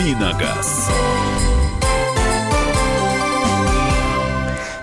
«Давиногаз». 0.00 0.89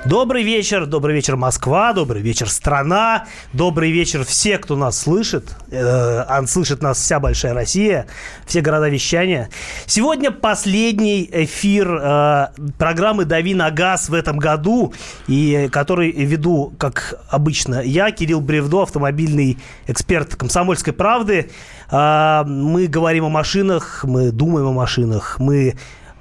Добрый 0.08 0.44
вечер, 0.44 0.86
добрый 0.86 1.16
вечер, 1.16 1.36
Москва, 1.36 1.92
добрый 1.92 2.22
вечер, 2.22 2.50
страна, 2.50 3.26
добрый 3.52 3.92
вечер 3.92 4.24
все, 4.24 4.58
кто 4.58 4.78
нас 4.78 4.98
слышит. 4.98 5.54
Э, 5.70 6.24
слышит 6.46 6.82
нас 6.82 6.98
вся 6.98 7.20
большая 7.20 7.54
Россия, 7.54 8.08
все 8.46 8.62
города 8.62 8.88
вещания. 8.88 9.50
Сегодня 9.86 10.32
последний 10.32 11.28
эфир 11.30 11.94
э, 11.94 12.48
программы 12.78 13.26
«Дави 13.26 13.54
на 13.54 13.70
газ» 13.70 14.08
в 14.08 14.14
этом 14.14 14.38
году, 14.38 14.94
и 15.28 15.68
который 15.74 16.12
веду, 16.12 16.74
как 16.80 17.20
обычно, 17.30 17.82
я, 17.82 18.10
Кирилл 18.12 18.40
Бревдо, 18.40 18.84
автомобильный 18.84 19.58
эксперт 19.88 20.38
«Комсомольской 20.38 20.94
правды». 20.94 21.52
Э, 21.92 22.44
мы 22.46 22.88
говорим 22.88 23.26
о 23.26 23.30
машинах, 23.30 24.06
мы 24.06 24.32
думаем 24.32 24.68
о 24.68 24.72
машинах, 24.72 25.36
мы 25.40 25.76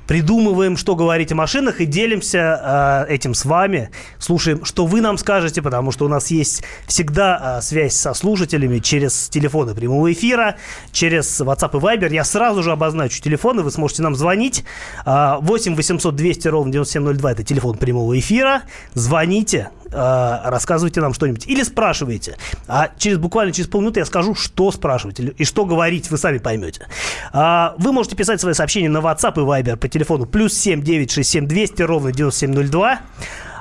придумываем, 0.06 0.76
что 0.76 0.94
говорить 0.94 1.32
о 1.32 1.34
машинах 1.34 1.80
и 1.80 1.86
делимся 1.86 3.06
э, 3.08 3.14
этим 3.14 3.34
с 3.34 3.44
вами. 3.44 3.90
Слушаем, 4.18 4.64
что 4.64 4.86
вы 4.86 5.00
нам 5.00 5.18
скажете, 5.18 5.62
потому 5.62 5.92
что 5.92 6.04
у 6.04 6.08
нас 6.08 6.30
есть 6.30 6.62
всегда 6.86 7.58
э, 7.58 7.62
связь 7.62 7.94
со 7.94 8.14
слушателями 8.14 8.78
через 8.78 9.28
телефоны 9.28 9.74
прямого 9.74 10.12
эфира, 10.12 10.56
через 10.92 11.40
WhatsApp 11.40 11.76
и 11.78 11.80
Viber. 11.80 12.12
Я 12.12 12.24
сразу 12.24 12.62
же 12.62 12.72
обозначу 12.72 13.20
телефоны, 13.20 13.62
вы 13.62 13.70
сможете 13.70 14.02
нам 14.02 14.14
звонить. 14.14 14.64
Э, 15.04 15.36
8 15.40 15.74
800 15.74 16.14
200 16.14 16.48
ровно 16.48 16.72
9702 16.72 17.32
это 17.32 17.42
телефон 17.42 17.76
прямого 17.76 18.18
эфира. 18.18 18.62
Звоните, 18.94 19.70
э, 19.96 20.50
рассказывайте 20.50 21.00
нам 21.00 21.14
что-нибудь. 21.14 21.46
Или 21.46 21.62
спрашивайте. 21.62 22.36
А 22.68 22.90
через 22.98 23.18
буквально 23.18 23.52
через 23.52 23.68
полминуты 23.68 24.00
я 24.00 24.06
скажу, 24.06 24.34
что 24.34 24.70
спрашивать 24.70 25.20
и 25.20 25.44
что 25.44 25.64
говорить, 25.64 26.10
вы 26.10 26.18
сами 26.18 26.38
поймете. 26.38 26.86
Э, 27.32 27.70
вы 27.78 27.92
можете 27.92 28.16
писать 28.16 28.40
свои 28.40 28.54
сообщения 28.54 28.88
на 28.88 28.98
WhatsApp 28.98 29.34
и 29.34 29.62
Viber 29.62 29.76
по 29.76 29.88
телефону 29.88 30.26
плюс 30.26 30.54
7 30.54 30.82
967 30.82 31.46
200 31.46 31.82
ровно 31.82 32.12
9702. 32.12 33.00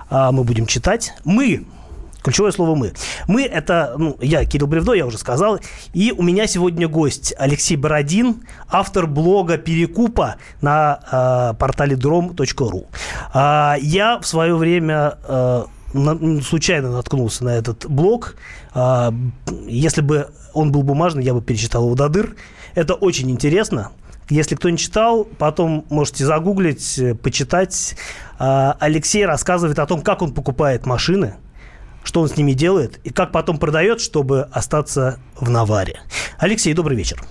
Э, 0.09 0.29
мы 0.31 0.43
будем 0.43 0.65
читать. 0.65 1.13
Мы 1.23 1.65
Ключевое 2.25 2.51
слово 2.51 2.73
«мы». 2.73 2.91
Мы– 3.27 3.43
это, 3.43 3.93
ну, 3.99 4.17
я, 4.19 4.45
Кирилл 4.45 4.65
Бревдо, 4.65 4.93
я 4.93 5.05
уже 5.05 5.19
сказал. 5.19 5.59
И 5.93 6.11
у 6.11 6.23
меня 6.23 6.47
сегодня 6.47 6.87
гость 6.87 7.35
Алексей 7.37 7.75
Бородин, 7.75 8.41
автор 8.67 9.05
блога 9.05 9.59
«Перекупа» 9.59 10.37
на 10.59 11.51
э, 11.51 11.57
портале 11.59 11.95
drom.ru. 11.95 12.87
Э, 13.31 13.79
я 13.79 14.17
в 14.17 14.25
свое 14.25 14.55
время 14.55 15.19
э, 15.23 15.65
случайно 16.41 16.91
наткнулся 16.91 17.43
на 17.43 17.49
этот 17.49 17.85
блог. 17.89 18.35
А, 18.73 19.13
если 19.67 20.01
бы 20.01 20.29
он 20.53 20.71
был 20.71 20.83
бумажный, 20.83 21.23
я 21.23 21.33
бы 21.33 21.41
перечитал 21.41 21.85
его 21.85 21.95
до 21.95 22.09
дыр. 22.09 22.35
Это 22.73 22.93
очень 22.93 23.29
интересно. 23.31 23.91
Если 24.29 24.55
кто 24.55 24.69
не 24.69 24.77
читал, 24.77 25.23
потом 25.23 25.85
можете 25.89 26.25
загуглить, 26.25 26.97
э, 26.97 27.13
почитать. 27.13 27.95
А, 28.39 28.75
Алексей 28.79 29.25
рассказывает 29.25 29.79
о 29.79 29.85
том, 29.85 30.01
как 30.01 30.21
он 30.21 30.33
покупает 30.33 30.85
машины, 30.85 31.35
что 32.03 32.21
он 32.21 32.29
с 32.29 32.35
ними 32.35 32.53
делает 32.53 32.99
и 33.03 33.11
как 33.11 33.31
потом 33.31 33.57
продает, 33.57 34.01
чтобы 34.01 34.41
остаться 34.51 35.19
в 35.39 35.49
наваре. 35.49 35.99
Алексей, 36.39 36.73
добрый 36.73 36.97
вечер. 36.97 37.23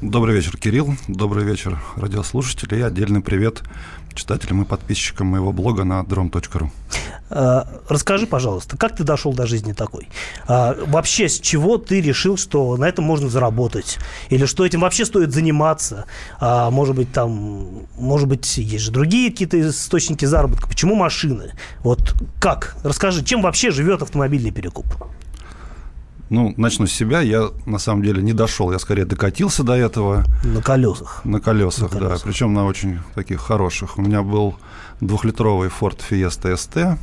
Добрый 0.00 0.34
вечер, 0.34 0.56
Кирилл. 0.56 0.94
Добрый 1.08 1.44
вечер, 1.44 1.80
радиослушатели. 1.96 2.76
И 2.76 2.82
отдельный 2.82 3.20
привет 3.20 3.62
читателям 4.14 4.62
и 4.62 4.64
подписчикам 4.64 5.28
моего 5.28 5.52
блога 5.52 5.84
на 5.84 6.02
drom.ru. 6.02 6.70
Э, 7.30 7.62
расскажи, 7.88 8.26
пожалуйста, 8.26 8.76
как 8.76 8.96
ты 8.96 9.04
дошел 9.04 9.32
до 9.32 9.46
жизни 9.46 9.72
такой? 9.72 10.08
А, 10.46 10.76
вообще, 10.86 11.28
с 11.28 11.40
чего 11.40 11.78
ты 11.78 12.00
решил, 12.00 12.36
что 12.36 12.76
на 12.76 12.84
этом 12.84 13.04
можно 13.04 13.28
заработать? 13.28 13.98
Или 14.30 14.46
что 14.46 14.64
этим 14.64 14.80
вообще 14.80 15.04
стоит 15.04 15.32
заниматься? 15.32 16.04
А, 16.38 16.70
может 16.70 16.94
быть, 16.94 17.12
там, 17.12 17.86
может 17.96 18.28
быть, 18.28 18.56
есть 18.58 18.84
же 18.84 18.90
другие 18.90 19.30
какие-то 19.30 19.60
источники 19.68 20.24
заработка. 20.24 20.68
Почему 20.68 20.94
машины? 20.94 21.52
Вот 21.80 22.14
как? 22.40 22.76
Расскажи, 22.82 23.24
чем 23.24 23.42
вообще 23.42 23.70
живет 23.70 24.02
автомобильный 24.02 24.50
перекуп? 24.50 24.86
Ну, 26.30 26.54
начну 26.56 26.86
с 26.86 26.92
себя. 26.92 27.20
Я, 27.20 27.50
на 27.66 27.78
самом 27.78 28.02
деле, 28.02 28.22
не 28.22 28.32
дошел. 28.32 28.72
Я, 28.72 28.78
скорее, 28.78 29.04
докатился 29.04 29.62
до 29.62 29.74
этого. 29.74 30.24
На 30.42 30.62
колесах. 30.62 31.20
На 31.24 31.40
колесах, 31.40 31.92
на 31.92 31.98
колесах. 31.98 32.18
да. 32.18 32.24
Причем 32.24 32.54
на 32.54 32.64
очень 32.64 33.00
таких 33.14 33.40
хороших. 33.40 33.98
У 33.98 34.02
меня 34.02 34.22
был 34.22 34.56
двухлитровый 35.00 35.68
Ford 35.68 35.98
Fiesta 36.10 36.54
ST. 36.54 36.98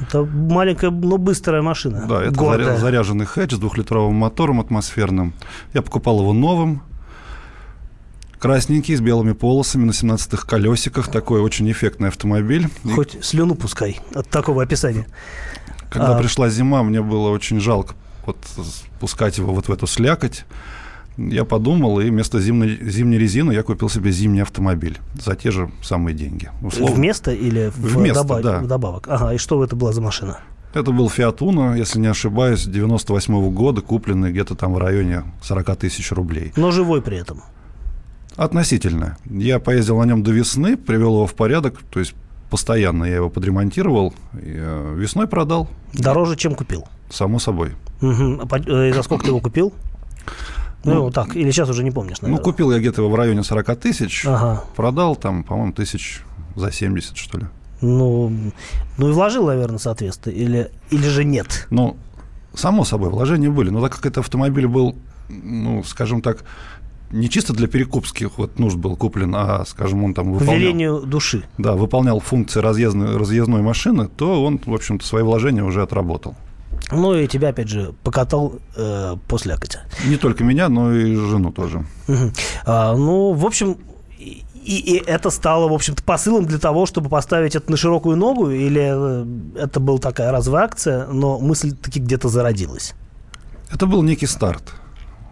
Это 0.00 0.24
маленькая, 0.24 0.90
но 0.90 1.18
быстрая 1.18 1.60
машина. 1.60 2.06
Да, 2.08 2.22
это 2.22 2.32
Гордая. 2.32 2.78
заряженный 2.78 3.26
хэтч 3.26 3.52
с 3.52 3.58
двухлитровым 3.58 4.14
мотором 4.14 4.60
атмосферным. 4.60 5.34
Я 5.74 5.82
покупал 5.82 6.20
его 6.20 6.32
новым. 6.32 6.82
Красненький, 8.38 8.96
с 8.96 9.00
белыми 9.00 9.32
полосами, 9.32 9.84
на 9.84 9.90
17-х 9.90 10.46
колесиках. 10.46 11.08
Такой 11.08 11.40
очень 11.40 11.70
эффектный 11.70 12.08
автомобиль. 12.08 12.68
Хоть 12.94 13.16
И... 13.16 13.22
слюну 13.22 13.54
пускай 13.54 14.00
от 14.14 14.28
такого 14.28 14.62
описания. 14.62 15.06
Когда 15.90 16.16
а... 16.16 16.18
пришла 16.18 16.48
зима, 16.48 16.82
мне 16.82 17.02
было 17.02 17.28
очень 17.28 17.60
жалко 17.60 17.94
вот 18.26 18.36
пускать 19.00 19.38
его 19.38 19.52
вот 19.52 19.68
в 19.68 19.72
эту 19.72 19.86
слякоть, 19.86 20.44
я 21.16 21.44
подумал, 21.44 22.00
и 22.00 22.08
вместо 22.08 22.40
зимней, 22.40 22.78
зимней 22.82 23.18
резины 23.18 23.52
я 23.52 23.62
купил 23.62 23.88
себе 23.88 24.10
зимний 24.12 24.40
автомобиль 24.40 24.98
за 25.14 25.36
те 25.36 25.50
же 25.50 25.70
самые 25.82 26.14
деньги. 26.14 26.50
Условно. 26.62 26.96
Вместо 26.96 27.32
или 27.32 27.68
в 27.68 27.76
Вместо, 27.78 28.22
добав... 28.22 28.42
да. 28.42 28.60
добавок? 28.60 29.08
Ага, 29.08 29.34
и 29.34 29.38
что 29.38 29.62
это 29.62 29.76
была 29.76 29.92
за 29.92 30.00
машина? 30.00 30.38
Это 30.74 30.90
был 30.90 31.08
Fiat 31.08 31.38
Uno, 31.38 31.76
если 31.76 31.98
не 32.00 32.06
ошибаюсь, 32.06 32.64
98 32.64 33.34
-го 33.34 33.50
года, 33.50 33.82
купленный 33.82 34.30
где-то 34.30 34.54
там 34.54 34.72
в 34.72 34.78
районе 34.78 35.24
40 35.42 35.76
тысяч 35.76 36.10
рублей. 36.12 36.52
Но 36.56 36.70
живой 36.70 37.02
при 37.02 37.18
этом? 37.18 37.42
Относительно. 38.36 39.18
Я 39.26 39.58
поездил 39.58 39.98
на 39.98 40.04
нем 40.04 40.22
до 40.22 40.32
весны, 40.32 40.78
привел 40.78 41.14
его 41.14 41.26
в 41.26 41.34
порядок, 41.34 41.74
то 41.90 42.00
есть 42.00 42.14
постоянно 42.48 43.04
я 43.04 43.16
его 43.16 43.28
подремонтировал, 43.30 44.14
э, 44.32 44.94
весной 44.96 45.26
продал. 45.26 45.68
Дороже, 45.92 46.36
чем 46.36 46.54
купил? 46.54 46.86
Само 47.12 47.38
собой. 47.38 47.72
Угу. 48.00 48.56
И 48.68 48.92
за 48.92 49.02
сколько 49.02 49.24
ты 49.24 49.30
его 49.30 49.40
купил? 49.40 49.72
Ну, 50.84 50.94
ну, 50.94 51.10
так, 51.10 51.36
или 51.36 51.50
сейчас 51.50 51.68
уже 51.68 51.84
не 51.84 51.90
помнишь, 51.90 52.20
наверное. 52.22 52.38
Ну, 52.38 52.44
купил 52.44 52.72
я 52.72 52.78
где-то 52.78 53.08
в 53.08 53.14
районе 53.14 53.44
40 53.44 53.76
тысяч, 53.76 54.24
ага. 54.26 54.64
продал 54.74 55.14
там, 55.14 55.44
по-моему, 55.44 55.72
тысяч 55.72 56.22
за 56.56 56.72
70, 56.72 57.16
что 57.16 57.38
ли. 57.38 57.46
Ну, 57.82 58.32
ну 58.96 59.08
и 59.08 59.12
вложил, 59.12 59.46
наверное, 59.46 59.78
соответственно, 59.78 60.32
или, 60.32 60.70
или 60.90 61.08
же 61.08 61.24
нет? 61.24 61.66
Ну, 61.70 61.96
само 62.54 62.84
собой, 62.84 63.10
вложения 63.10 63.50
были. 63.50 63.70
Но 63.70 63.80
так 63.80 63.92
как 63.92 64.06
это 64.06 64.20
автомобиль 64.20 64.66
был, 64.66 64.96
ну, 65.28 65.84
скажем 65.84 66.22
так, 66.22 66.44
не 67.10 67.28
чисто 67.28 67.52
для 67.52 67.68
перекупских 67.68 68.38
вот 68.38 68.58
нужд 68.58 68.76
был 68.76 68.96
куплен, 68.96 69.34
а, 69.36 69.64
скажем, 69.66 70.02
он 70.02 70.14
там 70.14 70.32
выполнял... 70.32 70.54
По 70.54 70.58
велению 70.58 71.00
души. 71.02 71.44
Да, 71.58 71.74
выполнял 71.74 72.18
функции 72.20 72.60
разъездной, 72.60 73.16
разъездной 73.18 73.62
машины, 73.62 74.08
то 74.08 74.42
он, 74.42 74.58
в 74.64 74.74
общем-то, 74.74 75.06
свои 75.06 75.22
вложения 75.22 75.62
уже 75.62 75.82
отработал. 75.82 76.34
Ну 76.92 77.14
и 77.14 77.26
тебя, 77.26 77.48
опять 77.48 77.68
же, 77.68 77.94
покатал 78.02 78.54
э, 78.76 79.16
после 79.28 79.54
Акатя. 79.54 79.80
Не 80.06 80.16
только 80.16 80.44
меня, 80.44 80.68
но 80.68 80.92
и 80.94 81.14
жену 81.14 81.52
тоже. 81.52 81.84
Угу. 82.08 82.32
А, 82.66 82.94
ну, 82.94 83.32
в 83.32 83.46
общем, 83.46 83.78
и, 84.64 84.76
и 84.76 85.02
это 85.04 85.30
стало, 85.30 85.68
в 85.68 85.72
общем-то, 85.72 86.02
посылом 86.02 86.46
для 86.46 86.58
того, 86.58 86.86
чтобы 86.86 87.08
поставить 87.08 87.56
это 87.56 87.70
на 87.70 87.76
широкую 87.76 88.16
ногу? 88.16 88.50
Или 88.50 88.92
э, 88.94 89.26
это 89.56 89.80
была 89.80 89.98
такая 89.98 90.30
разовая 90.30 90.64
акция, 90.64 91.06
но 91.06 91.38
мысль 91.38 91.74
таки 91.74 91.98
где-то 91.98 92.28
зародилась? 92.28 92.94
Это 93.72 93.86
был 93.86 94.02
некий 94.02 94.26
старт. 94.26 94.74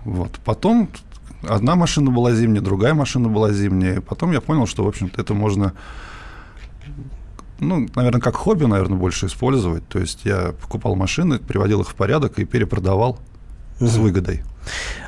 Вот. 0.04 0.40
Потом 0.44 0.88
одна 1.48 1.76
машина 1.76 2.10
была 2.10 2.32
зимняя, 2.32 2.62
другая 2.62 2.94
машина 2.94 3.28
была 3.28 3.52
зимняя. 3.52 4.00
Потом 4.00 4.32
я 4.32 4.40
понял, 4.40 4.66
что, 4.66 4.84
в 4.84 4.88
общем-то, 4.88 5.20
это 5.20 5.34
можно 5.34 5.74
ну, 7.60 7.86
наверное, 7.94 8.20
как 8.20 8.36
хобби, 8.36 8.64
наверное, 8.64 8.98
больше 8.98 9.26
использовать. 9.26 9.86
То 9.88 9.98
есть 9.98 10.20
я 10.24 10.52
покупал 10.60 10.96
машины, 10.96 11.38
приводил 11.38 11.82
их 11.82 11.90
в 11.90 11.94
порядок 11.94 12.38
и 12.38 12.44
перепродавал 12.44 13.18
угу. 13.78 13.86
с 13.86 13.96
выгодой. 13.96 14.42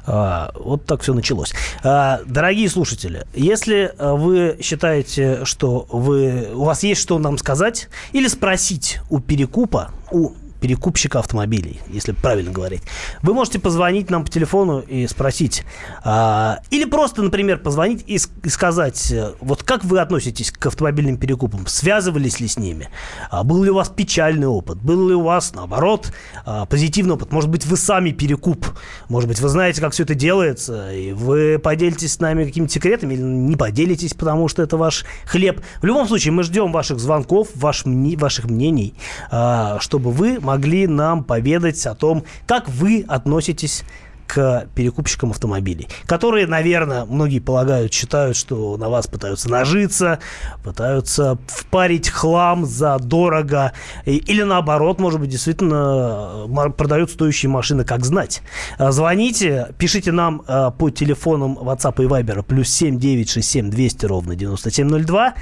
А, 0.07 0.53
вот 0.55 0.85
так 0.87 1.03
все 1.03 1.15
началось. 1.15 1.53
А, 1.85 2.21
дорогие 2.27 2.69
слушатели, 2.69 3.27
если 3.35 3.93
а, 3.99 4.15
вы 4.15 4.59
считаете, 4.61 5.45
что 5.45 5.87
вы, 5.91 6.49
у 6.55 6.65
вас 6.65 6.83
есть 6.83 7.01
что 7.01 7.19
нам 7.19 7.39
сказать 7.39 7.89
или 8.13 8.29
спросить 8.29 9.01
у 9.11 9.21
перекупа, 9.21 9.93
у 10.11 10.33
перекупщика 10.63 11.19
автомобилей, 11.19 11.81
если 11.89 12.13
правильно 12.13 12.53
говорить. 12.53 12.83
Вы 13.21 13.35
можете 13.35 13.59
позвонить 13.59 14.11
нам 14.11 14.25
по 14.25 14.31
телефону 14.31 14.79
и 14.79 15.09
спросить, 15.09 15.65
а, 16.05 16.61
или 16.71 16.85
просто, 16.85 17.21
например, 17.21 17.59
позвонить 17.59 18.05
и, 18.07 18.19
и 18.45 18.49
сказать, 18.49 19.11
э, 19.11 19.33
вот 19.41 19.65
как 19.65 19.85
вы 19.85 19.99
относитесь 19.99 20.53
к 20.53 20.65
автомобильным 20.65 21.17
перекупам, 21.17 21.67
связывались 21.67 22.39
ли 22.39 22.47
с 22.47 22.57
ними, 22.57 22.89
а, 23.31 23.43
был 23.43 23.65
ли 23.65 23.71
у 23.71 23.75
вас 23.75 23.89
печальный 23.89 24.47
опыт, 24.47 24.79
был 24.79 25.09
ли 25.09 25.15
у 25.17 25.23
вас, 25.23 25.53
наоборот, 25.53 26.13
а, 26.47 26.65
позитивный 26.67 27.15
опыт, 27.15 27.33
может 27.33 27.51
быть, 27.51 27.67
вы 27.67 27.77
сами 27.77 28.13
перекуп, 28.13 28.65
может 29.09 29.29
быть, 29.29 29.41
вы 29.41 29.49
знаете, 29.49 29.81
как 29.81 29.93
все 29.93 30.05
это 30.05 30.15
делается, 30.15 30.93
и 30.93 31.13
вы 31.13 31.59
поделитесь 31.59 32.13
с 32.13 32.21
нами 32.21 32.45
какими-то 32.45 32.73
секретами 32.73 33.15
или 33.15 33.23
не 33.23 33.57
поделитесь, 33.57 34.15
потому 34.15 34.47
что 34.47 34.63
это 34.63 34.77
ваш 34.77 35.05
хлеб. 35.27 35.61
В 35.81 35.87
любом 35.87 36.07
случае, 36.07 36.33
мы 36.33 36.45
ждем 36.45 36.71
ваших 36.71 37.01
звонков, 37.01 37.49
ваш, 37.57 37.83
ваших 37.85 38.45
мнений, 38.45 38.95
а, 39.33 39.81
чтобы 39.81 40.13
вы 40.13 40.39
могли 40.39 40.52
нам 40.87 41.25
поведать 41.25 41.85
о 41.87 41.95
том, 41.95 42.25
как 42.47 42.69
вы 42.69 43.05
относитесь 43.09 43.85
к 44.25 44.67
перекупщикам 44.75 45.33
автомобилей, 45.33 45.89
которые, 46.07 46.47
наверное, 46.47 47.05
многие 47.05 47.39
полагают, 47.39 47.93
считают, 47.93 48.35
что 48.35 48.79
на 48.79 48.89
вас 48.89 49.07
пытаются 49.07 49.51
нажиться, 49.51 50.21
пытаются 50.65 51.37
впарить 51.49 52.09
хлам 52.09 52.65
за 52.65 52.99
дорого, 52.99 53.73
или 54.07 54.43
наоборот, 54.43 54.99
может 54.99 55.21
быть, 55.21 55.29
действительно 55.29 56.47
продают 56.79 57.11
стоящие 57.11 57.51
машины, 57.51 57.85
как 57.85 58.07
знать. 58.07 58.41
Звоните, 58.79 59.75
пишите 59.77 60.13
нам 60.13 60.39
по 60.79 60.89
телефонам 60.89 61.59
WhatsApp 61.59 62.03
и 62.03 62.07
Viber 62.07 62.43
плюс 62.43 62.71
7 62.71 62.99
967 62.99 63.69
200 63.71 64.07
ровно 64.07 64.35
9702 64.35 65.35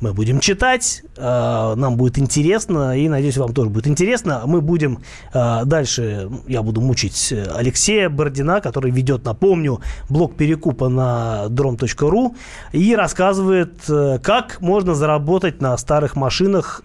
мы 0.00 0.12
будем 0.12 0.40
читать, 0.40 1.02
э, 1.16 1.74
нам 1.76 1.96
будет 1.96 2.18
интересно, 2.18 2.98
и, 2.98 3.08
надеюсь, 3.08 3.36
вам 3.36 3.54
тоже 3.54 3.70
будет 3.70 3.86
интересно. 3.86 4.42
Мы 4.46 4.60
будем 4.60 4.98
э, 5.32 5.64
дальше, 5.64 6.30
я 6.46 6.62
буду 6.62 6.80
мучить 6.80 7.32
Алексея 7.54 8.08
Бордина, 8.08 8.60
который 8.60 8.90
ведет, 8.90 9.24
напомню, 9.24 9.80
блог 10.08 10.36
перекупа 10.36 10.88
на 10.88 11.46
drom.ru 11.48 12.36
и 12.72 12.94
рассказывает, 12.94 13.88
э, 13.88 14.18
как 14.22 14.60
можно 14.60 14.94
заработать 14.94 15.60
на 15.60 15.76
старых 15.78 16.16
машинах, 16.16 16.82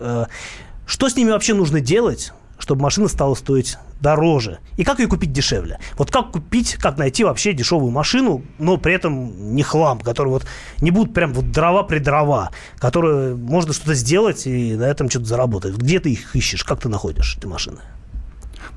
что 0.86 1.10
с 1.10 1.16
ними 1.16 1.32
вообще 1.32 1.54
нужно 1.54 1.80
делать, 1.80 2.34
чтобы 2.62 2.84
машина 2.84 3.08
стала 3.08 3.34
стоить 3.34 3.78
дороже? 4.00 4.60
И 4.78 4.84
как 4.84 5.00
ее 5.00 5.08
купить 5.08 5.34
дешевле? 5.34 5.80
Вот 5.98 6.12
как 6.12 6.32
купить, 6.32 6.76
как 6.76 6.98
найти 6.98 7.24
вообще 7.24 7.54
дешевую 7.54 7.92
машину, 7.92 8.44
но 8.60 8.78
при 8.78 8.94
этом 8.94 9.56
не 9.56 9.64
хлам, 9.64 10.00
который 10.00 10.30
вот 10.30 10.46
не 10.80 10.92
будут 10.92 11.14
прям 11.14 11.34
вот 11.34 11.52
дрова 11.52 11.84
при 11.84 12.00
дрова, 12.00 12.52
которые 12.78 13.36
можно 13.36 13.74
что-то 13.74 13.96
сделать 13.96 14.46
и 14.46 14.76
на 14.76 14.84
этом 14.84 15.10
что-то 15.10 15.26
заработать. 15.26 15.76
Где 15.76 16.00
ты 16.00 16.12
их 16.12 16.36
ищешь? 16.36 16.64
Как 16.64 16.80
ты 16.80 16.88
находишь 16.88 17.36
эти 17.36 17.48
машины? 17.48 17.80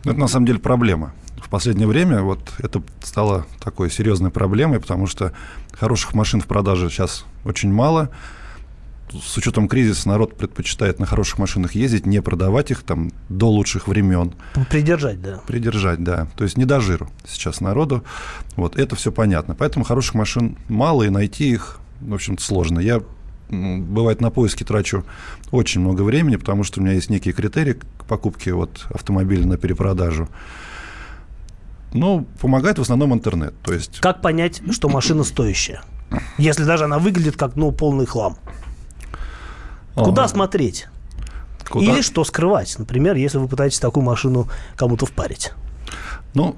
Ну, 0.05 0.13
это 0.13 0.21
на 0.21 0.29
самом 0.29 0.47
деле 0.47 0.59
проблема. 0.59 1.13
В 1.37 1.51
последнее 1.51 1.87
время 1.87 2.23
вот 2.23 2.41
это 2.59 2.83
стало 3.03 3.47
такой 3.63 3.91
серьезной 3.91 4.31
проблемой, 4.31 4.81
потому 4.81 5.07
что 5.07 5.33
хороших 5.73 6.15
машин 6.15 6.41
в 6.41 6.47
продаже 6.47 6.89
сейчас 6.89 7.27
очень 7.45 7.71
мало 7.71 8.09
с 9.13 9.37
учетом 9.37 9.69
кризиса 9.69 10.09
народ 10.09 10.37
предпочитает 10.37 10.99
на 10.99 11.07
хороших 11.07 11.39
машинах 11.39 11.75
ездить, 11.75 12.07
не 12.07 12.21
продавать 12.23 12.71
их 12.71 12.83
там 12.83 13.13
до 13.29 13.49
лучших 13.49 13.87
времен. 13.89 14.35
Придержать, 14.71 15.23
да. 15.23 15.41
Придержать, 15.47 16.03
да. 16.03 16.27
То 16.37 16.45
есть 16.45 16.57
не 16.57 16.65
до 16.65 16.81
жиру 16.81 17.09
сейчас 17.27 17.61
народу. 17.61 18.05
Вот 18.57 18.77
это 18.77 18.97
все 18.97 19.13
понятно. 19.13 19.55
Поэтому 19.55 19.85
хороших 19.85 20.15
машин 20.15 20.57
мало, 20.69 21.05
и 21.05 21.11
найти 21.11 21.51
их, 21.51 21.79
в 22.01 22.15
общем-то, 22.15 22.43
сложно. 22.43 22.81
Я 22.81 23.03
бывает 23.51 24.21
на 24.21 24.31
поиски 24.31 24.65
трачу 24.65 25.05
очень 25.51 25.81
много 25.81 26.03
времени, 26.03 26.37
потому 26.37 26.65
что 26.65 26.81
у 26.81 26.83
меня 26.83 26.95
есть 26.95 27.11
некие 27.11 27.35
критерии 27.35 27.75
к 27.75 28.05
покупке 28.07 28.53
вот, 28.55 28.87
автомобиля 28.91 29.47
на 29.47 29.57
перепродажу. 29.57 30.29
Ну, 31.93 32.27
помогает 32.41 32.79
в 32.79 32.83
основном 32.83 33.15
интернет. 33.15 33.55
То 33.63 33.73
есть... 33.73 34.01
Как 34.01 34.21
понять, 34.21 34.63
что 34.73 34.89
машина 34.89 35.23
стоящая? 35.23 35.83
Если 36.39 36.65
даже 36.65 36.85
она 36.85 36.99
выглядит 36.99 37.37
как 37.37 37.55
ну, 37.55 37.71
полный 37.71 38.07
хлам. 38.07 38.37
Куда 39.95 40.25
а, 40.25 40.29
смотреть? 40.29 40.89
Куда? 41.69 41.85
Или 41.85 42.03
что 42.03 42.25
скрывать? 42.25 42.79
Например, 42.79 43.15
если 43.17 43.39
вы 43.39 43.49
пытаетесь 43.49 43.79
такую 43.79 44.05
машину 44.05 44.49
кому-то 44.77 45.07
впарить. 45.07 45.53
Ну, 46.35 46.57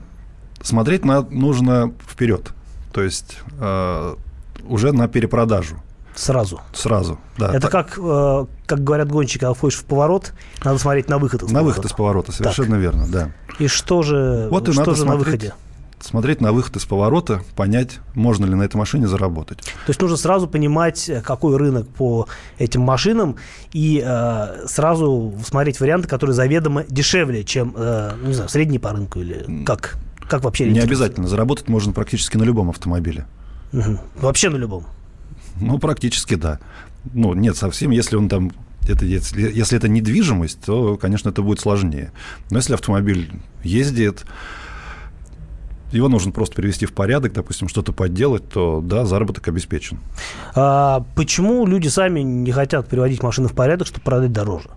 смотреть 0.62 1.04
на, 1.04 1.22
нужно 1.22 1.92
вперед. 2.08 2.52
То 2.92 3.02
есть 3.02 3.38
э, 3.60 4.14
уже 4.66 4.92
на 4.92 5.08
перепродажу. 5.08 5.76
Сразу. 6.14 6.62
Сразу, 6.72 7.18
да. 7.36 7.50
Это 7.50 7.68
так. 7.68 7.70
как, 7.70 7.98
э, 7.98 8.46
как 8.66 8.82
говорят 8.82 9.08
гонщики, 9.08 9.40
когда 9.40 9.52
входишь 9.52 9.78
в 9.78 9.84
поворот, 9.84 10.32
надо 10.64 10.78
смотреть 10.78 11.10
на 11.10 11.18
выход 11.18 11.42
из 11.42 11.48
на 11.48 11.58
поворота. 11.58 11.66
выход 11.66 11.84
из 11.84 11.94
поворота, 11.94 12.32
совершенно 12.32 12.70
так. 12.70 12.80
верно, 12.80 13.06
да. 13.06 13.30
И 13.58 13.66
что 13.68 14.02
же, 14.02 14.48
вот 14.50 14.72
что 14.72 14.94
же 14.94 15.04
на 15.04 15.16
выходе? 15.16 15.52
Смотреть 16.06 16.40
на 16.40 16.52
выход 16.52 16.76
из 16.76 16.84
поворота, 16.84 17.42
понять, 17.54 18.00
можно 18.14 18.46
ли 18.46 18.54
на 18.54 18.62
этой 18.62 18.76
машине 18.76 19.06
заработать. 19.08 19.58
То 19.58 19.88
есть 19.88 20.00
нужно 20.00 20.16
сразу 20.16 20.46
понимать, 20.48 21.08
э, 21.08 21.20
какой 21.20 21.56
рынок 21.56 21.88
по 21.88 22.26
этим 22.58 22.82
машинам, 22.82 23.36
и 23.72 24.02
э, 24.04 24.66
сразу 24.66 25.34
смотреть 25.44 25.80
варианты, 25.80 26.08
которые 26.08 26.34
заведомо 26.34 26.84
дешевле, 26.88 27.44
чем, 27.44 27.74
э, 27.76 28.12
не 28.24 28.34
знаю, 28.34 28.48
средний 28.48 28.78
по 28.78 28.92
рынку 28.92 29.20
или 29.20 29.64
как? 29.64 29.96
Как 30.28 30.42
вообще? 30.42 30.70
Не 30.70 30.80
обязательно. 30.80 31.28
Заработать 31.28 31.68
можно 31.68 31.92
практически 31.92 32.36
на 32.36 32.42
любом 32.42 32.70
автомобиле. 32.70 33.26
Угу. 33.72 33.98
Вообще 34.20 34.48
на 34.50 34.56
любом? 34.56 34.84
Ну, 35.60 35.78
практически 35.78 36.34
да. 36.34 36.58
Ну, 37.12 37.34
нет, 37.34 37.56
совсем, 37.56 37.90
если 37.90 38.16
он 38.16 38.28
там 38.28 38.50
это, 38.88 39.04
если, 39.04 39.42
если 39.52 39.76
это 39.78 39.88
недвижимость, 39.88 40.60
то, 40.64 40.96
конечно, 40.96 41.30
это 41.30 41.42
будет 41.42 41.60
сложнее. 41.60 42.12
Но 42.50 42.58
если 42.58 42.74
автомобиль 42.74 43.30
ездит, 43.62 44.24
его 45.92 46.08
нужно 46.08 46.32
просто 46.32 46.54
привести 46.56 46.86
в 46.86 46.92
порядок, 46.92 47.32
допустим, 47.32 47.68
что-то 47.68 47.92
подделать, 47.92 48.48
то 48.48 48.80
да, 48.82 49.04
заработок 49.04 49.46
обеспечен. 49.48 49.98
А 50.54 51.04
почему 51.14 51.66
люди 51.66 51.88
сами 51.88 52.20
не 52.20 52.52
хотят 52.52 52.88
приводить 52.88 53.22
машины 53.22 53.48
в 53.48 53.52
порядок, 53.52 53.86
чтобы 53.86 54.04
продать 54.04 54.32
дороже? 54.32 54.68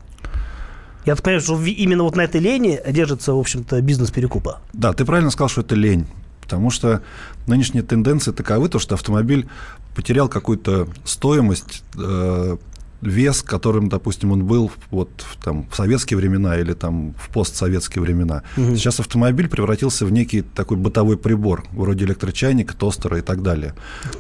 Я 1.06 1.16
так 1.16 1.24
понимаю, 1.24 1.42
что 1.42 1.60
именно 1.64 2.04
вот 2.04 2.16
на 2.16 2.22
этой 2.22 2.42
лени 2.42 2.80
держится, 2.88 3.34
в 3.34 3.40
общем-то, 3.40 3.82
бизнес 3.82 4.12
перекупа. 4.12 4.60
Да, 4.74 4.94
ты 4.94 5.06
правильно 5.06 5.32
сказал, 5.32 5.50
что 5.50 5.62
это 5.62 5.76
лень. 5.76 6.06
Потому 6.42 6.72
что 6.72 7.02
нынешние 7.48 7.84
тенденции 7.84 8.32
таковы, 8.32 8.70
то, 8.70 8.80
что 8.80 8.96
автомобиль 8.96 9.48
потерял 9.96 10.28
какую-то 10.28 10.88
стоимость 11.04 11.84
э, 11.98 12.58
вес, 13.02 13.42
которым, 13.42 13.90
допустим, 13.90 14.32
он 14.32 14.46
был 14.46 14.72
вот 14.92 15.10
там, 15.44 15.68
в 15.70 15.76
советские 15.76 16.18
времена 16.18 16.58
или 16.58 16.74
там, 16.74 17.14
в 17.18 17.30
постсоветские 17.30 18.02
времена. 18.02 18.44
Угу. 18.58 18.76
Сейчас 18.76 19.00
автомобиль 19.00 19.48
превратился 19.48 20.06
в 20.06 20.12
некий 20.12 20.42
такой 20.42 20.78
бытовой 20.78 21.18
прибор, 21.18 21.66
вроде 21.72 22.06
электрочайника, 22.06 22.76
тостера 22.76 23.18
и 23.18 23.22
так 23.22 23.42
далее. 23.42 23.74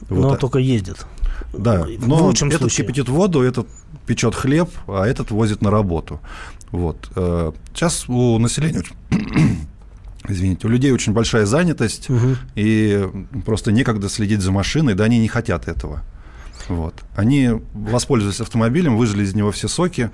Но 0.09 0.29
вот. 0.29 0.39
только 0.39 0.59
ездит. 0.59 1.05
Да, 1.53 1.85
но 1.99 2.17
в 2.17 2.21
лучшем 2.23 2.49
этот 2.49 2.61
случае. 2.61 2.85
кипятит 2.85 3.09
воду, 3.09 3.41
этот 3.41 3.67
печет 4.05 4.35
хлеб, 4.35 4.69
а 4.87 5.05
этот 5.05 5.31
возит 5.31 5.61
на 5.61 5.71
работу. 5.71 6.19
Вот. 6.71 7.09
Э, 7.15 7.51
сейчас 7.73 8.07
у 8.07 8.37
населения 8.37 8.83
извините, 10.27 10.67
у 10.67 10.69
людей 10.69 10.91
очень 10.91 11.13
большая 11.13 11.45
занятость, 11.45 12.09
угу. 12.09 12.35
и 12.55 13.07
просто 13.45 13.71
некогда 13.71 14.09
следить 14.09 14.41
за 14.41 14.51
машиной, 14.51 14.93
да, 14.93 15.05
они 15.05 15.19
не 15.19 15.27
хотят 15.27 15.67
этого. 15.67 16.03
Вот. 16.67 16.95
Они 17.15 17.51
воспользовались 17.73 18.41
автомобилем, 18.41 18.97
выжили 18.97 19.23
из 19.23 19.33
него 19.33 19.51
все 19.51 19.67
соки, 19.67 20.11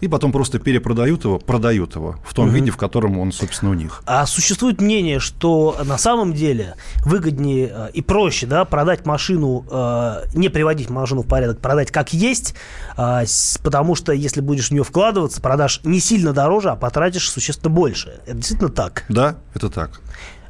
и 0.00 0.08
потом 0.08 0.30
просто 0.30 0.58
перепродают 0.58 1.24
его, 1.24 1.38
продают 1.38 1.94
его 1.94 2.16
в 2.24 2.34
том 2.34 2.48
угу. 2.48 2.54
виде, 2.54 2.70
в 2.70 2.76
котором 2.76 3.18
он, 3.18 3.32
собственно, 3.32 3.70
у 3.70 3.74
них. 3.74 4.02
А 4.06 4.26
существует 4.26 4.80
мнение, 4.80 5.20
что 5.20 5.76
на 5.84 5.96
самом 5.96 6.34
деле 6.34 6.74
выгоднее 7.04 7.72
э, 7.72 7.90
и 7.94 8.02
проще 8.02 8.46
да, 8.46 8.64
продать 8.64 9.06
машину, 9.06 9.64
э, 9.70 10.24
не 10.34 10.48
приводить 10.48 10.90
машину 10.90 11.22
в 11.22 11.26
порядок, 11.26 11.60
продать 11.60 11.90
как 11.90 12.12
есть, 12.12 12.54
э, 12.96 13.24
потому 13.62 13.94
что 13.94 14.12
если 14.12 14.40
будешь 14.40 14.68
в 14.68 14.70
нее 14.72 14.84
вкладываться, 14.84 15.40
продашь 15.40 15.80
не 15.84 16.00
сильно 16.00 16.32
дороже, 16.32 16.70
а 16.70 16.76
потратишь 16.76 17.30
существенно 17.30 17.70
больше. 17.70 18.20
Это 18.26 18.36
действительно 18.36 18.70
так? 18.70 19.04
Да, 19.08 19.36
это 19.54 19.70
так. 19.70 20.00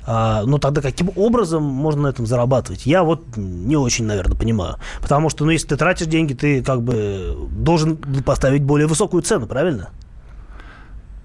А, 0.06 0.44
ну 0.44 0.58
тогда 0.58 0.80
каким 0.80 1.10
образом 1.16 1.64
можно 1.64 2.02
на 2.02 2.06
этом 2.08 2.26
зарабатывать? 2.26 2.86
Я 2.86 3.02
вот 3.02 3.36
не 3.36 3.76
очень, 3.76 4.04
наверное, 4.04 4.36
понимаю. 4.36 4.76
Потому 5.00 5.30
что, 5.30 5.44
ну, 5.44 5.50
если 5.50 5.68
ты 5.68 5.76
тратишь 5.76 6.06
деньги, 6.06 6.32
ты 6.32 6.62
как 6.62 6.82
бы 6.82 7.36
должен 7.50 7.96
поставить 7.96 8.62
более 8.62 8.86
высокую 8.86 9.22
цену, 9.22 9.46
правильно? 9.46 9.90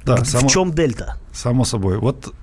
Да, 0.03 0.15
в 0.15 0.25
само, 0.25 0.49
чем 0.49 0.73
дельта? 0.73 1.17
Само 1.31 1.63
собой. 1.63 1.99
Вот, 1.99 2.33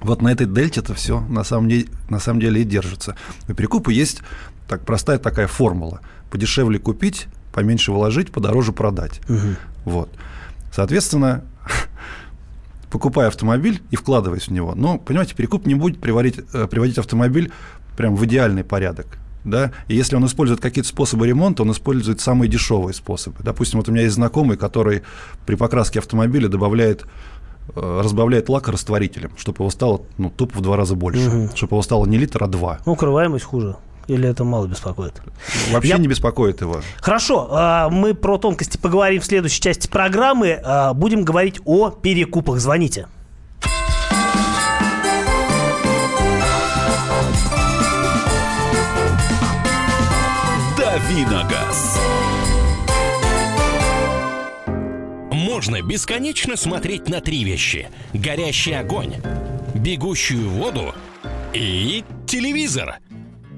вот 0.00 0.20
на 0.20 0.28
этой 0.28 0.46
дельте-то 0.46 0.92
все 0.92 1.20
на 1.20 1.44
самом, 1.44 1.70
деле, 1.70 1.88
на 2.10 2.20
самом 2.20 2.40
деле 2.40 2.60
и 2.60 2.64
держится. 2.64 3.16
У 3.48 3.54
перекупа 3.54 3.88
есть 3.88 4.20
так, 4.68 4.84
простая 4.84 5.18
такая 5.18 5.46
формула. 5.46 6.00
Подешевле 6.30 6.78
купить, 6.78 7.26
поменьше 7.54 7.90
вложить, 7.90 8.30
подороже 8.30 8.72
продать. 8.72 9.22
Угу. 9.30 9.56
Вот. 9.86 10.10
Соответственно, 10.70 11.44
покупая 12.90 13.28
автомобиль 13.28 13.82
и 13.90 13.96
вкладываясь 13.96 14.48
в 14.48 14.52
него. 14.52 14.74
Но, 14.74 14.98
понимаете, 14.98 15.34
перекуп 15.34 15.66
не 15.66 15.74
будет 15.74 16.00
приводить, 16.00 16.40
э, 16.52 16.66
приводить 16.66 16.98
автомобиль 16.98 17.52
прям 17.96 18.16
в 18.16 18.24
идеальный 18.24 18.64
порядок. 18.64 19.18
Да? 19.44 19.72
И 19.88 19.94
если 19.94 20.16
он 20.16 20.26
использует 20.26 20.60
какие-то 20.60 20.88
способы 20.88 21.26
ремонта, 21.26 21.62
он 21.62 21.72
использует 21.72 22.20
самые 22.20 22.48
дешевые 22.48 22.94
способы. 22.94 23.36
Допустим, 23.42 23.78
вот 23.78 23.88
у 23.88 23.92
меня 23.92 24.02
есть 24.02 24.14
знакомый, 24.14 24.56
который 24.56 25.02
при 25.46 25.54
покраске 25.54 26.00
автомобиля 26.00 26.48
добавляет 26.48 27.06
э, 27.74 28.00
разбавляет 28.02 28.48
лак 28.48 28.68
растворителем, 28.68 29.32
чтобы 29.36 29.58
его 29.62 29.70
стало 29.70 30.02
ну, 30.18 30.30
тупо 30.30 30.58
в 30.58 30.60
два 30.60 30.76
раза 30.76 30.94
больше, 30.94 31.28
угу. 31.28 31.56
чтобы 31.56 31.74
его 31.74 31.82
стало 31.82 32.06
не 32.06 32.18
литр, 32.18 32.42
а 32.44 32.46
два. 32.46 32.80
Ну, 32.84 32.92
укрываемость 32.92 33.44
хуже. 33.44 33.76
Или 34.08 34.28
это 34.28 34.42
мало 34.42 34.66
беспокоит? 34.66 35.20
Вообще 35.70 35.90
Я... 35.90 35.98
не 35.98 36.08
беспокоит 36.08 36.60
его. 36.60 36.80
Хорошо, 36.96 37.48
а, 37.50 37.88
мы 37.90 38.14
про 38.14 38.38
тонкости 38.38 38.78
поговорим 38.78 39.20
в 39.20 39.26
следующей 39.26 39.60
части 39.60 39.86
программы. 39.86 40.60
А, 40.64 40.94
будем 40.94 41.24
говорить 41.24 41.60
о 41.64 41.90
перекупах. 41.90 42.58
Звоните. 42.58 43.06
Давиногаз. 50.76 52.00
Можно 55.30 55.82
бесконечно 55.82 56.56
смотреть 56.56 57.08
на 57.08 57.20
три 57.20 57.44
вещи. 57.44 57.88
Горящий 58.14 58.72
огонь 58.72 59.14
бегущую 59.74 60.48
воду 60.50 60.94
и 61.54 62.04
телевизор. 62.26 62.98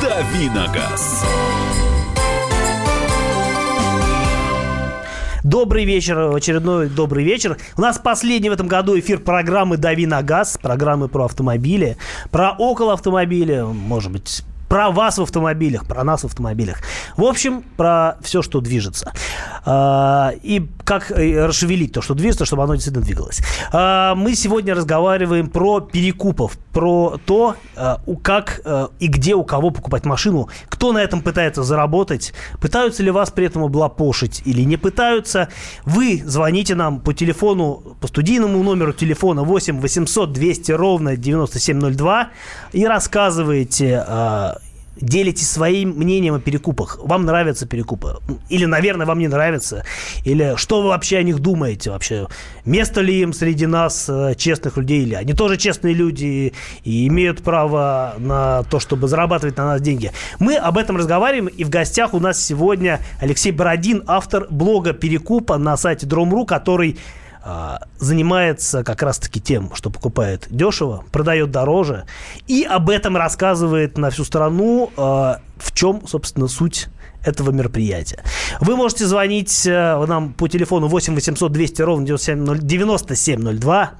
Давиногаз. 0.00 1.24
Добрый 5.44 5.84
вечер, 5.84 6.34
очередной 6.34 6.88
добрый 6.88 7.24
вечер. 7.24 7.58
У 7.76 7.80
нас 7.82 7.98
последний 7.98 8.48
в 8.48 8.52
этом 8.52 8.66
году 8.66 8.98
эфир 8.98 9.18
программы 9.18 9.76
«Дави 9.76 10.06
на 10.06 10.22
газ», 10.22 10.58
программы 10.62 11.08
про 11.08 11.26
автомобили, 11.26 11.98
про 12.30 12.52
около 12.52 12.94
автомобиля, 12.94 13.66
может 13.66 14.12
быть, 14.12 14.42
про 14.70 14.92
вас 14.92 15.18
в 15.18 15.22
автомобилях, 15.22 15.84
про 15.84 16.04
нас 16.04 16.22
в 16.22 16.26
автомобилях. 16.26 16.78
В 17.16 17.24
общем, 17.24 17.64
про 17.76 18.18
все, 18.22 18.40
что 18.40 18.60
движется. 18.60 19.12
А, 19.64 20.32
и 20.42 20.64
как 20.84 21.10
э, 21.10 21.44
расшевелить 21.44 21.92
то, 21.92 22.00
что 22.00 22.14
движется, 22.14 22.44
чтобы 22.44 22.62
оно 22.62 22.74
действительно 22.76 23.04
двигалось. 23.04 23.40
А, 23.72 24.14
мы 24.14 24.36
сегодня 24.36 24.72
разговариваем 24.76 25.48
про 25.48 25.80
перекупов, 25.80 26.56
про 26.72 27.18
то, 27.26 27.56
а, 27.76 28.00
как 28.22 28.60
и 29.00 29.08
где 29.08 29.34
у 29.34 29.42
кого 29.42 29.70
покупать 29.70 30.04
машину, 30.04 30.48
кто 30.68 30.92
на 30.92 30.98
этом 30.98 31.22
пытается 31.22 31.64
заработать, 31.64 32.32
пытаются 32.60 33.02
ли 33.02 33.10
вас 33.10 33.30
при 33.32 33.46
этом 33.46 33.64
облапошить 33.64 34.42
или 34.44 34.62
не 34.62 34.76
пытаются. 34.76 35.48
Вы 35.84 36.22
звоните 36.24 36.76
нам 36.76 37.00
по 37.00 37.12
телефону, 37.12 37.96
по 38.00 38.06
студийному 38.06 38.62
номеру 38.62 38.92
телефона 38.92 39.42
8 39.42 39.80
800 39.80 40.32
200 40.32 40.72
ровно 40.72 41.16
9702 41.16 42.30
и 42.72 42.86
рассказываете 42.86 44.04
делитесь 45.00 45.50
своим 45.50 45.90
мнением 45.90 46.34
о 46.34 46.40
перекупах. 46.40 46.98
Вам 47.02 47.24
нравятся 47.24 47.66
перекупы? 47.66 48.18
Или, 48.48 48.64
наверное, 48.64 49.06
вам 49.06 49.18
не 49.18 49.28
нравится? 49.28 49.84
Или 50.24 50.54
что 50.56 50.82
вы 50.82 50.88
вообще 50.88 51.18
о 51.18 51.22
них 51.22 51.38
думаете 51.38 51.90
вообще? 51.90 52.28
Место 52.64 53.00
ли 53.00 53.20
им 53.20 53.32
среди 53.32 53.66
нас 53.66 54.06
э, 54.08 54.34
честных 54.36 54.76
людей? 54.76 55.02
Или 55.02 55.14
они 55.14 55.32
тоже 55.32 55.56
честные 55.56 55.94
люди 55.94 56.52
и 56.84 57.06
имеют 57.08 57.42
право 57.42 58.14
на 58.18 58.62
то, 58.64 58.80
чтобы 58.80 59.08
зарабатывать 59.08 59.56
на 59.56 59.66
нас 59.66 59.80
деньги? 59.80 60.12
Мы 60.38 60.56
об 60.56 60.78
этом 60.78 60.96
разговариваем, 60.96 61.48
и 61.48 61.64
в 61.64 61.70
гостях 61.70 62.14
у 62.14 62.20
нас 62.20 62.42
сегодня 62.42 63.00
Алексей 63.20 63.52
Бородин, 63.52 64.04
автор 64.06 64.46
блога 64.50 64.92
«Перекупа» 64.92 65.58
на 65.58 65.76
сайте 65.76 66.06
Drom.ru, 66.06 66.46
который 66.46 66.98
занимается 67.98 68.84
как 68.84 69.02
раз-таки 69.02 69.40
тем, 69.40 69.74
что 69.74 69.90
покупает 69.90 70.46
дешево, 70.50 71.04
продает 71.10 71.50
дороже, 71.50 72.04
и 72.46 72.64
об 72.64 72.90
этом 72.90 73.16
рассказывает 73.16 73.96
на 73.98 74.10
всю 74.10 74.24
страну, 74.24 74.90
а, 74.96 75.40
в 75.56 75.72
чем, 75.72 76.06
собственно, 76.06 76.48
суть 76.48 76.88
этого 77.24 77.50
мероприятия. 77.50 78.22
Вы 78.60 78.76
можете 78.76 79.06
звонить 79.06 79.66
э, 79.66 80.04
нам 80.06 80.32
по 80.32 80.48
телефону 80.48 80.88
8 80.88 81.14
800 81.14 81.52
200 81.52 81.82
ровно 81.82 82.06
9702 82.06 83.90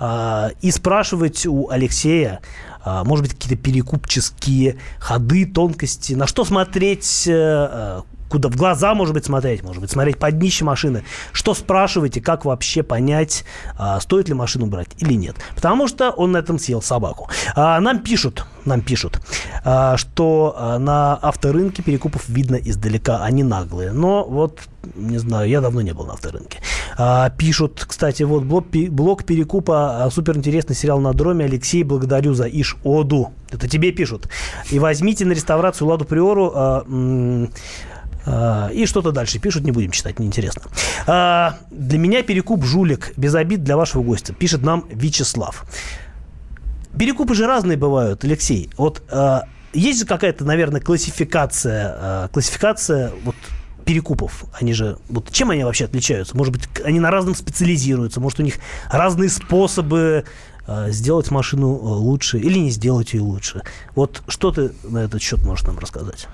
э, 0.00 0.50
и 0.62 0.70
спрашивать 0.70 1.46
у 1.46 1.68
Алексея, 1.68 2.40
э, 2.84 3.02
может 3.04 3.26
быть, 3.26 3.34
какие-то 3.34 3.62
перекупческие 3.62 4.78
ходы, 4.98 5.44
тонкости, 5.44 6.14
на 6.14 6.26
что 6.26 6.46
смотреть, 6.46 7.24
э, 7.26 8.00
куда 8.32 8.48
в 8.48 8.56
глаза, 8.56 8.94
может 8.94 9.12
быть, 9.12 9.26
смотреть, 9.26 9.62
может 9.62 9.82
быть, 9.82 9.90
смотреть 9.90 10.18
под 10.18 10.38
днище 10.38 10.64
машины. 10.64 11.04
Что 11.32 11.52
спрашиваете, 11.52 12.22
как 12.22 12.46
вообще 12.46 12.82
понять, 12.82 13.44
а, 13.76 14.00
стоит 14.00 14.28
ли 14.28 14.34
машину 14.34 14.64
брать 14.64 14.88
или 14.96 15.12
нет. 15.12 15.36
Потому 15.54 15.86
что 15.86 16.10
он 16.10 16.32
на 16.32 16.38
этом 16.38 16.58
съел 16.58 16.80
собаку. 16.80 17.28
А, 17.54 17.78
нам 17.80 17.98
пишут, 17.98 18.46
нам 18.64 18.80
пишут, 18.80 19.20
а, 19.64 19.98
что 19.98 20.54
а, 20.56 20.78
на 20.78 21.14
авторынке 21.16 21.82
перекупов 21.82 22.26
видно 22.26 22.56
издалека, 22.56 23.22
они 23.22 23.42
наглые. 23.42 23.92
Но 23.92 24.24
вот, 24.24 24.60
не 24.94 25.18
знаю, 25.18 25.46
я 25.50 25.60
давно 25.60 25.82
не 25.82 25.92
был 25.92 26.06
на 26.06 26.14
авторынке. 26.14 26.60
А, 26.96 27.28
пишут, 27.28 27.84
кстати, 27.86 28.22
вот 28.22 28.44
блок, 28.44 28.64
блок 28.70 29.24
перекупа, 29.24 30.04
а, 30.06 30.10
суперинтересный 30.10 30.74
сериал 30.74 31.00
на 31.00 31.12
дроме. 31.12 31.44
Алексей, 31.44 31.82
благодарю 31.82 32.32
за 32.32 32.46
Иш 32.46 32.78
Оду. 32.82 33.32
Это 33.50 33.68
тебе 33.68 33.92
пишут. 33.92 34.30
И 34.70 34.78
возьмите 34.78 35.26
на 35.26 35.32
реставрацию 35.32 35.86
Ладу 35.86 36.06
Приору 36.06 36.52
а, 36.54 36.84
а, 36.86 37.46
и 38.24 38.86
что-то 38.86 39.10
дальше 39.10 39.38
пишут, 39.38 39.64
не 39.64 39.72
будем 39.72 39.90
читать, 39.90 40.18
неинтересно. 40.18 40.62
А, 41.06 41.58
для 41.70 41.98
меня 41.98 42.22
перекуп 42.22 42.64
жулик, 42.64 43.12
без 43.16 43.34
обид 43.34 43.64
для 43.64 43.76
вашего 43.76 44.02
гостя, 44.02 44.32
пишет 44.32 44.62
нам 44.62 44.84
Вячеслав. 44.90 45.64
Перекупы 46.98 47.34
же 47.34 47.46
разные 47.46 47.76
бывают, 47.76 48.22
Алексей. 48.24 48.70
Вот 48.76 49.02
а, 49.10 49.42
есть 49.72 50.04
какая-то, 50.04 50.44
наверное, 50.44 50.80
классификация, 50.80 52.28
классификация 52.28 53.10
вот 53.24 53.34
перекупов. 53.84 54.44
Они 54.60 54.72
же, 54.72 54.98
вот 55.08 55.32
чем 55.32 55.50
они 55.50 55.64
вообще 55.64 55.86
отличаются? 55.86 56.36
Может 56.36 56.52
быть, 56.52 56.68
они 56.84 57.00
на 57.00 57.10
разном 57.10 57.34
специализируются, 57.34 58.20
может, 58.20 58.38
у 58.38 58.42
них 58.44 58.58
разные 58.90 59.30
способы 59.30 60.24
сделать 60.88 61.32
машину 61.32 61.70
лучше 61.72 62.38
или 62.38 62.58
не 62.58 62.70
сделать 62.70 63.14
ее 63.14 63.22
лучше. 63.22 63.62
Вот 63.96 64.22
что 64.28 64.52
ты 64.52 64.70
на 64.84 64.98
этот 64.98 65.20
счет 65.20 65.42
можешь 65.42 65.66
нам 65.66 65.76
рассказать? 65.78 66.28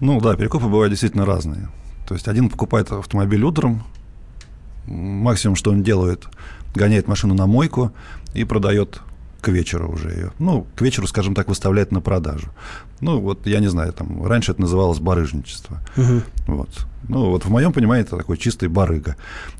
Ну 0.00 0.20
да, 0.20 0.34
перекупы 0.34 0.66
бывают 0.66 0.90
действительно 0.90 1.26
разные. 1.26 1.68
То 2.08 2.14
есть 2.14 2.26
один 2.26 2.48
покупает 2.48 2.90
автомобиль 2.90 3.42
утром, 3.42 3.82
максимум, 4.86 5.56
что 5.56 5.70
он 5.70 5.82
делает, 5.82 6.26
гоняет 6.74 7.06
машину 7.06 7.34
на 7.34 7.46
мойку 7.46 7.92
и 8.34 8.44
продает 8.44 9.00
к 9.40 9.48
вечеру 9.48 9.90
уже 9.92 10.10
ее. 10.10 10.32
Ну, 10.38 10.66
к 10.74 10.82
вечеру, 10.82 11.06
скажем 11.06 11.34
так, 11.34 11.48
выставляет 11.48 11.92
на 11.92 12.00
продажу. 12.00 12.48
Ну, 13.00 13.18
вот 13.18 13.46
я 13.46 13.60
не 13.60 13.68
знаю, 13.68 13.92
там 13.92 14.26
раньше 14.26 14.52
это 14.52 14.60
называлось 14.60 14.98
барыжничество. 14.98 15.78
Угу. 15.96 16.22
Вот. 16.46 16.68
Ну, 17.08 17.30
вот 17.30 17.44
в 17.44 17.50
моем 17.50 17.72
понимании 17.72 18.04
это 18.04 18.16
такой 18.16 18.36
чистый 18.36 18.68
барыга, 18.68 19.16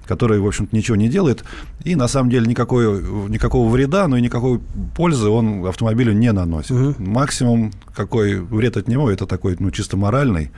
который, 0.07 0.39
в 0.41 0.47
общем-то, 0.47 0.77
ничего 0.77 0.97
не 0.97 1.09
делает, 1.09 1.45
и 1.85 1.97
на 1.97 2.07
самом 2.07 2.31
деле 2.31 2.47
никакой, 2.47 3.03
никакого 3.29 3.69
вреда, 3.69 4.07
но 4.09 4.17
и 4.17 4.21
никакой 4.21 4.61
пользы 4.95 5.29
он 5.29 5.67
автомобилю 5.67 6.13
не 6.13 6.33
наносит. 6.33 6.73
Угу. 6.73 6.95
Максимум, 6.99 7.73
какой 7.95 8.41
вред 8.41 8.77
от 8.77 8.89
него, 8.89 9.11
это 9.11 9.27
такой, 9.27 9.57
ну, 9.59 9.71
чисто 9.71 9.97
моральный, 9.97 10.51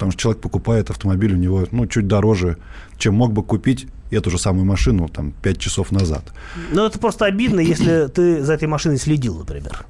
потому 0.00 0.12
что 0.12 0.22
человек 0.22 0.40
покупает 0.40 0.88
автомобиль 0.88 1.34
у 1.34 1.36
него, 1.36 1.66
ну, 1.72 1.86
чуть 1.86 2.06
дороже, 2.06 2.56
чем 2.96 3.14
мог 3.16 3.34
бы 3.34 3.42
купить 3.42 3.86
эту 4.10 4.30
же 4.30 4.38
самую 4.38 4.64
машину 4.64 5.10
там 5.10 5.32
5 5.42 5.58
часов 5.58 5.92
назад. 5.92 6.24
Ну, 6.72 6.86
это 6.86 6.98
просто 6.98 7.26
обидно, 7.26 7.60
если 7.60 8.06
ты 8.14 8.42
за 8.42 8.54
этой 8.54 8.66
машиной 8.66 8.96
следил, 8.96 9.36
например. 9.36 9.84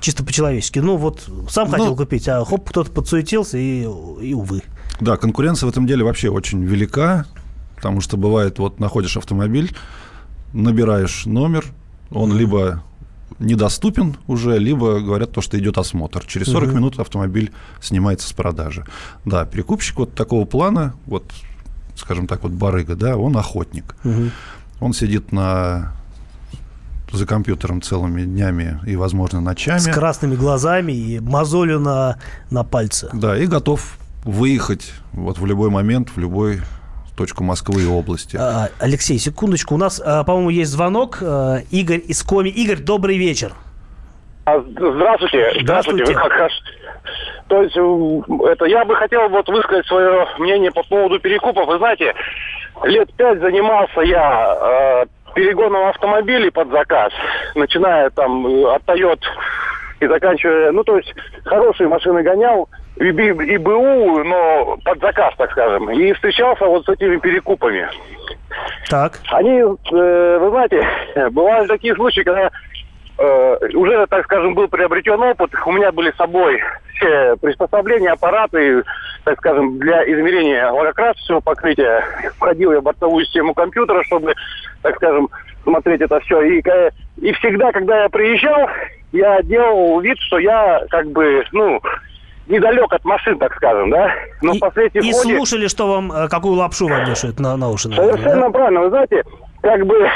Чисто 0.00 0.24
по-человечески. 0.24 0.80
Ну, 0.80 0.96
вот 0.96 1.30
сам 1.48 1.70
хотел 1.70 1.90
ну, 1.90 1.96
купить, 1.96 2.28
а 2.28 2.44
хоп, 2.44 2.68
кто-то 2.68 2.90
подсуетился, 2.90 3.56
и, 3.56 3.82
и 3.82 4.34
увы. 4.34 4.62
Да, 5.00 5.16
конкуренция 5.16 5.68
в 5.68 5.70
этом 5.70 5.86
деле 5.86 6.02
вообще 6.02 6.30
очень 6.30 6.64
велика, 6.64 7.24
потому 7.76 8.00
что 8.00 8.16
бывает, 8.16 8.58
вот 8.58 8.80
находишь 8.80 9.16
автомобиль, 9.16 9.72
набираешь 10.52 11.26
номер, 11.26 11.64
он 12.10 12.36
либо 12.36 12.82
недоступен 13.38 14.16
уже, 14.26 14.58
либо 14.58 15.00
говорят 15.00 15.32
то, 15.32 15.40
что 15.40 15.58
идет 15.58 15.78
осмотр. 15.78 16.24
Через 16.26 16.48
40 16.48 16.68
угу. 16.68 16.76
минут 16.76 16.98
автомобиль 16.98 17.52
снимается 17.80 18.28
с 18.28 18.32
продажи. 18.32 18.84
Да, 19.24 19.44
перекупщик 19.44 19.96
вот 19.98 20.14
такого 20.14 20.44
плана, 20.44 20.94
вот, 21.06 21.24
скажем 21.96 22.26
так, 22.26 22.42
вот 22.42 22.52
барыга, 22.52 22.96
да, 22.96 23.16
он 23.16 23.36
охотник. 23.36 23.96
Угу. 24.04 24.30
Он 24.80 24.92
сидит 24.92 25.32
на 25.32 25.92
за 27.12 27.26
компьютером 27.26 27.80
целыми 27.80 28.24
днями 28.24 28.80
и, 28.86 28.96
возможно, 28.96 29.40
ночами. 29.40 29.78
С 29.78 29.86
красными 29.86 30.34
глазами 30.34 30.92
и 30.92 31.20
мозолью 31.20 31.78
на, 31.78 32.18
на 32.50 32.64
пальце. 32.64 33.08
Да, 33.12 33.38
и 33.38 33.46
готов 33.46 33.98
выехать 34.24 34.92
вот 35.12 35.38
в 35.38 35.46
любой 35.46 35.70
момент, 35.70 36.10
в 36.14 36.18
любой 36.18 36.62
точку 37.16 37.44
Москвы 37.44 37.82
и 37.82 37.86
области. 37.86 38.36
А, 38.36 38.68
Алексей, 38.80 39.18
секундочку. 39.18 39.74
У 39.74 39.78
нас, 39.78 40.02
а, 40.04 40.24
по-моему, 40.24 40.50
есть 40.50 40.70
звонок. 40.70 41.18
А, 41.22 41.58
Игорь 41.70 42.02
из 42.06 42.22
Коми. 42.22 42.48
Игорь, 42.48 42.78
добрый 42.78 43.16
вечер. 43.16 43.52
Здравствуйте. 44.46 45.52
Здравствуйте. 45.62 46.14
Как 46.14 46.50
То 47.48 47.62
есть, 47.62 47.76
это 47.76 48.66
я 48.66 48.84
бы 48.84 48.94
хотел 48.94 49.28
вот 49.30 49.48
высказать 49.48 49.86
свое 49.86 50.26
мнение 50.38 50.70
по 50.70 50.82
поводу 50.82 51.18
перекупов. 51.18 51.66
Вы 51.66 51.78
знаете, 51.78 52.14
лет 52.82 53.12
пять 53.14 53.40
занимался 53.40 54.00
я 54.02 55.06
э, 55.06 55.06
перегоном 55.34 55.86
автомобилей 55.86 56.50
под 56.50 56.70
заказ, 56.70 57.12
начиная 57.54 58.10
там 58.10 58.46
от 58.46 58.82
Toyota 58.84 59.24
и 60.00 60.06
заканчивая, 60.06 60.72
ну 60.72 60.84
то 60.84 60.96
есть 60.96 61.12
хорошие 61.44 61.88
машины 61.88 62.22
гонял, 62.22 62.68
и, 62.96 63.08
и 63.08 63.58
БУ, 63.58 64.22
но 64.24 64.78
под 64.84 65.00
заказ, 65.00 65.34
так 65.36 65.50
скажем. 65.52 65.90
И 65.90 66.12
встречался 66.12 66.64
вот 66.64 66.84
с 66.84 66.88
этими 66.88 67.16
перекупами. 67.16 67.88
Так. 68.88 69.18
Они, 69.30 69.58
э, 69.60 70.38
вы 70.40 70.50
знаете, 70.50 70.86
бывали 71.30 71.66
такие 71.66 71.94
случаи, 71.94 72.20
когда 72.20 72.50
э, 73.18 73.56
уже, 73.74 74.06
так 74.06 74.24
скажем, 74.24 74.54
был 74.54 74.68
приобретен 74.68 75.20
опыт. 75.20 75.50
У 75.66 75.72
меня 75.72 75.90
были 75.90 76.12
с 76.12 76.16
собой 76.16 76.60
все 76.96 77.36
приспособления, 77.36 78.12
аппараты, 78.12 78.84
так 79.24 79.38
скажем, 79.38 79.78
для 79.78 80.04
измерения 80.04 80.70
лакокрасочного 80.70 81.40
покрытия. 81.40 82.04
Входил 82.36 82.72
я 82.72 82.80
в 82.80 82.84
бортовую 82.84 83.24
систему 83.24 83.54
компьютера, 83.54 84.04
чтобы, 84.04 84.34
так 84.82 84.94
скажем, 84.96 85.28
смотреть 85.64 86.02
это 86.02 86.20
все. 86.20 86.42
И, 86.42 86.62
и 87.20 87.32
всегда, 87.32 87.72
когда 87.72 88.04
я 88.04 88.08
приезжал, 88.08 88.68
я 89.12 89.42
делал 89.42 90.00
вид, 90.00 90.18
что 90.20 90.38
я 90.38 90.82
как 90.90 91.08
бы, 91.10 91.44
ну, 91.52 91.80
недалек 92.46 92.92
от 92.92 93.04
машин, 93.04 93.38
так 93.38 93.54
скажем, 93.54 93.90
да. 93.90 94.12
Но 94.42 94.52
и, 94.52 94.58
в 94.58 94.94
и 94.94 95.12
ходе... 95.12 95.36
слушали, 95.36 95.68
что 95.68 95.88
вам, 95.88 96.12
э, 96.12 96.28
какую 96.28 96.54
лапшу 96.54 96.88
вам 96.88 97.04
вешают 97.04 97.40
на, 97.40 97.56
на 97.56 97.70
уши. 97.70 97.88
Наверное, 97.88 98.12
Совершенно 98.12 98.46
да? 98.46 98.50
правильно. 98.50 98.80
Вы 98.80 98.90
знаете, 98.90 99.24
как 99.62 99.86
бы 99.86 100.10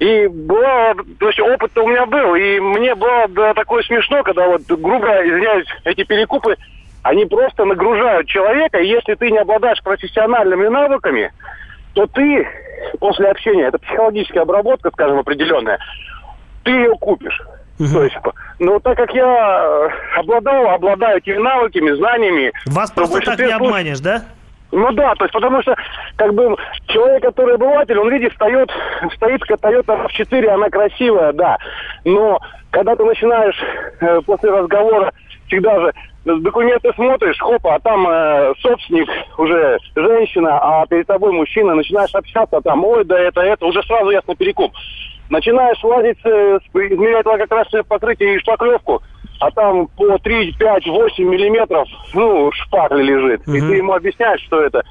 и 0.00 0.26
было, 0.26 0.94
то 1.20 1.28
есть 1.28 1.38
опыт-то 1.38 1.84
у 1.84 1.88
меня 1.88 2.06
был, 2.06 2.34
и 2.34 2.58
мне 2.58 2.94
было 2.94 3.26
да, 3.28 3.54
такое 3.54 3.82
смешно, 3.84 4.22
когда 4.22 4.48
вот, 4.48 4.62
грубо 4.62 5.06
извиняюсь, 5.24 5.66
эти 5.84 6.04
перекупы, 6.04 6.56
они 7.02 7.26
просто 7.26 7.64
нагружают 7.64 8.26
человека, 8.26 8.78
и 8.78 8.88
если 8.88 9.14
ты 9.14 9.30
не 9.30 9.38
обладаешь 9.38 9.82
профессиональными 9.82 10.66
навыками, 10.68 11.32
то 11.92 12.06
ты 12.06 12.46
после 12.98 13.28
общения, 13.28 13.66
это 13.68 13.78
психологическая 13.78 14.42
обработка, 14.42 14.90
скажем, 14.90 15.18
определенная, 15.18 15.78
ты 16.64 16.72
ее 16.72 16.94
купишь. 16.96 17.40
Угу. 17.78 17.88
То 17.88 18.04
есть, 18.04 18.16
ну, 18.58 18.80
так 18.80 18.96
как 18.96 19.12
я 19.12 19.90
обладал, 20.16 20.68
обладаю 20.70 21.18
этими 21.18 21.38
навыками, 21.38 21.90
знаниями... 21.96 22.52
Вас 22.66 22.90
просто 22.90 23.20
так 23.20 23.38
не 23.38 23.52
обманешь, 23.52 24.00
да? 24.00 24.22
Ну 24.74 24.90
да, 24.92 25.14
то 25.14 25.24
есть 25.24 25.32
потому 25.32 25.62
что 25.62 25.76
как 26.16 26.34
бы 26.34 26.56
человек, 26.88 27.22
который 27.22 27.54
обыватель, 27.54 27.96
он 27.96 28.10
видит, 28.10 28.32
встает, 28.32 28.70
стоит 29.14 29.40
Toyota 29.48 30.08
RAV4, 30.08 30.48
она 30.48 30.68
красивая, 30.68 31.32
да. 31.32 31.58
Но 32.04 32.40
когда 32.70 32.96
ты 32.96 33.04
начинаешь 33.04 33.56
э, 34.00 34.20
после 34.26 34.50
разговора 34.50 35.12
всегда 35.46 35.78
же 35.78 35.92
документы 36.24 36.92
смотришь, 36.94 37.38
хопа, 37.38 37.74
а 37.74 37.80
там 37.80 38.06
э, 38.08 38.54
собственник 38.60 39.08
уже 39.38 39.78
женщина, 39.94 40.58
а 40.58 40.86
перед 40.86 41.06
тобой 41.06 41.32
мужчина, 41.32 41.74
начинаешь 41.74 42.14
общаться, 42.14 42.60
там, 42.60 42.84
ой, 42.84 43.04
да 43.04 43.18
это, 43.18 43.40
это, 43.40 43.66
уже 43.66 43.82
сразу 43.82 44.10
ясно 44.10 44.34
перекуп. 44.34 44.72
Начинаешь 45.30 45.82
лазить, 45.82 46.18
э, 46.24 46.58
измерять 46.74 47.26
лакокрасочное 47.26 47.82
покрытие 47.82 48.36
и 48.36 48.38
шпаклевку, 48.40 49.02
а 49.40 49.50
там 49.50 49.86
по 49.88 50.18
3, 50.18 50.52
5, 50.58 50.86
8 50.86 51.24
миллиметров, 51.24 51.88
ну, 52.14 52.50
шпакли 52.52 53.02
лежит. 53.02 53.42
Угу. 53.46 53.56
И 53.56 53.60
ты 53.60 53.76
ему 53.76 53.92
объясняешь, 53.92 54.40
что 54.42 54.62
это. 54.62 54.82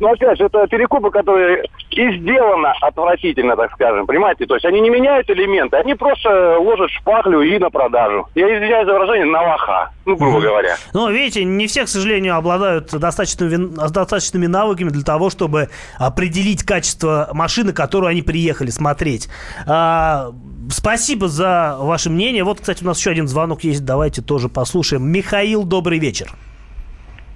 Ну, 0.00 0.12
опять 0.12 0.38
же, 0.38 0.46
это 0.46 0.66
перекупы, 0.66 1.10
которые 1.10 1.64
и 1.90 2.18
сделано 2.18 2.72
отвратительно, 2.80 3.56
так 3.56 3.72
скажем, 3.72 4.06
понимаете? 4.06 4.46
То 4.46 4.54
есть 4.54 4.66
они 4.66 4.80
не 4.80 4.90
меняют 4.90 5.30
элементы, 5.30 5.76
они 5.76 5.94
просто 5.94 6.58
ложат 6.58 6.90
шпаклю 6.90 7.42
и 7.42 7.58
на 7.58 7.70
продажу. 7.70 8.26
Я 8.34 8.54
извиняюсь 8.54 8.86
за 8.86 8.92
выражение, 8.92 9.26
на 9.26 9.42
лоха, 9.42 9.90
ну, 10.04 10.16
грубо 10.16 10.40
говоря. 10.40 10.76
Ну, 10.92 11.10
видите, 11.10 11.44
не 11.44 11.66
все, 11.68 11.84
к 11.84 11.88
сожалению, 11.88 12.36
обладают 12.36 12.90
достаточными, 12.90 13.76
достаточными 13.76 14.46
навыками 14.46 14.88
для 14.88 15.04
того, 15.04 15.30
чтобы 15.30 15.68
определить 15.98 16.64
качество 16.64 17.28
машины, 17.32 17.72
которую 17.72 18.10
они 18.10 18.22
приехали 18.22 18.70
смотреть. 18.70 19.28
А, 19.66 20.32
спасибо 20.70 21.28
за 21.28 21.76
ваше 21.78 22.10
мнение. 22.10 22.42
Вот, 22.42 22.60
кстати, 22.60 22.82
у 22.82 22.86
нас 22.86 22.98
еще 22.98 23.10
один 23.10 23.28
звонок 23.28 23.62
есть, 23.62 23.84
давайте 23.84 24.22
тоже 24.22 24.48
послушаем. 24.48 25.06
Михаил, 25.06 25.62
добрый 25.62 26.00
вечер. 26.00 26.32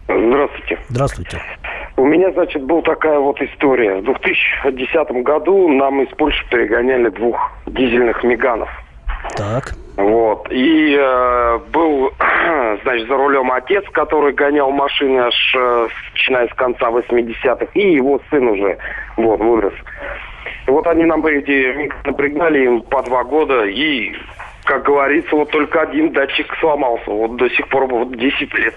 Здравствуйте. 0.08 0.78
Здравствуйте. 0.88 1.42
У 1.98 2.04
меня, 2.04 2.30
значит, 2.30 2.62
была 2.62 2.80
такая 2.82 3.18
вот 3.18 3.42
история. 3.42 3.96
В 3.96 4.04
2010 4.04 5.10
году 5.24 5.66
нам 5.68 6.00
из 6.00 6.08
Польши 6.14 6.48
перегоняли 6.48 7.08
двух 7.08 7.50
дизельных 7.66 8.22
меганов. 8.22 8.68
Так. 9.36 9.74
Вот. 9.96 10.46
И 10.52 10.96
э, 10.96 11.58
был, 11.72 12.12
значит, 12.84 13.08
за 13.08 13.16
рулем 13.16 13.50
отец, 13.50 13.84
который 13.90 14.32
гонял 14.32 14.70
машины 14.70 15.18
аж 15.18 15.54
э, 15.56 15.88
начиная 16.12 16.46
с 16.46 16.54
конца 16.54 16.88
80-х, 16.88 17.66
и 17.74 17.94
его 17.94 18.20
сын 18.30 18.46
уже 18.46 18.78
вот, 19.16 19.40
вырос. 19.40 19.74
И 20.68 20.70
вот 20.70 20.86
они 20.86 21.04
нам 21.04 21.26
эти 21.26 21.90
напрягали 22.04 22.64
им 22.64 22.82
по 22.82 23.02
два 23.02 23.24
года, 23.24 23.64
и, 23.64 24.12
как 24.62 24.84
говорится, 24.84 25.34
вот 25.34 25.50
только 25.50 25.80
один 25.80 26.12
датчик 26.12 26.46
сломался. 26.60 27.10
Вот 27.10 27.34
до 27.34 27.50
сих 27.50 27.66
пор 27.66 27.86
вот 27.86 28.16
10 28.16 28.54
лет 28.54 28.76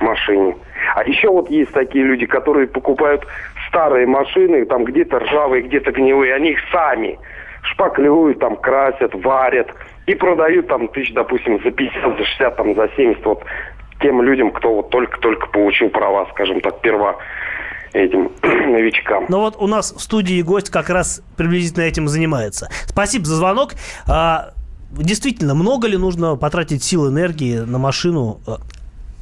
машине. 0.00 0.56
А 0.94 1.04
еще 1.04 1.28
вот 1.28 1.50
есть 1.50 1.72
такие 1.72 2.04
люди, 2.04 2.26
которые 2.26 2.66
покупают 2.66 3.26
старые 3.68 4.06
машины, 4.06 4.64
там 4.66 4.84
где-то 4.84 5.18
ржавые, 5.20 5.62
где-то 5.62 5.92
гнилые, 5.92 6.34
они 6.34 6.50
их 6.50 6.58
сами 6.70 7.18
шпаклюют, 7.62 8.38
там 8.38 8.56
красят, 8.56 9.14
варят 9.14 9.68
и 10.06 10.14
продают 10.14 10.68
там 10.68 10.88
тысяч, 10.88 11.12
допустим, 11.14 11.62
за 11.62 11.70
50, 11.70 12.18
за 12.18 12.24
60, 12.24 12.56
там 12.56 12.74
за 12.74 12.88
70 12.96 13.24
вот 13.24 13.42
тем 14.00 14.22
людям, 14.22 14.50
кто 14.50 14.74
вот 14.74 14.90
только-только 14.90 15.46
получил 15.48 15.88
права, 15.88 16.26
скажем 16.32 16.60
так, 16.60 16.80
перво 16.80 17.16
этим 17.94 18.30
новичкам. 18.42 19.26
Ну 19.28 19.40
вот 19.40 19.56
у 19.58 19.66
нас 19.66 19.92
в 19.92 20.00
студии 20.00 20.42
гость 20.42 20.70
как 20.70 20.90
раз 20.90 21.22
приблизительно 21.36 21.84
этим 21.84 22.08
занимается. 22.08 22.68
Спасибо 22.86 23.24
за 23.24 23.36
звонок. 23.36 23.72
А, 24.06 24.50
действительно, 24.90 25.54
много 25.54 25.88
ли 25.88 25.96
нужно 25.96 26.36
потратить 26.36 26.82
сил, 26.82 27.08
энергии 27.08 27.58
на 27.58 27.78
машину? 27.78 28.40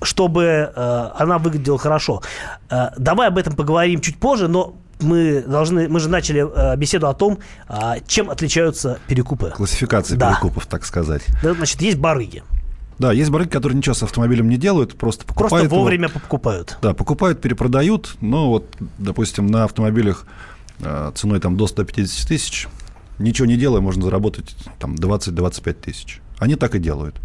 Чтобы 0.05 0.73
э, 0.75 1.11
она 1.17 1.39
выглядела 1.39 1.79
хорошо. 1.79 2.23
Э, 2.71 2.91
давай 2.99 3.29
об 3.29 3.39
этом 3.39 3.55
поговорим 3.55 4.01
чуть 4.01 4.19
позже, 4.19 4.49
но 4.49 4.75
мы 5.01 5.43
должны, 5.43 5.89
мы 5.89 6.01
же 6.01 6.09
начали 6.09 6.47
э, 6.47 6.77
беседу 6.77 7.09
о 7.09 7.15
том, 7.15 7.39
э, 7.69 7.97
чем 8.07 8.31
отличаются 8.31 8.99
перекупы. 9.07 9.51
Классификация 9.51 10.17
да. 10.17 10.31
перекупов, 10.31 10.67
так 10.67 10.85
сказать. 10.85 11.23
Да, 11.43 11.55
значит, 11.55 11.81
есть 11.83 11.99
барыги. 11.99 12.43
Да, 12.99 13.13
есть 13.13 13.31
барыги, 13.31 13.49
которые 13.49 13.77
ничего 13.77 13.95
с 13.95 14.03
автомобилем 14.03 14.49
не 14.49 14.57
делают, 14.57 14.97
просто 14.97 15.25
покупают 15.25 15.51
Просто 15.51 15.69
вовремя 15.69 16.09
его, 16.09 16.21
покупают. 16.21 16.79
Да, 16.83 16.95
покупают, 16.95 17.41
перепродают, 17.41 18.17
но 18.21 18.49
вот, 18.49 18.67
допустим, 18.99 19.47
на 19.47 19.65
автомобилях 19.65 20.25
э, 20.81 21.11
ценой 21.15 21.41
там 21.41 21.57
до 21.57 21.67
150 21.67 22.29
тысяч, 22.29 22.69
ничего 23.19 23.47
не 23.47 23.57
делая, 23.57 23.81
можно 23.81 24.05
заработать 24.05 24.55
там 24.79 24.95
20-25 24.95 25.73
тысяч. 25.73 26.21
Они 26.39 26.55
так 26.55 26.75
и 26.75 26.79
делают. 26.79 27.17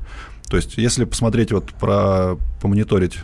То 0.49 0.57
есть, 0.57 0.77
если 0.77 1.05
посмотреть, 1.05 1.51
вот 1.51 1.73
про, 1.73 2.37
помониторить 2.61 3.19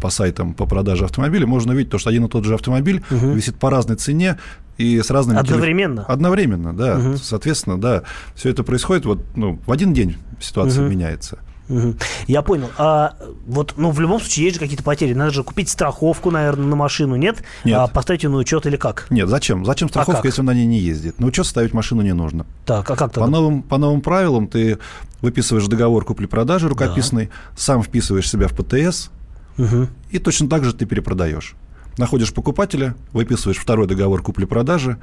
по 0.00 0.10
сайтам 0.10 0.54
по 0.54 0.66
продаже 0.66 1.04
автомобилей, 1.04 1.44
можно 1.44 1.72
увидеть 1.72 1.90
то, 1.90 1.98
что 1.98 2.10
один 2.10 2.24
и 2.26 2.28
тот 2.28 2.44
же 2.44 2.54
автомобиль 2.54 3.02
угу. 3.10 3.32
висит 3.32 3.56
по 3.56 3.70
разной 3.70 3.96
цене 3.96 4.38
и 4.76 5.00
с 5.00 5.10
разными... 5.10 5.38
Одновременно? 5.38 5.96
Телеф... 5.96 6.10
Одновременно, 6.10 6.76
да. 6.76 6.98
Угу. 6.98 7.16
Соответственно, 7.18 7.80
да, 7.80 8.02
все 8.34 8.50
это 8.50 8.62
происходит 8.62 9.06
вот, 9.06 9.24
ну, 9.34 9.58
в 9.66 9.72
один 9.72 9.92
день 9.92 10.16
ситуация 10.40 10.84
угу. 10.84 10.92
меняется. 10.92 11.38
Угу. 11.68 11.96
Я 12.26 12.42
понял. 12.42 12.70
А 12.78 13.14
вот, 13.46 13.74
ну, 13.76 13.90
в 13.90 14.00
любом 14.00 14.20
случае, 14.20 14.46
есть 14.46 14.54
же 14.56 14.60
какие-то 14.60 14.82
потери. 14.82 15.12
Надо 15.12 15.30
же 15.30 15.42
купить 15.42 15.68
страховку, 15.68 16.30
наверное, 16.30 16.66
на 16.66 16.76
машину, 16.76 17.16
нет? 17.16 17.42
Нет. 17.64 17.78
А 17.78 17.86
поставить 17.86 18.22
ее 18.22 18.30
на 18.30 18.38
учет 18.38 18.66
или 18.66 18.76
как? 18.76 19.06
Нет, 19.10 19.28
зачем? 19.28 19.64
Зачем 19.64 19.88
страховка, 19.88 20.22
а 20.22 20.26
если 20.26 20.42
на 20.42 20.54
ней 20.54 20.66
не 20.66 20.78
ездит? 20.78 21.18
На 21.18 21.26
учет 21.26 21.46
ставить 21.46 21.74
машину 21.74 22.02
не 22.02 22.14
нужно. 22.14 22.46
Так, 22.64 22.90
а 22.90 22.96
как 22.96 23.12
тогда? 23.12 23.20
По 23.20 23.26
новым, 23.26 23.62
по 23.62 23.78
новым 23.78 24.00
правилам 24.00 24.48
ты 24.48 24.78
выписываешь 25.20 25.66
договор 25.66 26.04
купли-продажи 26.04 26.68
рукописный, 26.68 27.26
да. 27.26 27.32
сам 27.56 27.82
вписываешь 27.82 28.28
себя 28.30 28.48
в 28.48 28.52
ПТС, 28.54 29.10
угу. 29.58 29.88
и 30.10 30.18
точно 30.18 30.48
так 30.48 30.64
же 30.64 30.72
ты 30.72 30.86
перепродаешь. 30.86 31.54
Находишь 31.98 32.32
покупателя, 32.32 32.94
выписываешь 33.12 33.58
второй 33.58 33.88
договор 33.88 34.22
купли-продажи. 34.22 34.98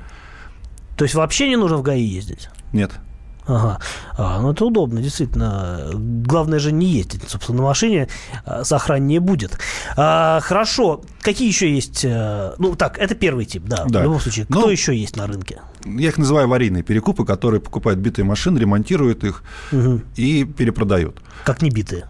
То 0.97 1.03
есть 1.03 1.13
вообще 1.13 1.49
не 1.49 1.57
нужно 1.57 1.77
в 1.77 1.81
ГАИ 1.81 2.01
ездить? 2.01 2.49
Нет. 2.71 2.91
Ага. 3.47 3.79
А, 4.17 4.41
ну 4.41 4.51
это 4.51 4.65
удобно, 4.65 5.01
действительно. 5.01 5.91
Главное 5.93 6.59
же 6.59 6.71
не 6.71 6.87
ездить, 6.87 7.23
собственно, 7.27 7.59
на 7.59 7.63
машине 7.65 8.07
а, 8.45 8.63
сохраннее 8.63 9.19
будет. 9.19 9.57
А, 9.95 10.39
хорошо. 10.41 11.01
Какие 11.21 11.47
еще 11.47 11.73
есть? 11.73 12.05
Э, 12.05 12.53
ну 12.57 12.75
так, 12.75 12.97
это 12.97 13.15
первый 13.15 13.45
тип, 13.45 13.63
да. 13.65 13.85
да. 13.87 13.99
В 13.99 14.03
любом 14.03 14.19
случае. 14.19 14.45
Кто 14.45 14.61
ну, 14.61 14.69
еще 14.69 14.95
есть 14.95 15.15
на 15.15 15.27
рынке? 15.27 15.61
Я 15.85 16.09
их 16.09 16.17
называю 16.17 16.45
аварийные 16.45 16.83
перекупы, 16.83 17.25
которые 17.25 17.61
покупают 17.61 17.99
битые 17.99 18.25
машины, 18.25 18.57
ремонтируют 18.57 19.23
их 19.23 19.43
угу. 19.71 20.01
и 20.15 20.43
перепродают. 20.43 21.21
Как 21.43 21.61
не 21.61 21.69
битые? 21.69 22.07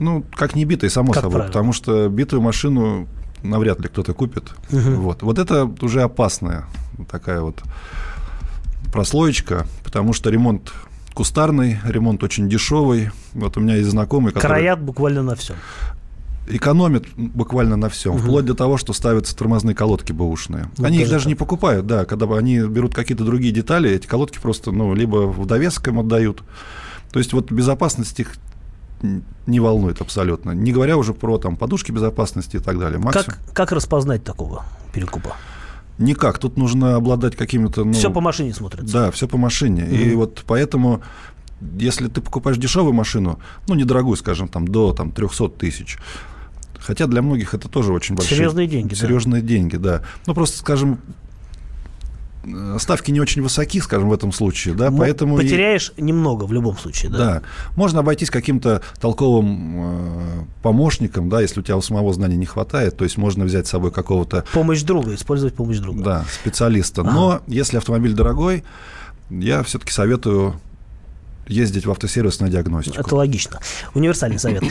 Ну, 0.00 0.24
как 0.34 0.54
не 0.54 0.64
битые, 0.64 0.90
само 0.90 1.12
как 1.12 1.22
собой. 1.22 1.32
Правильно? 1.32 1.52
Потому 1.52 1.72
что 1.72 2.08
битую 2.08 2.42
машину 2.42 3.08
навряд 3.42 3.80
ли 3.80 3.88
кто-то 3.88 4.14
купит. 4.14 4.44
Угу. 4.70 4.90
Вот. 5.00 5.22
вот 5.22 5.38
это 5.38 5.64
уже 5.80 6.02
опасная 6.02 6.66
такая 7.10 7.40
вот 7.40 7.62
прослоечка, 8.92 9.66
потому 9.84 10.12
что 10.12 10.30
ремонт 10.30 10.72
кустарный, 11.14 11.78
ремонт 11.84 12.22
очень 12.22 12.48
дешевый. 12.48 13.10
Вот 13.32 13.56
у 13.56 13.60
меня 13.60 13.76
есть 13.76 13.88
знакомый, 13.88 14.32
который... 14.32 14.52
Краят 14.52 14.80
буквально 14.80 15.22
на 15.22 15.34
всем. 15.34 15.56
Экономят 16.46 17.04
буквально 17.16 17.76
на 17.76 17.88
всем, 17.90 18.14
угу. 18.14 18.20
вплоть 18.20 18.44
до 18.44 18.54
того, 18.54 18.78
что 18.78 18.92
ставятся 18.92 19.36
тормозные 19.36 19.74
колодки 19.74 20.12
бэушные. 20.12 20.70
Вот 20.76 20.86
они 20.86 20.98
их 20.98 21.10
даже 21.10 21.24
так. 21.24 21.30
не 21.30 21.34
покупают, 21.34 21.86
да, 21.86 22.04
когда 22.04 22.26
они 22.36 22.60
берут 22.60 22.94
какие-то 22.94 23.24
другие 23.24 23.52
детали, 23.52 23.90
эти 23.90 24.06
колодки 24.06 24.38
просто, 24.38 24.70
ну, 24.70 24.94
либо 24.94 25.26
в 25.26 25.44
довесок 25.44 25.88
им 25.88 25.98
отдают. 25.98 26.42
То 27.12 27.18
есть 27.18 27.32
вот 27.32 27.50
безопасность 27.50 28.18
их 28.20 28.36
не 29.46 29.60
волнует 29.60 30.00
абсолютно. 30.00 30.52
Не 30.52 30.72
говоря 30.72 30.96
уже 30.96 31.14
про 31.14 31.38
там 31.38 31.56
подушки 31.56 31.92
безопасности 31.92 32.56
и 32.56 32.60
так 32.60 32.78
далее. 32.78 32.98
Максимум. 32.98 33.26
Как, 33.26 33.52
как 33.52 33.72
распознать 33.72 34.24
такого 34.24 34.64
перекупа? 34.92 35.34
Никак. 35.98 36.38
Тут 36.38 36.56
нужно 36.56 36.96
обладать 36.96 37.36
какими-то... 37.36 37.84
Ну, 37.84 37.92
все 37.92 38.10
по 38.10 38.20
машине 38.20 38.54
смотрится. 38.54 38.92
Да, 38.92 39.10
все 39.10 39.26
по 39.26 39.36
машине. 39.36 39.82
Mm-hmm. 39.82 40.12
И 40.12 40.14
вот 40.14 40.44
поэтому, 40.46 41.02
если 41.60 42.08
ты 42.08 42.20
покупаешь 42.20 42.56
дешевую 42.56 42.92
машину, 42.92 43.40
ну, 43.66 43.74
недорогую, 43.74 44.16
скажем, 44.16 44.48
там, 44.48 44.66
до 44.66 44.92
там, 44.92 45.10
300 45.10 45.48
тысяч, 45.50 45.98
Хотя 46.80 47.06
для 47.06 47.22
многих 47.22 47.54
это 47.54 47.68
тоже 47.68 47.92
очень 47.92 48.14
большие... 48.14 48.36
Серьезные 48.36 48.66
деньги, 48.66 48.94
Серьезные 48.94 49.42
да. 49.42 49.48
деньги, 49.48 49.76
да. 49.76 50.02
Ну, 50.26 50.34
просто, 50.34 50.58
скажем, 50.58 51.00
ставки 52.78 53.10
не 53.10 53.20
очень 53.20 53.42
высоки, 53.42 53.80
скажем, 53.80 54.08
в 54.08 54.12
этом 54.12 54.32
случае, 54.32 54.74
да, 54.74 54.90
поэтому... 54.90 55.36
Потеряешь 55.36 55.92
и... 55.96 56.02
немного 56.02 56.44
в 56.44 56.52
любом 56.52 56.76
случае, 56.78 57.10
да? 57.10 57.18
Да. 57.18 57.42
Можно 57.76 58.00
обойтись 58.00 58.30
каким-то 58.30 58.82
толковым 59.00 59.74
э, 59.76 60.44
помощником, 60.62 61.28
да, 61.28 61.40
если 61.40 61.60
у 61.60 61.62
тебя 61.62 61.76
у 61.76 61.82
самого 61.82 62.12
знания 62.12 62.36
не 62.36 62.46
хватает, 62.46 62.96
то 62.96 63.04
есть 63.04 63.16
можно 63.16 63.44
взять 63.44 63.66
с 63.66 63.70
собой 63.70 63.90
какого-то... 63.90 64.44
Помощь 64.52 64.82
друга, 64.82 65.14
использовать 65.14 65.54
помощь 65.54 65.78
друга. 65.78 66.02
Да, 66.02 66.24
специалиста. 66.30 67.02
Ага. 67.02 67.12
Но 67.12 67.40
если 67.46 67.76
автомобиль 67.76 68.14
дорогой, 68.14 68.64
я 69.30 69.62
все-таки 69.62 69.92
советую 69.92 70.60
ездить 71.48 71.86
в 71.86 71.90
автосервис 71.90 72.40
на 72.40 72.48
диагностику. 72.48 73.00
Это 73.00 73.16
логично. 73.16 73.58
Универсальный 73.94 74.38
совет. 74.38 74.62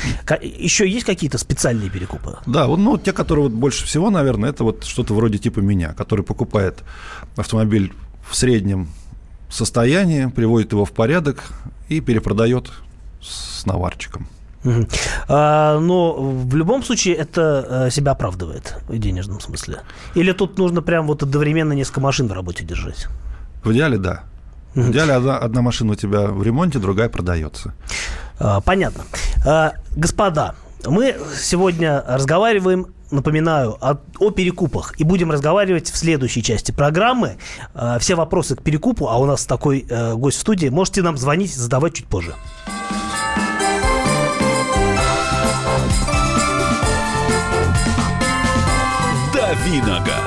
Еще 0.42 0.88
есть 0.90 1.06
какие-то 1.06 1.38
специальные 1.38 1.90
перекупы? 1.90 2.38
Да, 2.46 2.68
вот, 2.68 2.78
ну, 2.78 2.98
те, 2.98 3.14
которые 3.14 3.44
вот 3.44 3.54
больше 3.54 3.86
всего, 3.86 4.10
наверное, 4.10 4.50
это 4.50 4.64
вот 4.64 4.84
что-то 4.86 5.14
вроде 5.14 5.38
типа 5.38 5.60
меня, 5.60 5.94
который 5.94 6.24
покупает 6.24 6.84
автомобиль 7.36 7.94
в 8.30 8.36
среднем 8.36 8.90
состоянии, 9.50 10.28
приводит 10.28 10.72
его 10.72 10.86
в 10.86 10.92
порядок 10.92 11.44
и 11.90 12.02
перепродает 12.02 12.72
с 13.22 13.66
наварчиком. 13.66 14.28
Угу. 14.64 14.88
А, 15.30 15.80
но 15.80 16.14
в 16.14 16.56
любом 16.56 16.84
случае 16.84 17.16
это 17.16 17.86
э, 17.88 17.90
себя 17.92 18.12
оправдывает 18.12 18.76
в 18.88 18.98
денежном 18.98 19.40
смысле. 19.40 19.80
Или 20.16 20.32
тут 20.34 20.58
нужно 20.58 20.82
прям 20.82 21.08
вот 21.08 21.24
одновременно 21.24 21.74
несколько 21.74 22.02
машин 22.02 22.28
в 22.28 22.34
работе 22.34 22.66
держать? 22.66 23.08
В 23.64 23.72
идеале, 23.72 23.98
да. 23.98 24.24
В 24.78 24.92
идеале 24.92 25.14
одна, 25.14 25.38
одна 25.40 25.62
машина 25.64 25.94
у 25.94 25.96
тебя 25.96 26.28
в 26.28 26.44
ремонте, 26.44 26.78
другая 26.78 27.10
продается. 27.10 27.74
А, 28.40 28.62
понятно. 28.62 29.04
А, 29.44 29.74
господа, 29.96 30.54
мы 30.86 31.16
сегодня 31.36 32.04
разговариваем 32.08 32.88
напоминаю, 33.10 33.78
о, 33.80 33.98
о 34.20 34.32
перекупах. 34.32 34.94
И 35.00 35.04
будем 35.06 35.32
разговаривать 35.32 35.90
в 35.90 35.96
следующей 35.96 36.44
части 36.44 36.74
программы. 36.74 37.38
Э, 37.74 37.98
все 38.02 38.16
вопросы 38.16 38.58
к 38.58 38.62
перекупу, 38.62 39.08
а 39.08 39.18
у 39.18 39.26
нас 39.26 39.46
такой 39.46 39.86
э, 39.90 40.14
гость 40.16 40.40
в 40.40 40.42
студии, 40.42 40.68
можете 40.68 41.02
нам 41.02 41.16
звонить, 41.16 41.56
задавать 41.56 41.94
чуть 41.94 42.08
позже. 42.08 42.36
Давиногаз. 49.34 50.27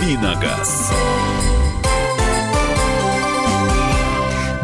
Давиногаз. 0.00 0.90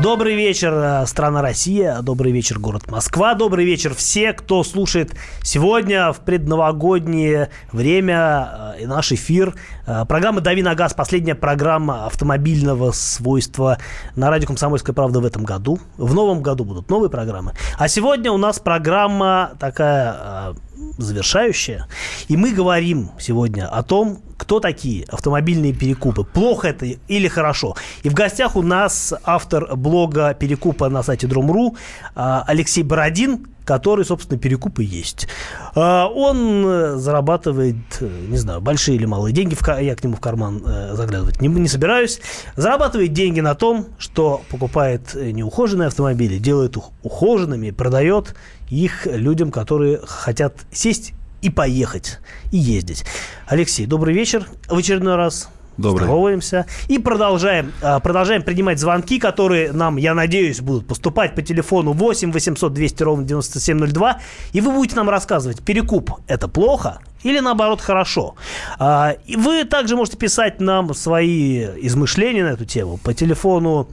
Добрый 0.02 0.34
вечер, 0.34 0.72
э, 0.72 1.06
страна 1.06 1.42
Россия, 1.42 2.00
добрый 2.00 2.32
вечер, 2.32 2.58
город 2.58 2.90
Москва, 2.90 3.34
добрый 3.34 3.66
вечер 3.66 3.94
все, 3.94 4.32
кто 4.32 4.62
слушает 4.64 5.14
сегодня 5.42 6.12
в 6.12 6.20
предновогоднее 6.20 7.50
время 7.70 8.74
э, 8.78 8.86
наш 8.86 9.12
эфир. 9.12 9.54
Э, 9.86 10.06
программа 10.08 10.40
«Дави 10.40 10.62
на 10.62 10.74
газ», 10.74 10.94
последняя 10.94 11.34
программа 11.34 12.06
автомобильного 12.06 12.92
свойства 12.92 13.76
на 14.14 14.30
радио 14.30 14.46
«Комсомольская 14.46 14.94
правда» 14.94 15.20
в 15.20 15.26
этом 15.26 15.44
году. 15.44 15.78
В 15.98 16.14
новом 16.14 16.40
году 16.40 16.64
будут 16.64 16.88
новые 16.88 17.10
программы. 17.10 17.52
А 17.78 17.88
сегодня 17.88 18.32
у 18.32 18.38
нас 18.38 18.58
программа 18.58 19.52
такая 19.58 20.54
завершающая. 20.98 21.86
И 22.28 22.36
мы 22.36 22.52
говорим 22.52 23.10
сегодня 23.18 23.68
о 23.68 23.82
том, 23.82 24.18
кто 24.36 24.60
такие 24.60 25.04
автомобильные 25.04 25.72
перекупы. 25.72 26.24
Плохо 26.24 26.68
это 26.68 26.86
или 26.86 27.28
хорошо. 27.28 27.76
И 28.02 28.08
в 28.08 28.14
гостях 28.14 28.56
у 28.56 28.62
нас 28.62 29.14
автор 29.24 29.76
блога 29.76 30.34
перекупа 30.34 30.88
на 30.88 31.02
сайте 31.02 31.26
Drum.ru 31.26 31.76
а, 32.14 32.44
Алексей 32.46 32.82
Бородин, 32.82 33.46
который, 33.66 34.04
собственно, 34.04 34.38
перекупы 34.38 34.84
есть. 34.84 35.28
А, 35.74 36.06
он 36.06 36.64
э, 36.64 36.96
зарабатывает, 36.96 37.76
э, 38.00 38.08
не 38.28 38.38
знаю, 38.38 38.60
большие 38.60 38.96
или 38.96 39.04
малые 39.04 39.34
деньги, 39.34 39.56
я 39.82 39.96
к 39.96 40.04
нему 40.04 40.14
в 40.14 40.20
карман 40.20 40.62
э, 40.64 40.94
заглядывать 40.94 41.42
не, 41.42 41.48
не 41.48 41.68
собираюсь, 41.68 42.20
зарабатывает 42.54 43.12
деньги 43.12 43.40
на 43.40 43.56
том, 43.56 43.88
что 43.98 44.40
покупает 44.50 45.14
неухоженные 45.14 45.88
автомобили, 45.88 46.38
делает 46.38 46.76
их 46.76 46.84
ухоженными, 47.02 47.72
продает 47.72 48.36
их 48.70 49.06
людям, 49.06 49.50
которые 49.50 50.00
хотят 50.06 50.54
сесть 50.70 51.12
и 51.42 51.50
поехать, 51.50 52.20
и 52.52 52.58
ездить. 52.58 53.04
Алексей, 53.48 53.86
добрый 53.86 54.14
вечер 54.14 54.46
в 54.68 54.76
очередной 54.76 55.16
раз. 55.16 55.48
Добрый. 55.76 56.04
Здороваемся. 56.04 56.66
И 56.88 56.98
продолжаем, 56.98 57.72
а, 57.82 58.00
продолжаем 58.00 58.42
принимать 58.42 58.78
звонки, 58.78 59.18
которые 59.18 59.72
нам, 59.72 59.96
я 59.96 60.14
надеюсь, 60.14 60.60
будут 60.60 60.86
поступать 60.86 61.34
по 61.34 61.42
телефону 61.42 61.92
8 61.92 62.32
800 62.32 62.72
200 62.72 63.02
ровно 63.02 63.24
9702. 63.24 64.20
И 64.52 64.60
вы 64.60 64.72
будете 64.72 64.96
нам 64.96 65.10
рассказывать, 65.10 65.62
перекуп– 65.62 66.12
это 66.26 66.48
плохо 66.48 67.00
или 67.22 67.40
наоборот 67.40 67.80
хорошо. 67.80 68.36
А, 68.78 69.16
вы 69.36 69.64
также 69.64 69.96
можете 69.96 70.16
писать 70.16 70.60
нам 70.60 70.94
свои 70.94 71.64
измышления 71.82 72.44
на 72.44 72.50
эту 72.50 72.64
тему 72.64 72.98
по 73.02 73.12
телефону 73.12 73.88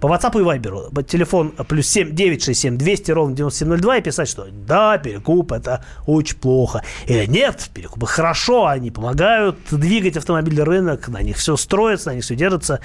по 0.00 0.06
WhatsApp 0.06 0.40
и 0.40 0.44
Viber. 0.44 1.04
Телефон 1.04 1.50
плюс 1.68 1.86
7 1.88 2.14
967 2.14 2.76
200 2.76 3.10
ровно 3.12 3.36
9702 3.36 3.96
и 3.96 4.02
писать, 4.02 4.28
что 4.28 4.46
да, 4.50 4.98
перекуп 4.98 5.52
это 5.52 5.84
очень 6.06 6.36
плохо. 6.36 6.82
Или 7.06 7.26
нет, 7.26 7.70
перекупы 7.72 8.06
хорошо, 8.06 8.66
они 8.66 8.90
помогают 8.90 9.58
двигать 9.70 10.16
автомобильный 10.16 10.64
рынок, 10.64 11.08
на 11.08 11.22
них 11.22 11.36
все 11.36 11.56
строится, 11.56 12.10
на 12.10 12.14
них 12.16 12.24
все 12.24 12.36
держится. 12.36 12.80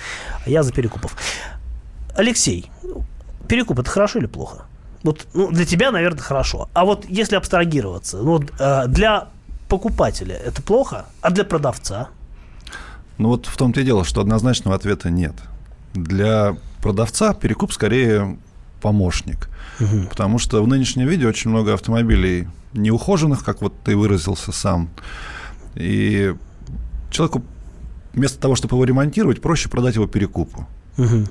Я 0.45 0.63
за 0.63 0.71
перекупов. 0.73 1.15
Алексей, 2.15 2.69
перекуп 3.47 3.79
это 3.79 3.89
хорошо 3.89 4.19
или 4.19 4.27
плохо? 4.27 4.65
Вот 5.03 5.25
ну, 5.33 5.51
для 5.51 5.65
тебя, 5.65 5.91
наверное, 5.91 6.21
хорошо. 6.21 6.69
А 6.73 6.85
вот 6.85 7.05
если 7.09 7.35
абстрагироваться, 7.35 8.17
ну, 8.17 8.39
э, 8.59 8.87
для 8.87 9.29
покупателя 9.67 10.35
это 10.35 10.61
плохо, 10.61 11.05
а 11.21 11.31
для 11.31 11.43
продавца? 11.43 12.09
Ну 13.17 13.29
вот 13.29 13.45
в 13.45 13.57
том-то 13.57 13.81
и 13.81 13.83
дело, 13.83 14.03
что 14.03 14.21
однозначного 14.21 14.75
ответа 14.75 15.09
нет. 15.09 15.33
Для 15.93 16.55
продавца 16.81 17.33
перекуп 17.33 17.73
скорее 17.73 18.37
помощник. 18.81 19.49
Угу. 19.79 20.07
Потому 20.09 20.39
что 20.39 20.63
в 20.63 20.67
нынешнем 20.67 21.07
виде 21.07 21.27
очень 21.27 21.49
много 21.49 21.73
автомобилей 21.73 22.47
неухоженных, 22.73 23.43
как 23.43 23.61
вот 23.61 23.73
ты 23.83 23.95
выразился 23.95 24.51
сам. 24.51 24.89
И 25.75 26.33
человеку 27.09 27.43
вместо 28.13 28.39
того, 28.39 28.55
чтобы 28.55 28.75
его 28.75 28.83
ремонтировать, 28.83 29.41
проще 29.41 29.69
продать 29.69 29.95
его 29.95 30.07
перекупу. 30.07 30.67
Угу. 30.97 31.25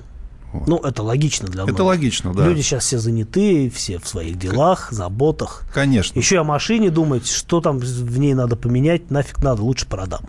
Вот. 0.53 0.67
Ну, 0.67 0.77
это 0.79 1.03
логично 1.03 1.49
для 1.49 1.63
многих. 1.63 1.75
Это 1.75 1.85
логично, 1.85 2.35
да. 2.35 2.47
Люди 2.47 2.63
сейчас 2.63 2.85
все 2.85 2.99
заняты, 2.99 3.71
все 3.71 3.99
в 3.99 4.09
своих 4.09 4.37
делах, 4.37 4.91
заботах. 4.91 5.63
Конечно. 5.73 6.19
Еще 6.19 6.41
о 6.41 6.45
машине 6.45 6.91
думать, 6.91 7.29
что 7.29 7.61
там 7.61 7.79
в 7.79 8.19
ней 8.19 8.35
надо 8.35 8.57
поменять, 8.57 9.11
нафиг 9.11 9.39
надо, 9.39 9.63
лучше 9.63 9.87
продам. 9.87 10.23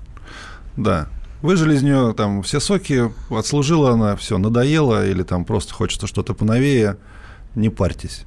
Да. 0.78 1.08
Выжили 1.42 1.76
из 1.76 1.82
нее 1.82 2.14
там 2.16 2.44
все 2.44 2.60
соки, 2.60 3.12
отслужила 3.30 3.92
она, 3.92 4.16
все, 4.16 4.38
надоело, 4.38 5.08
или 5.08 5.24
там 5.24 5.44
просто 5.46 5.74
хочется 5.74 6.08
что-то 6.08 6.34
поновее, 6.34 6.98
не 7.56 7.70
парьтесь. 7.70 8.26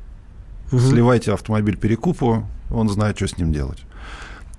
Угу. 0.72 0.80
Сливайте 0.80 1.32
автомобиль 1.32 1.76
перекупу, 1.76 2.46
он 2.70 2.88
знает, 2.88 3.16
что 3.16 3.28
с 3.28 3.38
ним 3.38 3.52
делать. 3.52 3.78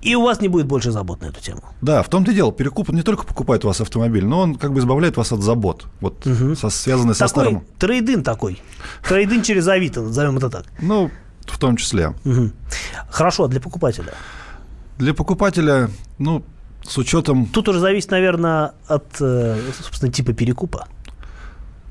И 0.02 0.14
у 0.14 0.22
вас 0.22 0.40
не 0.40 0.48
будет 0.48 0.66
больше 0.66 0.92
забот 0.92 1.20
на 1.20 1.26
эту 1.26 1.40
тему. 1.40 1.62
Да, 1.82 2.02
в 2.02 2.08
том-то 2.08 2.30
и 2.30 2.34
дело. 2.34 2.52
Перекуп 2.52 2.90
не 2.90 3.02
только 3.02 3.24
покупает 3.24 3.64
у 3.64 3.68
вас 3.68 3.80
автомобиль, 3.80 4.24
но 4.24 4.40
он 4.40 4.54
как 4.54 4.72
бы 4.72 4.78
избавляет 4.78 5.16
вас 5.16 5.32
от 5.32 5.40
забот, 5.40 5.86
вот 6.00 6.24
угу. 6.26 6.54
со, 6.54 6.70
связанный 6.70 7.14
такой 7.14 7.18
со 7.18 7.28
старым. 7.28 7.64
Трейдин 7.78 8.22
такой. 8.22 8.62
Трейдин 9.06 9.42
через 9.42 9.66
Авито, 9.66 10.02
назовем 10.02 10.36
это 10.36 10.48
так. 10.48 10.66
Ну, 10.80 11.10
в 11.46 11.58
том 11.58 11.76
числе. 11.76 12.14
Угу. 12.24 12.52
Хорошо, 13.10 13.44
а 13.44 13.48
для 13.48 13.60
покупателя? 13.60 14.14
Для 14.98 15.12
покупателя, 15.12 15.90
ну, 16.18 16.44
с 16.88 16.98
учетом... 16.98 17.46
Тут 17.46 17.68
уже 17.68 17.80
зависит, 17.80 18.10
наверное, 18.10 18.72
от, 18.86 19.06
э, 19.20 19.58
собственно, 19.82 20.12
типа 20.12 20.32
перекупа. 20.32 20.86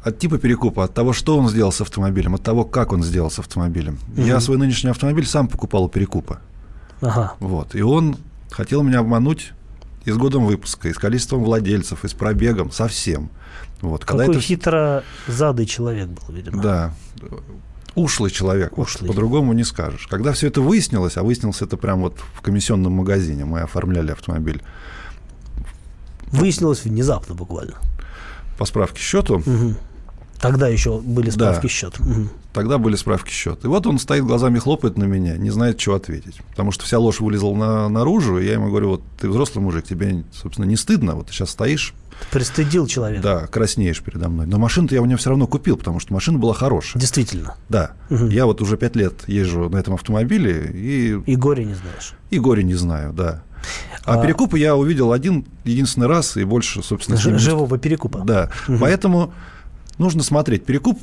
от 0.04 0.20
типа 0.20 0.38
перекупа, 0.38 0.84
от 0.84 0.94
того, 0.94 1.14
что 1.14 1.38
он 1.38 1.50
сделал 1.50 1.72
с 1.72 1.82
автомобилем, 1.82 2.36
от 2.36 2.44
того, 2.44 2.64
как 2.64 2.94
он 2.94 3.04
сделал 3.04 3.32
с 3.32 3.40
автомобилем. 3.40 3.98
Угу. 4.16 4.22
Я 4.22 4.40
свой 4.40 4.58
нынешний 4.58 4.90
автомобиль 4.90 5.26
сам 5.26 5.48
покупал 5.48 5.86
у 5.86 5.90
перекупа. 5.90 6.40
Ага. 7.02 7.34
Вот. 7.40 7.76
И 7.76 7.82
он 7.82 8.18
хотел 8.52 8.84
меня 8.84 9.00
обмануть 9.00 9.52
и 10.06 10.12
с 10.12 10.18
годом 10.18 10.46
выпуска, 10.46 10.90
и 10.90 10.94
с 10.94 10.98
количеством 10.98 11.44
владельцев, 11.44 12.06
и 12.06 12.08
с 12.08 12.14
пробегом, 12.14 12.72
совсем. 12.72 13.30
Вот. 13.82 14.06
Когда 14.06 14.26
Какой 14.26 14.36
это... 14.36 14.46
хитро 14.46 15.04
задый 15.28 15.66
человек 15.66 16.08
был, 16.08 16.34
видимо. 16.34 16.62
Да. 16.62 16.94
Ушлый 17.96 18.30
человек, 18.30 18.78
Ушлый. 18.78 19.08
Вот, 19.08 19.16
по-другому 19.16 19.54
не 19.54 19.64
скажешь. 19.64 20.08
Когда 20.08 20.34
все 20.34 20.48
это 20.48 20.62
выяснилось, 20.62 21.18
а 21.18 21.24
выяснилось 21.24 21.62
это 21.62 21.78
прямо 21.78 22.04
вот 22.04 22.20
в 22.34 22.42
комиссионном 22.42 22.92
магазине, 22.94 23.46
мы 23.46 23.62
оформляли 23.62 24.12
автомобиль. 24.12 24.62
Выяснилось 26.40 26.84
внезапно 26.84 27.36
буквально. 27.36 27.76
По 28.58 28.66
справке 28.66 29.02
счету. 29.02 29.38
Угу. 29.38 29.76
Тогда 30.40 30.68
еще 30.68 31.00
были 31.00 31.30
справки 31.30 31.64
да. 31.64 31.70
счет. 31.70 32.00
Угу. 32.00 32.30
Тогда 32.54 32.78
были 32.78 32.96
справки 32.96 33.32
счет. 33.32 33.66
И 33.66 33.68
вот 33.68 33.88
он 33.88 34.00
стоит 34.00 34.24
глазами 34.24 34.60
хлопает 34.60 34.98
на 34.98 35.06
меня, 35.06 35.38
не 35.38 35.50
знает, 35.50 35.80
что 35.80 35.96
ответить. 35.96 36.40
Потому 36.52 36.72
что 36.72 36.86
вся 36.86 37.00
ложь 37.00 37.20
вылезла 37.20 37.54
на, 37.54 37.90
наружу, 37.90 38.38
и 38.38 38.46
я 38.46 38.54
ему 38.54 38.70
говорю, 38.70 38.92
вот 38.92 39.02
ты 39.20 39.30
взрослый 39.30 39.64
мужик, 39.64 39.86
тебе, 39.86 40.24
собственно, 40.34 40.66
не 40.66 40.76
стыдно, 40.76 41.16
вот 41.16 41.28
ты 41.28 41.34
сейчас 41.34 41.50
стоишь. 41.50 41.94
Пристыдил 42.32 42.88
человека. 42.88 43.24
Да, 43.24 43.48
краснеешь 43.48 44.02
передо 44.02 44.30
мной. 44.30 44.46
Но 44.46 44.58
машину-то 44.58 44.96
я 44.96 45.02
у 45.02 45.06
него 45.06 45.18
все 45.18 45.30
равно 45.30 45.48
купил, 45.48 45.78
потому 45.78 46.00
что 46.00 46.14
машина 46.14 46.38
была 46.38 46.54
хорошая. 46.54 47.02
Действительно. 47.02 47.56
Да. 47.68 47.92
Угу. 48.10 48.28
Я 48.28 48.46
вот 48.46 48.62
уже 48.62 48.78
пять 48.78 48.96
лет 48.96 49.28
езжу 49.28 49.70
на 49.70 49.78
этом 49.78 49.96
автомобиле 49.96 50.72
и... 50.74 51.20
И 51.26 51.36
горе 51.36 51.66
не 51.66 51.74
знаешь. 51.74 52.14
И 52.30 52.40
горе 52.40 52.64
не 52.64 52.76
знаю, 52.76 53.12
да. 53.12 53.44
А, 54.04 54.16
а 54.16 54.22
перекупы 54.22 54.60
я 54.60 54.76
увидел 54.76 55.12
один 55.12 55.46
единственный 55.64 56.08
раз 56.08 56.38
и 56.38 56.44
больше, 56.44 56.84
собственно... 56.84 57.18
Живого 57.18 57.78
перекупа. 57.78 58.20
Да. 58.24 58.52
Угу. 58.68 58.78
Поэтому 58.80 59.34
нужно 59.98 60.24
смотреть. 60.24 60.66
Перекуп 60.66 61.00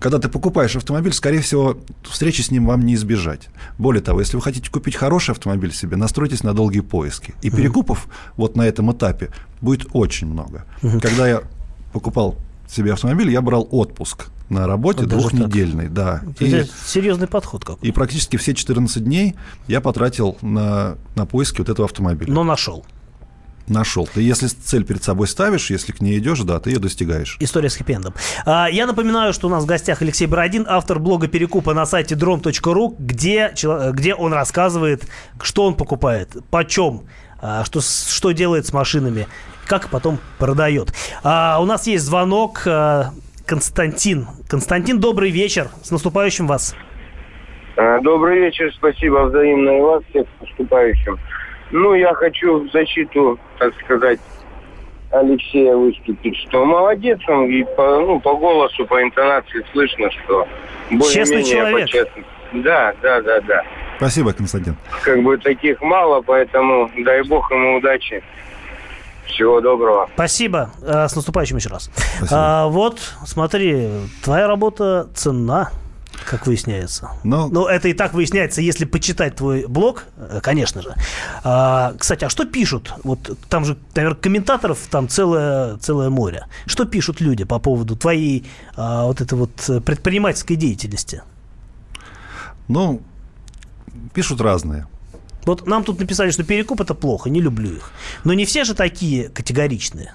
когда 0.00 0.18
ты 0.18 0.28
покупаешь 0.28 0.76
автомобиль, 0.76 1.12
скорее 1.12 1.40
всего, 1.40 1.78
встречи 2.04 2.42
с 2.42 2.50
ним 2.50 2.66
вам 2.66 2.84
не 2.84 2.94
избежать. 2.94 3.48
Более 3.78 4.02
того, 4.02 4.20
если 4.20 4.36
вы 4.36 4.42
хотите 4.42 4.70
купить 4.70 4.96
хороший 4.96 5.32
автомобиль 5.32 5.72
себе, 5.72 5.96
настройтесь 5.96 6.42
на 6.42 6.54
долгие 6.54 6.80
поиски. 6.80 7.34
И 7.42 7.50
перекупов 7.50 8.06
вот 8.36 8.54
на 8.54 8.62
этом 8.62 8.92
этапе 8.92 9.30
будет 9.60 9.88
очень 9.92 10.28
много. 10.28 10.66
Когда 10.80 11.26
я 11.28 11.42
покупал 11.92 12.36
себе 12.68 12.92
автомобиль, 12.92 13.30
я 13.30 13.40
брал 13.40 13.66
отпуск 13.70 14.28
на 14.48 14.66
работе 14.66 15.00
вот 15.00 15.08
двухнедельный, 15.08 15.88
да. 15.88 16.22
Это 16.30 16.44
и, 16.44 16.64
серьезный 16.86 17.26
подход 17.26 17.64
какой. 17.64 17.88
И 17.88 17.92
практически 17.92 18.36
все 18.36 18.54
14 18.54 19.04
дней 19.04 19.34
я 19.66 19.80
потратил 19.80 20.38
на, 20.42 20.96
на 21.14 21.26
поиски 21.26 21.58
вот 21.58 21.68
этого 21.68 21.86
автомобиля. 21.86 22.32
Но 22.32 22.44
нашел 22.44 22.84
нашел. 23.68 24.08
Ты 24.12 24.22
если 24.22 24.46
цель 24.46 24.84
перед 24.84 25.02
собой 25.02 25.28
ставишь, 25.28 25.70
если 25.70 25.92
к 25.92 26.00
ней 26.00 26.18
идешь, 26.18 26.40
да, 26.40 26.58
ты 26.58 26.70
ее 26.70 26.78
достигаешь. 26.78 27.36
История 27.40 27.70
с 27.70 27.76
хэппи 27.76 27.98
а, 28.44 28.66
Я 28.66 28.86
напоминаю, 28.86 29.32
что 29.32 29.48
у 29.48 29.50
нас 29.50 29.64
в 29.64 29.66
гостях 29.66 30.02
Алексей 30.02 30.26
Бородин, 30.26 30.64
автор 30.68 30.98
блога 30.98 31.28
перекупа 31.28 31.74
на 31.74 31.86
сайте 31.86 32.14
drom.ru, 32.14 32.96
где, 32.98 33.52
где 33.92 34.14
он 34.14 34.32
рассказывает, 34.32 35.06
что 35.42 35.64
он 35.64 35.74
покупает, 35.74 36.36
почем, 36.50 37.02
а, 37.40 37.64
что, 37.64 37.80
что 37.80 38.32
делает 38.32 38.66
с 38.66 38.72
машинами, 38.72 39.26
как 39.66 39.88
потом 39.90 40.18
продает. 40.38 40.92
А, 41.22 41.58
у 41.60 41.64
нас 41.64 41.86
есть 41.86 42.04
звонок. 42.04 42.66
Константин. 43.48 44.26
Константин, 44.46 45.00
добрый 45.00 45.30
вечер. 45.30 45.68
С 45.82 45.90
наступающим 45.90 46.46
вас. 46.46 46.76
Добрый 48.02 48.40
вечер, 48.40 48.70
спасибо 48.74 49.24
взаимно 49.24 49.78
и 49.78 49.80
вас 49.80 50.02
всех 50.10 50.26
с 50.26 50.40
наступающим. 50.42 51.18
Ну, 51.70 51.94
я 51.94 52.12
хочу 52.12 52.60
в 52.60 52.70
защиту, 52.70 53.38
так 53.58 53.72
сказать, 53.82 54.20
Алексея 55.10 55.74
выступить, 55.74 56.36
что 56.36 56.66
молодец 56.66 57.20
он, 57.26 57.46
и 57.46 57.64
по, 57.76 58.00
ну, 58.00 58.20
по 58.20 58.34
голосу, 58.34 58.84
по 58.84 59.02
интонации 59.02 59.64
слышно, 59.72 60.10
что 60.10 60.46
более-менее 60.90 61.72
по-честному. 61.72 62.26
Да, 62.52 62.92
да, 63.00 63.22
да, 63.22 63.40
да. 63.40 63.62
Спасибо, 63.96 64.32
Константин. 64.32 64.76
Как 65.02 65.22
бы 65.22 65.38
таких 65.38 65.80
мало, 65.80 66.20
поэтому 66.20 66.90
дай 66.98 67.22
бог 67.22 67.50
ему 67.50 67.78
удачи. 67.78 68.22
Всего 69.28 69.60
доброго. 69.60 70.08
Спасибо. 70.14 70.70
Э, 70.82 71.06
с 71.08 71.14
наступающим 71.14 71.56
еще 71.56 71.68
раз. 71.68 71.90
А, 72.30 72.66
вот, 72.66 73.00
смотри, 73.24 73.88
твоя 74.22 74.46
работа 74.46 75.08
ценна 75.14 75.70
как 76.24 76.46
выясняется. 76.46 77.10
Но... 77.22 77.48
Но 77.48 77.68
это 77.68 77.88
и 77.88 77.94
так 77.94 78.12
выясняется, 78.12 78.60
если 78.60 78.84
почитать 78.84 79.36
твой 79.36 79.66
блог, 79.66 80.04
э, 80.16 80.40
конечно 80.42 80.82
же. 80.82 80.94
А, 81.44 81.94
кстати, 81.98 82.24
а 82.24 82.28
что 82.28 82.44
пишут? 82.44 82.92
Вот 83.04 83.38
там 83.48 83.64
же, 83.64 83.76
наверное, 83.94 84.18
комментаторов 84.18 84.78
там 84.90 85.08
целое, 85.08 85.76
целое 85.76 86.10
море. 86.10 86.46
Что 86.66 86.84
пишут 86.84 87.20
люди 87.20 87.44
по 87.44 87.58
поводу 87.58 87.96
твоей 87.96 88.46
а, 88.76 89.04
вот 89.04 89.20
этой 89.20 89.38
вот 89.38 89.52
предпринимательской 89.84 90.56
деятельности? 90.56 91.22
Ну, 92.66 93.00
пишут 94.12 94.40
разные. 94.40 94.86
Вот 95.48 95.66
нам 95.66 95.82
тут 95.82 95.98
написали, 95.98 96.30
что 96.30 96.44
перекуп 96.44 96.82
это 96.82 96.94
плохо, 96.94 97.30
не 97.30 97.40
люблю 97.40 97.72
их. 97.72 97.90
Но 98.22 98.34
не 98.34 98.44
все 98.44 98.64
же 98.64 98.74
такие 98.74 99.30
категоричные. 99.30 100.12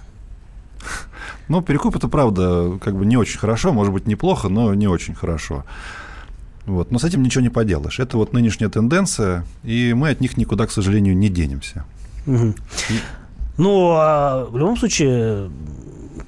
Ну, 1.48 1.63
перекуп 1.63 1.96
это 1.96 2.08
правда 2.08 2.78
как 2.80 2.96
бы 2.96 3.04
не 3.04 3.17
очень 3.17 3.39
хорошо, 3.39 3.74
может 3.74 3.91
быть, 3.91 4.06
неплохо, 4.06 4.48
но 4.48 4.76
не 4.76 4.88
очень 4.88 5.15
хорошо. 5.15 5.65
Вот. 6.67 6.91
Но 6.91 7.00
с 7.00 7.04
этим 7.04 7.24
ничего 7.24 7.41
не 7.41 7.50
поделаешь. 7.50 8.00
Это 8.00 8.15
вот 8.17 8.32
нынешняя 8.32 8.69
тенденция, 8.69 9.43
и 9.63 9.93
мы 9.96 10.10
от 10.10 10.22
них 10.22 10.38
никуда, 10.38 10.67
к 10.67 10.72
сожалению, 10.72 11.17
не 11.17 11.30
денемся. 11.30 11.84
Угу. 12.28 12.54
И... 12.91 13.00
Ну, 13.58 13.89
а 13.96 14.46
в 14.46 14.56
любом 14.56 14.78
случае, 14.78 15.50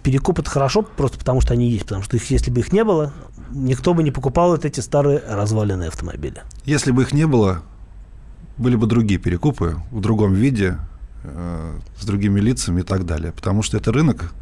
перекуп 0.02 0.40
это 0.40 0.50
хорошо, 0.50 0.82
просто 0.82 1.20
потому 1.20 1.42
что 1.42 1.54
они 1.54 1.70
есть. 1.70 1.84
Потому 1.84 2.02
что 2.02 2.18
их, 2.18 2.32
если 2.32 2.50
бы 2.50 2.60
их 2.62 2.74
не 2.74 2.84
было, 2.84 3.14
никто 3.52 3.94
бы 3.94 4.02
не 4.02 4.10
покупал 4.10 4.50
вот 4.50 4.66
эти 4.66 4.80
старые 4.80 5.22
разваленные 5.28 5.90
автомобили. 5.90 6.42
Если 6.66 6.90
бы 6.90 7.04
их 7.04 7.14
не 7.14 7.28
было, 7.28 7.62
были 8.58 8.76
бы 8.76 8.88
другие 8.88 9.20
перекупы 9.20 9.78
в 9.92 10.02
другом 10.02 10.34
виде, 10.34 10.78
э, 11.24 11.80
с 12.00 12.06
другими 12.06 12.40
лицами 12.40 12.82
и 12.82 12.84
так 12.84 13.06
далее. 13.06 13.32
Потому 13.32 13.62
что 13.64 13.78
это 13.78 13.92
рынок, 13.92 14.34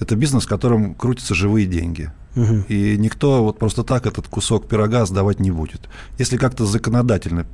это 0.00 0.16
бизнес, 0.16 0.44
в 0.44 0.48
котором 0.48 0.94
крутятся 0.94 1.34
живые 1.34 1.66
деньги. 1.66 2.10
Угу. 2.36 2.64
И 2.68 2.96
никто 2.98 3.44
вот 3.44 3.58
просто 3.58 3.84
так 3.84 4.06
этот 4.06 4.28
кусок 4.28 4.68
пирога 4.68 5.06
сдавать 5.06 5.40
не 5.40 5.50
будет. 5.50 5.88
Если 6.18 6.36
как-то 6.36 6.66
законодательно 6.66 7.46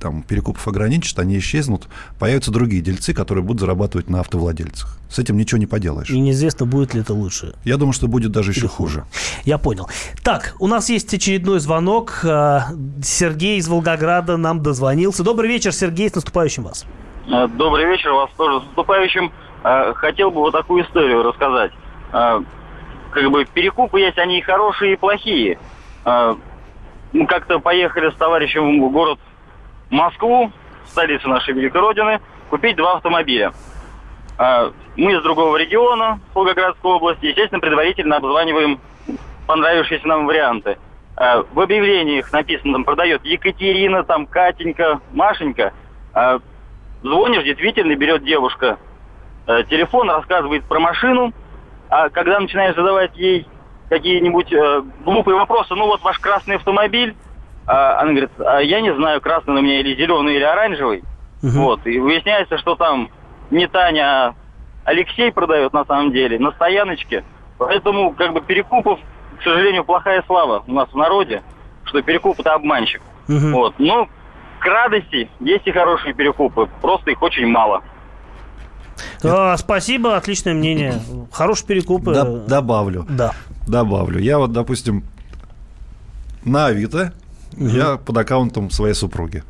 там, 0.00 0.22
перекупов 0.22 0.66
ограничат, 0.68 1.18
они 1.18 1.38
исчезнут, 1.38 1.88
появятся 2.18 2.50
другие 2.50 2.82
дельцы, 2.82 3.14
которые 3.14 3.44
будут 3.44 3.60
зарабатывать 3.60 4.08
на 4.08 4.20
автовладельцах. 4.20 4.98
С 5.10 5.18
этим 5.18 5.36
ничего 5.36 5.58
не 5.58 5.66
поделаешь. 5.66 6.10
И 6.10 6.18
неизвестно, 6.18 6.66
будет 6.66 6.94
ли 6.94 7.00
это 7.00 7.14
лучше. 7.14 7.54
Я 7.64 7.76
думаю, 7.76 7.92
что 7.92 8.08
будет 8.08 8.32
даже 8.32 8.52
еще 8.52 8.68
хуже. 8.68 9.04
Я 9.44 9.58
понял. 9.58 9.88
Так, 10.22 10.54
у 10.58 10.66
нас 10.66 10.90
есть 10.90 11.12
очередной 11.12 11.60
звонок. 11.60 12.20
Э, 12.24 12.60
Сергей 13.02 13.58
из 13.58 13.68
Волгограда 13.68 14.36
нам 14.36 14.62
дозвонился. 14.62 15.24
Добрый 15.24 15.48
вечер, 15.48 15.72
Сергей, 15.72 16.08
с 16.08 16.14
наступающим 16.14 16.64
вас. 16.64 16.84
Э, 17.26 17.48
добрый 17.48 17.86
вечер, 17.86 18.12
вас 18.12 18.30
тоже 18.36 18.60
с 18.60 18.66
наступающим. 18.66 19.32
Э, 19.64 19.92
хотел 19.94 20.30
бы 20.30 20.40
вот 20.40 20.52
такую 20.52 20.84
историю 20.84 21.22
рассказать 21.22 21.72
как 23.10 23.30
бы 23.30 23.44
перекупы 23.44 24.00
есть, 24.00 24.18
они 24.18 24.38
и 24.38 24.42
хорошие, 24.42 24.94
и 24.94 24.96
плохие. 24.96 25.58
А, 26.04 26.36
мы 27.12 27.26
как-то 27.26 27.58
поехали 27.58 28.10
с 28.10 28.14
товарищем 28.14 28.82
в 28.82 28.92
город 28.92 29.18
Москву, 29.90 30.52
столицу 30.86 31.28
нашей 31.28 31.54
великой 31.54 31.80
родины, 31.80 32.20
купить 32.50 32.76
два 32.76 32.96
автомобиля. 32.96 33.52
А, 34.36 34.72
мы 34.96 35.12
из 35.12 35.22
другого 35.22 35.56
региона, 35.56 36.20
Волгоградской 36.34 36.90
области, 36.90 37.26
естественно, 37.26 37.60
предварительно 37.60 38.16
обзваниваем 38.16 38.80
понравившиеся 39.46 40.06
нам 40.06 40.26
варианты. 40.26 40.78
А, 41.16 41.44
в 41.52 41.60
объявлениях 41.60 42.32
написано, 42.32 42.74
там 42.74 42.84
продает 42.84 43.24
Екатерина, 43.24 44.04
там 44.04 44.26
Катенька, 44.26 45.00
Машенька. 45.12 45.72
Звонишь, 47.02 47.44
действительно, 47.44 47.94
берет 47.94 48.24
девушка 48.24 48.78
телефон, 49.46 50.10
рассказывает 50.10 50.64
про 50.64 50.80
машину, 50.80 51.32
а 51.88 52.08
когда 52.08 52.40
начинаешь 52.40 52.74
задавать 52.74 53.16
ей 53.16 53.46
какие-нибудь 53.88 54.52
э, 54.52 54.82
глупые 55.04 55.36
вопросы, 55.36 55.74
ну 55.74 55.86
вот 55.86 56.02
ваш 56.02 56.18
красный 56.18 56.56
автомобиль, 56.56 57.14
а, 57.14 57.27
она 57.68 58.10
говорит, 58.10 58.30
а 58.38 58.60
я 58.60 58.80
не 58.80 58.94
знаю, 58.94 59.20
красный 59.20 59.54
у 59.54 59.60
меня 59.60 59.80
или 59.80 59.94
зеленый, 59.94 60.36
или 60.36 60.42
оранжевый. 60.42 61.04
Угу. 61.42 61.50
Вот, 61.52 61.86
и 61.86 61.98
выясняется, 61.98 62.58
что 62.58 62.74
там 62.74 63.10
не 63.50 63.68
Таня, 63.68 64.04
а 64.04 64.34
Алексей 64.84 65.30
продает 65.30 65.72
на 65.72 65.84
самом 65.84 66.12
деле, 66.12 66.38
на 66.38 66.52
стояночке. 66.52 67.24
Поэтому, 67.58 68.12
как 68.12 68.32
бы, 68.32 68.40
перекупов, 68.40 68.98
к 69.38 69.42
сожалению, 69.42 69.84
плохая 69.84 70.22
слава 70.26 70.64
у 70.66 70.72
нас 70.72 70.88
в 70.90 70.96
народе, 70.96 71.42
что 71.84 72.00
перекуп 72.02 72.40
это 72.40 72.54
обманщик. 72.54 73.02
Угу. 73.28 73.50
Вот, 73.52 73.74
но 73.78 74.08
к 74.60 74.64
радости 74.64 75.28
есть 75.40 75.66
и 75.66 75.72
хорошие 75.72 76.14
перекупы, 76.14 76.68
просто 76.80 77.10
их 77.10 77.22
очень 77.22 77.46
мало. 77.46 77.82
А, 79.22 79.56
спасибо, 79.56 80.16
отличное 80.16 80.54
мнение. 80.54 80.94
Хороший 81.32 81.66
перекуп. 81.66 82.04
Доб- 82.04 82.46
добавлю. 82.46 83.06
Да. 83.08 83.32
Добавлю. 83.66 84.18
Я 84.18 84.38
вот, 84.38 84.52
допустим, 84.52 85.04
на 86.44 86.66
Авито 86.66 87.12
угу. 87.56 87.68
я 87.68 87.96
под 87.96 88.16
аккаунтом 88.16 88.70
своей 88.70 88.94
супруги. 88.94 89.42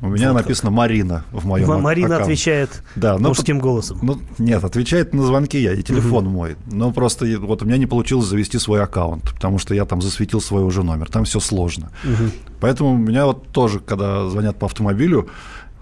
У 0.00 0.08
меня 0.08 0.32
вот 0.32 0.42
написано 0.42 0.70
как. 0.70 0.76
Марина 0.76 1.24
в 1.32 1.46
моем 1.46 1.80
Марина 1.80 2.06
аккаунте. 2.16 2.24
отвечает 2.24 2.82
да, 2.94 3.16
но, 3.16 3.28
мужским 3.28 3.58
голосом. 3.58 3.98
Ну, 4.02 4.20
нет, 4.38 4.62
отвечает 4.62 5.14
на 5.14 5.22
звонки 5.22 5.58
я, 5.58 5.72
и 5.72 5.82
телефон 5.82 6.26
угу. 6.26 6.34
мой. 6.34 6.56
Но 6.66 6.92
просто 6.92 7.26
вот 7.38 7.62
у 7.62 7.64
меня 7.64 7.78
не 7.78 7.86
получилось 7.86 8.26
завести 8.26 8.58
свой 8.58 8.82
аккаунт, 8.82 9.32
потому 9.32 9.58
что 9.58 9.74
я 9.74 9.86
там 9.86 10.02
засветил 10.02 10.40
свой 10.40 10.62
уже 10.62 10.82
номер. 10.82 11.08
Там 11.10 11.24
все 11.24 11.40
сложно. 11.40 11.90
Угу. 12.04 12.30
Поэтому 12.60 12.92
у 12.94 12.98
меня 12.98 13.24
вот 13.24 13.48
тоже, 13.48 13.80
когда 13.80 14.28
звонят 14.28 14.58
по 14.58 14.66
автомобилю, 14.66 15.28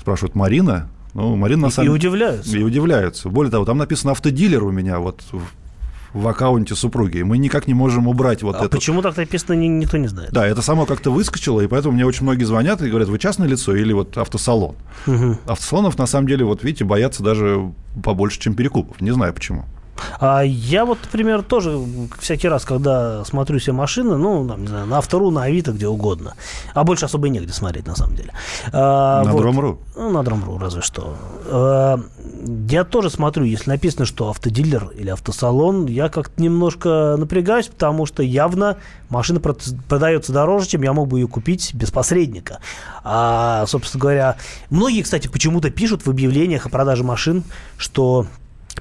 спрашивают 0.01 0.37
Марина, 0.37 0.89
ну, 1.15 1.37
Марина 1.37 1.63
на 1.63 1.71
самом... 1.71 1.91
И 1.91 1.95
удивляются. 1.95 2.57
И 2.57 2.63
удивляются. 2.63 3.29
Более 3.29 3.51
того, 3.51 3.65
там 3.65 3.79
написано 3.79 4.13
автодилер 4.13 4.65
у 4.65 4.71
меня 4.71 4.99
вот 4.99 5.23
в 6.13 6.29
аккаунте 6.29 6.75
супруги. 6.75 7.19
И 7.19 7.23
мы 7.23 7.39
никак 7.39 7.67
не 7.67 7.75
можем 7.75 8.09
убрать 8.09 8.43
вот 8.43 8.57
а 8.57 8.61
это. 8.61 8.69
почему 8.69 9.03
так 9.03 9.17
написано, 9.17 9.55
никто 9.55 9.97
не 9.97 10.09
знает. 10.09 10.33
Да, 10.33 10.47
это 10.47 10.63
само 10.63 10.87
как-то 10.87 11.11
выскочило, 11.11 11.61
и 11.61 11.67
поэтому 11.67 11.95
мне 11.95 12.07
очень 12.07 12.25
многие 12.25 12.45
звонят 12.45 12.83
и 12.83 12.89
говорят, 12.89 13.09
вы 13.09 13.19
частное 13.19 13.49
лицо 13.49 13.75
или 13.75 13.93
вот 13.93 14.17
автосалон. 14.17 14.77
Угу. 15.07 15.39
Автосалонов, 15.47 15.99
на 15.99 16.07
самом 16.07 16.29
деле, 16.29 16.45
вот 16.45 16.63
видите, 16.63 16.85
боятся 16.85 17.23
даже 17.23 17.73
побольше, 18.03 18.41
чем 18.41 18.55
перекупов. 18.55 19.01
Не 19.01 19.11
знаю 19.11 19.33
почему. 19.33 19.65
А 20.19 20.43
я 20.43 20.85
вот, 20.85 20.99
например, 21.05 21.43
тоже 21.43 21.79
всякий 22.19 22.49
раз, 22.49 22.65
когда 22.65 23.25
смотрю 23.25 23.59
себе 23.59 23.73
машины, 23.73 24.17
ну, 24.17 24.47
там, 24.49 24.63
не 24.63 24.69
знаю, 24.69 24.87
на 24.87 24.99
Автору, 24.99 25.31
на 25.31 25.45
Авито, 25.45 25.73
где 25.73 25.89
угодно, 25.89 26.35
а 26.75 26.85
больше 26.85 27.05
особо 27.05 27.27
и 27.27 27.31
негде 27.31 27.53
смотреть, 27.53 27.87
на 27.87 27.97
самом 27.97 28.17
деле. 28.17 28.33
А, 28.73 29.23
на 29.25 29.33
вот. 29.33 29.43
Дромру? 29.43 29.79
Ну, 29.97 30.11
на 30.11 30.23
Дромру, 30.23 30.59
разве 30.59 30.83
что. 30.83 31.17
А, 31.47 32.01
я 32.69 32.85
тоже 32.85 33.11
смотрю, 33.11 33.45
если 33.45 33.71
написано, 33.71 34.07
что 34.07 34.31
автодилер 34.31 34.91
или 34.97 35.11
автосалон, 35.11 35.87
я 35.87 36.09
как-то 36.09 36.43
немножко 36.43 37.17
напрягаюсь, 37.19 37.69
потому 37.69 38.07
что 38.07 38.23
явно 38.23 38.79
машина 39.09 39.41
продается 39.41 40.33
дороже, 40.33 40.69
чем 40.69 40.83
я 40.83 40.93
мог 40.93 41.09
бы 41.09 41.21
ее 41.21 41.29
купить 41.29 41.75
без 41.75 41.91
посредника. 41.91 42.59
А, 43.05 43.65
собственно 43.67 44.01
говоря, 44.01 44.37
многие, 44.71 45.03
кстати, 45.03 45.29
почему-то 45.29 45.71
пишут 45.71 46.07
в 46.07 46.11
объявлениях 46.11 46.67
о 46.67 46.69
продаже 46.69 47.05
машин, 47.05 47.45
что 47.77 48.27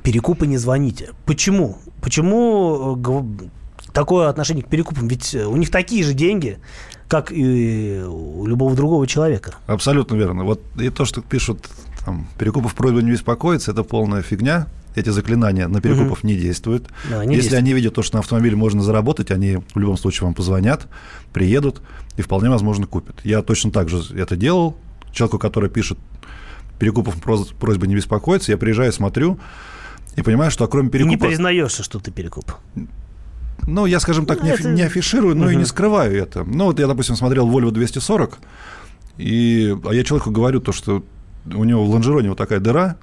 перекупы 0.04 0.48
не 0.48 0.58
звоните. 0.58 1.12
Почему? 1.26 1.78
Почему 2.02 2.98
э, 2.98 3.92
такое 3.94 4.30
отношение 4.30 4.64
к 4.64 4.68
перекупам? 4.68 5.08
Ведь 5.08 5.36
э, 5.36 5.46
у 5.46 5.56
них 5.56 5.70
такие 5.70 6.04
же 6.04 6.14
деньги, 6.14 6.60
как 7.08 7.32
и 7.32 8.04
у 8.08 8.46
любого 8.46 8.76
другого 8.76 9.08
человека. 9.08 9.56
Абсолютно 9.68 10.16
верно. 10.16 10.44
Вот 10.44 10.62
и 10.80 10.90
то, 10.90 11.06
что 11.06 11.22
пишут, 11.22 11.68
там, 12.06 12.28
перекупов 12.38 12.74
просьба 12.74 13.02
не 13.02 13.12
беспокоиться, 13.12 13.72
это 13.72 13.84
полная 13.84 14.22
фигня. 14.22 14.68
Эти 14.94 15.08
заклинания 15.08 15.70
на 15.70 15.80
перекупов 15.80 16.20
угу. 16.20 16.28
не 16.28 16.36
действуют. 16.36 16.90
Да, 17.10 17.24
не 17.24 17.36
Если 17.36 17.44
действуют. 17.44 17.64
они 17.64 17.74
видят 17.74 17.94
то, 17.94 18.02
что 18.02 18.18
на 18.18 18.20
автомобиле 18.20 18.58
можно 18.58 18.84
заработать, 18.84 19.32
они 19.32 19.60
в 19.74 19.80
любом 19.80 19.98
случае 19.98 20.26
вам 20.26 20.34
позвонят, 20.34 20.88
приедут 21.32 21.82
и 22.18 22.22
вполне 22.22 22.50
возможно 22.50 22.88
купят. 22.88 23.16
Я 23.24 23.42
точно 23.42 23.72
так 23.72 23.88
же 23.88 24.02
это 24.18 24.36
делал. 24.36 24.76
Человеку, 25.14 25.40
который 25.40 25.70
пишет 25.70 25.98
перекупов 26.78 27.16
просьба 27.22 27.88
не 27.88 27.96
беспокоиться, 27.96 28.52
я 28.52 28.58
приезжаю, 28.58 28.92
смотрю, 28.92 29.40
и 30.16 30.22
понимаю, 30.22 30.52
что 30.52 30.68
кроме 30.68 30.90
перекупа... 30.90 31.12
Не 31.12 31.18
признаешься, 31.18 31.84
что 31.84 32.00
ты 32.00 32.12
перекуп. 32.12 32.54
Ну, 33.68 33.86
я, 33.86 34.00
скажем 34.00 34.26
так, 34.26 34.40
ну, 34.40 34.46
не, 34.46 34.52
это... 34.52 34.70
не 34.70 34.82
афиширую, 34.82 35.36
но 35.36 35.46
угу. 35.46 35.52
и 35.52 35.56
не 35.56 35.66
скрываю 35.66 36.18
это. 36.18 36.44
Ну, 36.44 36.66
вот 36.66 36.80
я, 36.80 36.88
допустим, 36.88 37.16
смотрел 37.16 37.48
Volvo 37.48 37.72
240, 37.72 38.40
и, 39.18 39.78
а 39.86 39.94
я 39.94 40.04
человеку 40.04 40.32
говорю 40.32 40.62
то, 40.62 40.72
что 40.72 41.04
у 41.46 41.64
него 41.64 41.86
в 41.86 41.90
лонжероне 41.90 42.30
вот 42.30 42.38
такая 42.38 42.60
дыра, 42.60 42.98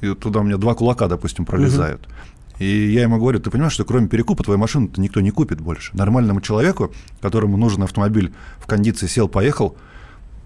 и 0.00 0.14
туда 0.14 0.40
у 0.40 0.42
меня 0.42 0.58
два 0.58 0.74
кулака, 0.74 1.08
допустим, 1.08 1.46
пролезают. 1.46 2.02
Угу. 2.02 2.12
И 2.58 2.92
я 2.92 3.02
ему 3.02 3.18
говорю, 3.18 3.40
ты 3.40 3.50
понимаешь, 3.50 3.72
что 3.72 3.84
кроме 3.84 4.06
перекупа 4.08 4.44
твою 4.44 4.58
машину 4.58 4.90
никто 4.96 5.20
не 5.20 5.30
купит 5.30 5.60
больше. 5.60 5.96
Нормальному 5.96 6.40
человеку, 6.40 6.92
которому 7.20 7.56
нужен 7.56 7.82
автомобиль 7.82 8.32
в 8.58 8.66
кондиции, 8.66 9.06
сел, 9.06 9.28
поехал– 9.28 9.76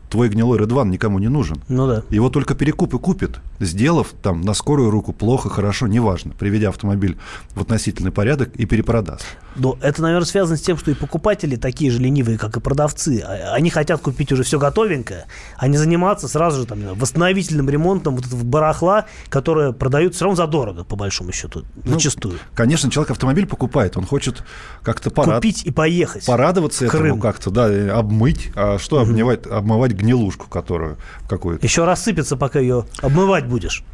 твой 0.09 0.29
гнилой 0.29 0.59
Редван 0.59 0.90
никому 0.90 1.19
не 1.19 1.29
нужен. 1.29 1.61
Ну 1.69 1.87
да. 1.87 2.03
Его 2.11 2.31
только 2.31 2.55
перекуп 2.55 2.95
и 2.95 2.99
купит, 2.99 3.38
сделав 3.61 4.14
там 4.23 4.40
на 4.40 4.55
скорую 4.55 4.90
руку 4.90 5.12
плохо, 5.12 5.49
хорошо, 5.49 5.87
неважно, 5.87 6.33
приведя 6.38 6.69
автомобиль 6.69 7.16
в 7.55 7.61
относительный 7.61 8.12
порядок 8.12 8.55
и 8.57 8.66
перепродаст. 8.66 9.25
Но 9.57 9.79
это, 9.81 10.03
наверное, 10.03 10.27
связано 10.27 10.57
с 10.57 10.61
тем, 10.61 10.77
что 10.77 10.90
и 10.90 10.95
покупатели 10.95 11.57
такие 11.57 11.90
же 11.90 11.99
ленивые, 11.99 12.38
как 12.38 12.57
и 12.57 12.61
продавцы. 12.61 13.23
А, 13.27 13.55
они 13.55 13.71
хотят 13.71 14.01
купить 14.01 14.31
уже 14.33 14.42
все 14.42 14.59
готовенькое, 14.59 15.27
а 15.57 15.69
не 15.69 15.77
заниматься 15.77 16.29
сразу 16.29 16.61
же 16.61 16.66
там, 16.66 16.81
восстановительным 16.95 17.69
ремонтом 17.71 18.16
вот 18.16 18.27
этого 18.27 18.42
барахла, 18.45 19.07
которое 19.29 19.73
продают 19.73 20.14
все 20.14 20.25
равно 20.25 20.37
задорого, 20.37 20.85
по 20.85 20.97
большому 20.97 21.33
счету, 21.33 21.64
ну, 21.85 21.95
зачастую. 21.95 22.38
Конечно, 22.55 22.90
человек 22.90 23.12
автомобиль 23.12 23.47
покупает, 23.47 23.97
он 23.97 24.05
хочет 24.05 24.45
как-то 24.83 25.11
порад... 25.11 25.37
купить 25.37 25.64
и 25.64 25.71
поехать. 25.71 26.27
Порадоваться 26.27 26.87
этому 26.87 27.19
как-то, 27.19 27.51
да, 27.51 27.99
обмыть. 27.99 28.51
А 28.55 28.79
что 28.79 28.97
угу. 28.97 29.11
обмывать, 29.11 29.47
обмывать 29.47 29.92
гнилушку, 29.97 30.49
которую 30.49 30.97
какую-то? 31.29 31.65
Еще 31.65 31.85
рассыпется, 31.85 32.37
пока 32.37 32.61
ее 32.61 32.87
обмывать 33.01 33.47
будешь. 33.47 33.85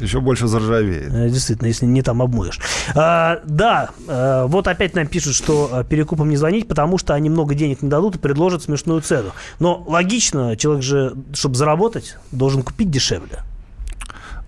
Еще 0.00 0.20
больше 0.20 0.46
заржавеет. 0.46 1.12
Э, 1.12 1.28
действительно, 1.28 1.66
если 1.66 1.86
не 1.86 2.02
там 2.02 2.22
обмоешь. 2.22 2.60
А, 2.94 3.40
да, 3.44 3.90
а, 4.06 4.46
вот 4.46 4.68
опять 4.68 4.94
нам 4.94 5.06
пишут, 5.08 5.34
что 5.34 5.68
э, 5.72 5.84
перекупам 5.84 6.28
не 6.28 6.36
звонить, 6.36 6.68
потому 6.68 6.98
что 6.98 7.14
они 7.14 7.28
много 7.30 7.54
денег 7.54 7.82
не 7.82 7.88
дадут 7.88 8.16
и 8.16 8.18
предложат 8.18 8.62
смешную 8.62 9.00
цену. 9.00 9.32
Но 9.58 9.84
логично, 9.88 10.56
человек 10.56 10.84
же, 10.84 11.16
чтобы 11.34 11.56
заработать, 11.56 12.16
должен 12.30 12.62
купить 12.62 12.90
дешевле. 12.90 13.40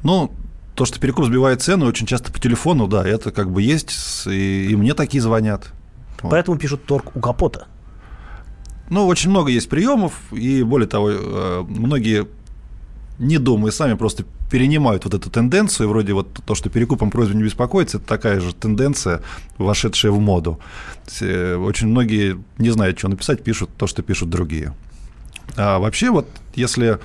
Ну, 0.03 0.31
то, 0.77 0.85
что 0.85 1.01
перекуп 1.01 1.27
сбивает 1.27 1.63
цену 1.63 1.87
очень 1.87 2.07
часто 2.07 2.33
по 2.33 2.39
телефону, 2.39 2.87
да, 2.87 3.07
это 3.07 3.33
как 3.33 3.51
бы 3.51 3.61
есть, 3.61 3.93
и, 4.27 4.69
и 4.71 4.77
мне 4.77 4.95
такие 4.95 5.21
звонят. 5.21 5.73
Поэтому 6.23 6.55
вот. 6.55 6.63
пишут 6.63 6.85
торг 6.85 7.17
у 7.17 7.21
капота. 7.21 7.67
Ну, 8.91 9.07
очень 9.07 9.31
много 9.31 9.51
есть 9.51 9.69
приемов, 9.69 10.13
и 10.33 10.63
более 10.63 10.89
того, 10.89 11.65
многие 11.69 12.27
не 13.21 13.39
думая 13.39 13.71
сами, 13.71 13.95
просто 13.95 14.25
перенимают 14.51 15.05
вот 15.05 15.15
эту 15.15 15.31
тенденцию, 15.31 15.91
вроде 15.91 16.15
вот 16.15 16.41
то, 16.45 16.55
что 16.55 16.71
перекупом 16.71 17.11
просьба 17.11 17.37
не 17.37 17.45
беспокоиться, 17.45 17.99
это 17.99 18.07
такая 18.07 18.41
же 18.41 18.55
тенденция, 18.55 19.21
вошедшая 19.59 20.11
в 20.11 20.19
моду. 20.19 20.59
Э, 21.21 21.57
очень 21.57 21.89
многие 21.89 22.43
не 22.59 22.71
знают, 22.71 22.99
что 22.99 23.09
написать, 23.09 23.45
пишут 23.45 23.71
то, 23.77 23.87
что 23.87 24.03
пишут 24.03 24.31
другие. 24.31 24.75
А 25.57 25.79
вообще 25.79 26.11
вот, 26.11 26.29
если 26.55 26.99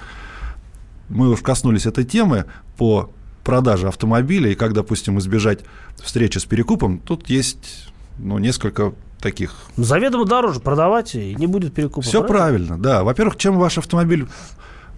мы 1.09 1.29
уж 1.29 1.41
коснулись 1.41 1.85
этой 1.85 2.05
темы 2.05 2.45
по 2.77 3.11
продаже 3.43 3.89
автомобиля 3.89 4.49
и 4.49 4.55
как, 4.55 4.73
допустим, 4.73 5.19
избежать 5.19 5.59
встречи 6.01 6.37
с 6.37 6.45
перекупом, 6.45 6.99
тут 6.99 7.29
есть 7.29 7.89
ну, 8.17 8.39
несколько 8.39 8.93
таких. 9.19 9.55
Заведомо 9.77 10.25
дороже 10.25 10.59
продавать 10.59 11.15
и 11.15 11.35
не 11.35 11.47
будет 11.47 11.73
перекупа. 11.73 12.01
Все 12.01 12.23
правильно? 12.23 12.67
правильно, 12.67 12.83
да. 12.83 13.03
Во-первых, 13.03 13.37
чем 13.37 13.57
ваш 13.57 13.77
автомобиль 13.77 14.27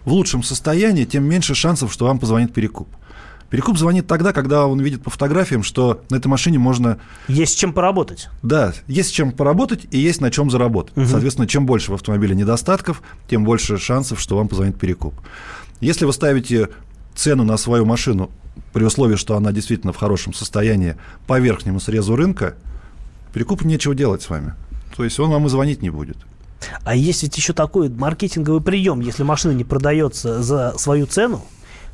в 0.05 0.11
лучшем 0.11 0.43
состоянии, 0.43 1.05
тем 1.05 1.23
меньше 1.25 1.55
шансов, 1.55 1.91
что 1.91 2.05
вам 2.05 2.19
позвонит 2.19 2.53
перекуп. 2.53 2.87
Перекуп 3.49 3.77
звонит 3.77 4.07
тогда, 4.07 4.33
когда 4.33 4.67
он 4.67 4.79
видит 4.81 5.01
по 5.03 5.09
фотографиям, 5.09 5.63
что 5.63 6.01
на 6.09 6.17
этой 6.17 6.27
машине 6.27 6.59
можно... 6.59 6.99
Есть 7.29 7.57
чем 7.57 7.71
поработать. 7.71 8.29
Да, 8.43 8.73
есть 8.87 9.13
чем 9.13 9.31
поработать 9.31 9.87
и 9.89 9.97
есть 9.97 10.19
на 10.19 10.31
чем 10.31 10.51
заработать. 10.51 10.97
Угу. 10.97 11.05
Соответственно, 11.05 11.47
чем 11.47 11.65
больше 11.65 11.91
в 11.91 11.95
автомобиле 11.95 12.35
недостатков, 12.35 13.01
тем 13.29 13.45
больше 13.45 13.77
шансов, 13.77 14.19
что 14.19 14.35
вам 14.35 14.49
позвонит 14.49 14.77
перекуп. 14.77 15.13
Если 15.79 16.03
вы 16.03 16.11
ставите 16.11 16.69
цену 17.15 17.43
на 17.45 17.55
свою 17.55 17.85
машину 17.85 18.31
при 18.73 18.83
условии, 18.83 19.15
что 19.15 19.37
она 19.37 19.53
действительно 19.53 19.93
в 19.93 19.97
хорошем 19.97 20.33
состоянии 20.33 20.97
по 21.25 21.39
верхнему 21.39 21.79
срезу 21.79 22.15
рынка, 22.17 22.55
перекупу 23.37 23.67
нечего 23.67 23.93
делать 23.93 24.23
с 24.23 24.29
вами. 24.31 24.55
То 24.95 25.03
есть 25.03 25.19
он 25.19 25.29
вам 25.29 25.45
и 25.45 25.49
звонить 25.49 25.83
не 25.83 25.91
будет. 25.91 26.17
А 26.83 26.95
есть 26.95 27.21
ведь 27.21 27.37
еще 27.37 27.53
такой 27.53 27.87
маркетинговый 27.87 28.61
прием. 28.61 28.99
Если 28.99 29.21
машина 29.21 29.51
не 29.51 29.63
продается 29.63 30.41
за 30.41 30.73
свою 30.79 31.05
цену, 31.05 31.45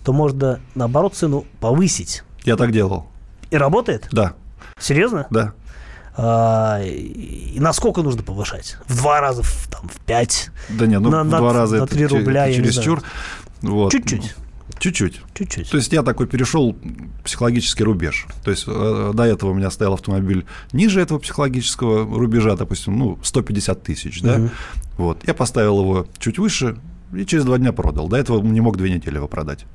то 0.05 0.13
можно, 0.13 0.61
наоборот, 0.73 1.15
цену 1.15 1.45
повысить. 1.59 2.23
Я 2.45 2.55
так 2.55 2.71
делал. 2.71 3.07
И 3.51 3.57
работает? 3.57 4.07
Да. 4.13 4.35
Серьезно? 4.79 5.27
Да. 5.31 5.53
А, 6.15 6.81
и 6.81 7.57
насколько 7.59 8.03
нужно 8.03 8.23
повышать? 8.23 8.77
В 8.87 8.95
два 8.95 9.19
раза, 9.19 9.43
в, 9.43 9.67
там, 9.67 9.89
в 9.89 9.99
пять? 10.05 10.49
Да 10.69 10.87
нет, 10.87 11.01
ну 11.01 11.09
на, 11.09 11.23
в 11.25 11.27
два 11.27 11.41
на, 11.41 11.53
раза 11.53 11.75
на 11.75 11.83
это 11.83 11.93
3 11.93 12.05
рубля, 12.05 12.53
чересчур. 12.53 13.03
Вот. 13.61 13.91
Чуть-чуть. 13.91 14.33
Чуть-чуть. 14.79 15.21
Чуть-чуть. 15.33 15.69
То 15.69 15.77
есть 15.77 15.91
я 15.91 16.03
такой 16.03 16.27
перешел 16.27 16.75
психологический 17.23 17.83
рубеж. 17.83 18.27
То 18.43 18.51
есть 18.51 18.65
э, 18.67 19.11
до 19.13 19.23
этого 19.23 19.51
у 19.51 19.53
меня 19.53 19.69
стоял 19.69 19.93
автомобиль 19.93 20.45
ниже 20.71 21.01
этого 21.01 21.19
психологического 21.19 22.17
рубежа, 22.17 22.55
допустим, 22.55 22.97
ну, 22.97 23.19
150 23.23 23.83
тысяч, 23.83 24.21
да. 24.21 24.35
Угу. 24.35 24.49
Вот. 24.97 25.27
Я 25.27 25.33
поставил 25.33 25.81
его 25.81 26.07
чуть 26.17 26.39
выше 26.39 26.77
и 27.13 27.25
через 27.25 27.45
два 27.45 27.57
дня 27.57 27.71
продал. 27.71 28.07
До 28.07 28.17
этого 28.17 28.41
не 28.41 28.61
мог 28.61 28.77
две 28.77 28.89
недели 28.89 29.15
его 29.15 29.27
продать. 29.27 29.65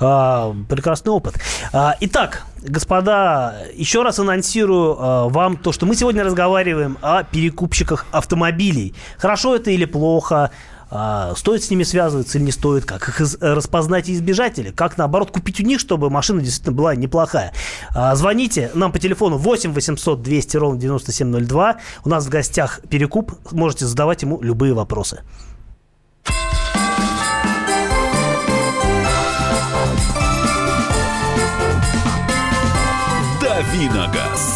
А, 0.00 0.54
прекрасный 0.68 1.10
опыт. 1.10 1.34
А, 1.72 1.96
итак, 2.00 2.44
господа, 2.62 3.62
еще 3.74 4.02
раз 4.02 4.18
анонсирую 4.18 4.96
а, 4.98 5.28
вам 5.28 5.56
то, 5.56 5.72
что 5.72 5.86
мы 5.86 5.94
сегодня 5.94 6.24
разговариваем 6.24 6.98
о 7.02 7.22
перекупщиках 7.24 8.06
автомобилей. 8.10 8.94
Хорошо 9.18 9.56
это 9.56 9.70
или 9.70 9.84
плохо? 9.84 10.50
А 10.98 11.34
стоит 11.36 11.62
с 11.62 11.68
ними 11.68 11.82
связываться 11.82 12.38
или 12.38 12.46
не 12.46 12.52
стоит? 12.52 12.86
Как 12.86 13.06
их 13.08 13.20
э, 13.20 13.26
распознать 13.40 14.08
и 14.08 14.14
избежать? 14.14 14.58
Или 14.58 14.70
как, 14.70 14.96
наоборот, 14.96 15.30
купить 15.30 15.60
у 15.60 15.62
них, 15.62 15.78
чтобы 15.78 16.08
машина 16.08 16.40
действительно 16.40 16.74
была 16.74 16.96
неплохая? 16.96 17.52
А, 17.94 18.14
звоните 18.16 18.70
нам 18.72 18.92
по 18.92 18.98
телефону 18.98 19.36
8 19.36 19.72
800 19.72 20.22
200 20.22 20.56
ровно 20.56 20.80
9702. 20.80 21.76
У 22.04 22.08
нас 22.08 22.24
в 22.24 22.30
гостях 22.30 22.80
Перекуп. 22.88 23.32
Можете 23.52 23.84
задавать 23.84 24.22
ему 24.22 24.40
любые 24.40 24.72
вопросы. 24.72 25.20
Давиногаз. 33.42 34.55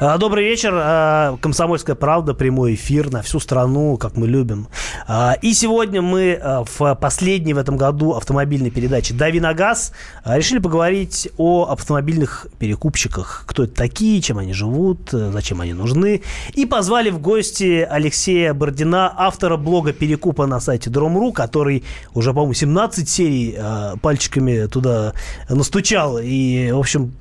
добрый 0.00 0.44
вечер. 0.44 0.72
А, 0.74 1.36
Комсомольская 1.42 1.94
правда, 1.94 2.32
прямой 2.32 2.72
эфир 2.72 3.10
на 3.10 3.20
всю 3.20 3.38
страну, 3.38 3.98
как 3.98 4.16
мы 4.16 4.26
любим. 4.26 4.68
А, 5.06 5.36
и 5.42 5.52
сегодня 5.52 6.00
мы 6.00 6.40
в 6.70 6.94
последней 6.94 7.52
в 7.52 7.58
этом 7.58 7.76
году 7.76 8.14
автомобильной 8.14 8.70
передаче 8.70 9.12
«Дави 9.12 9.40
на 9.40 9.52
газ» 9.52 9.92
решили 10.24 10.58
поговорить 10.58 11.28
о 11.36 11.66
автомобильных 11.66 12.46
перекупщиках. 12.58 13.44
Кто 13.46 13.64
это 13.64 13.74
такие, 13.74 14.22
чем 14.22 14.38
они 14.38 14.54
живут, 14.54 15.10
зачем 15.10 15.60
они 15.60 15.74
нужны. 15.74 16.22
И 16.54 16.64
позвали 16.64 17.10
в 17.10 17.20
гости 17.20 17.86
Алексея 17.88 18.54
Бордина, 18.54 19.12
автора 19.14 19.58
блога 19.58 19.92
«Перекупа» 19.92 20.46
на 20.46 20.60
сайте 20.60 20.88
Дромру, 20.88 21.30
который 21.30 21.84
уже, 22.14 22.32
по-моему, 22.32 22.54
17 22.54 23.06
серий 23.06 23.58
пальчиками 24.00 24.66
туда 24.66 25.12
настучал. 25.50 26.18
И, 26.18 26.70
в 26.72 26.78
общем, 26.78 27.12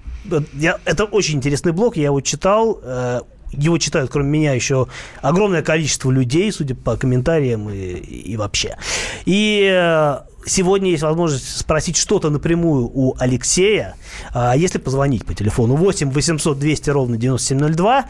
я, 0.53 0.79
это 0.85 1.05
очень 1.05 1.35
интересный 1.35 1.71
блог, 1.71 1.97
я 1.97 2.05
его 2.05 2.21
читал. 2.21 2.79
Э, 2.83 3.21
его 3.51 3.77
читают, 3.77 4.11
кроме 4.11 4.29
меня, 4.29 4.53
еще 4.53 4.87
огромное 5.21 5.63
количество 5.63 6.11
людей, 6.11 6.51
судя 6.51 6.75
по 6.75 6.95
комментариям 6.95 7.69
и, 7.69 7.93
и 7.93 8.37
вообще. 8.37 8.77
И 9.25 9.67
э, 9.71 10.19
сегодня 10.45 10.91
есть 10.91 11.03
возможность 11.03 11.57
спросить 11.57 11.97
что-то 11.97 12.29
напрямую 12.29 12.89
у 12.93 13.15
Алексея, 13.17 13.95
а 14.33 14.55
если 14.55 14.77
позвонить 14.77 15.25
по 15.25 15.33
телефону 15.33 15.75
8 15.75 16.11
800 16.11 16.59
200 16.59 16.89
ровно 16.89 17.17
9702. 17.17 18.05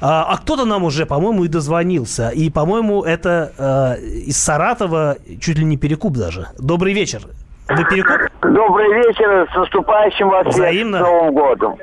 А, 0.00 0.24
а 0.24 0.36
кто-то 0.38 0.64
нам 0.64 0.84
уже, 0.84 1.06
по-моему, 1.06 1.44
и 1.44 1.48
дозвонился. 1.48 2.28
И, 2.30 2.50
по-моему, 2.50 3.02
это 3.02 3.98
э, 4.00 4.04
из 4.04 4.36
Саратова 4.36 5.16
чуть 5.40 5.58
ли 5.58 5.64
не 5.64 5.76
перекуп 5.76 6.16
даже. 6.16 6.48
Добрый 6.58 6.92
вечер. 6.92 7.28
Вы 7.76 7.84
перекуп? 7.84 8.20
Добрый 8.42 8.92
вечер, 8.92 9.48
с 9.50 9.56
наступающим 9.56 10.28
вас 10.28 10.46
Взаимно. 10.46 10.98
всех 10.98 11.08
Новым 11.08 11.34
годом. 11.34 11.78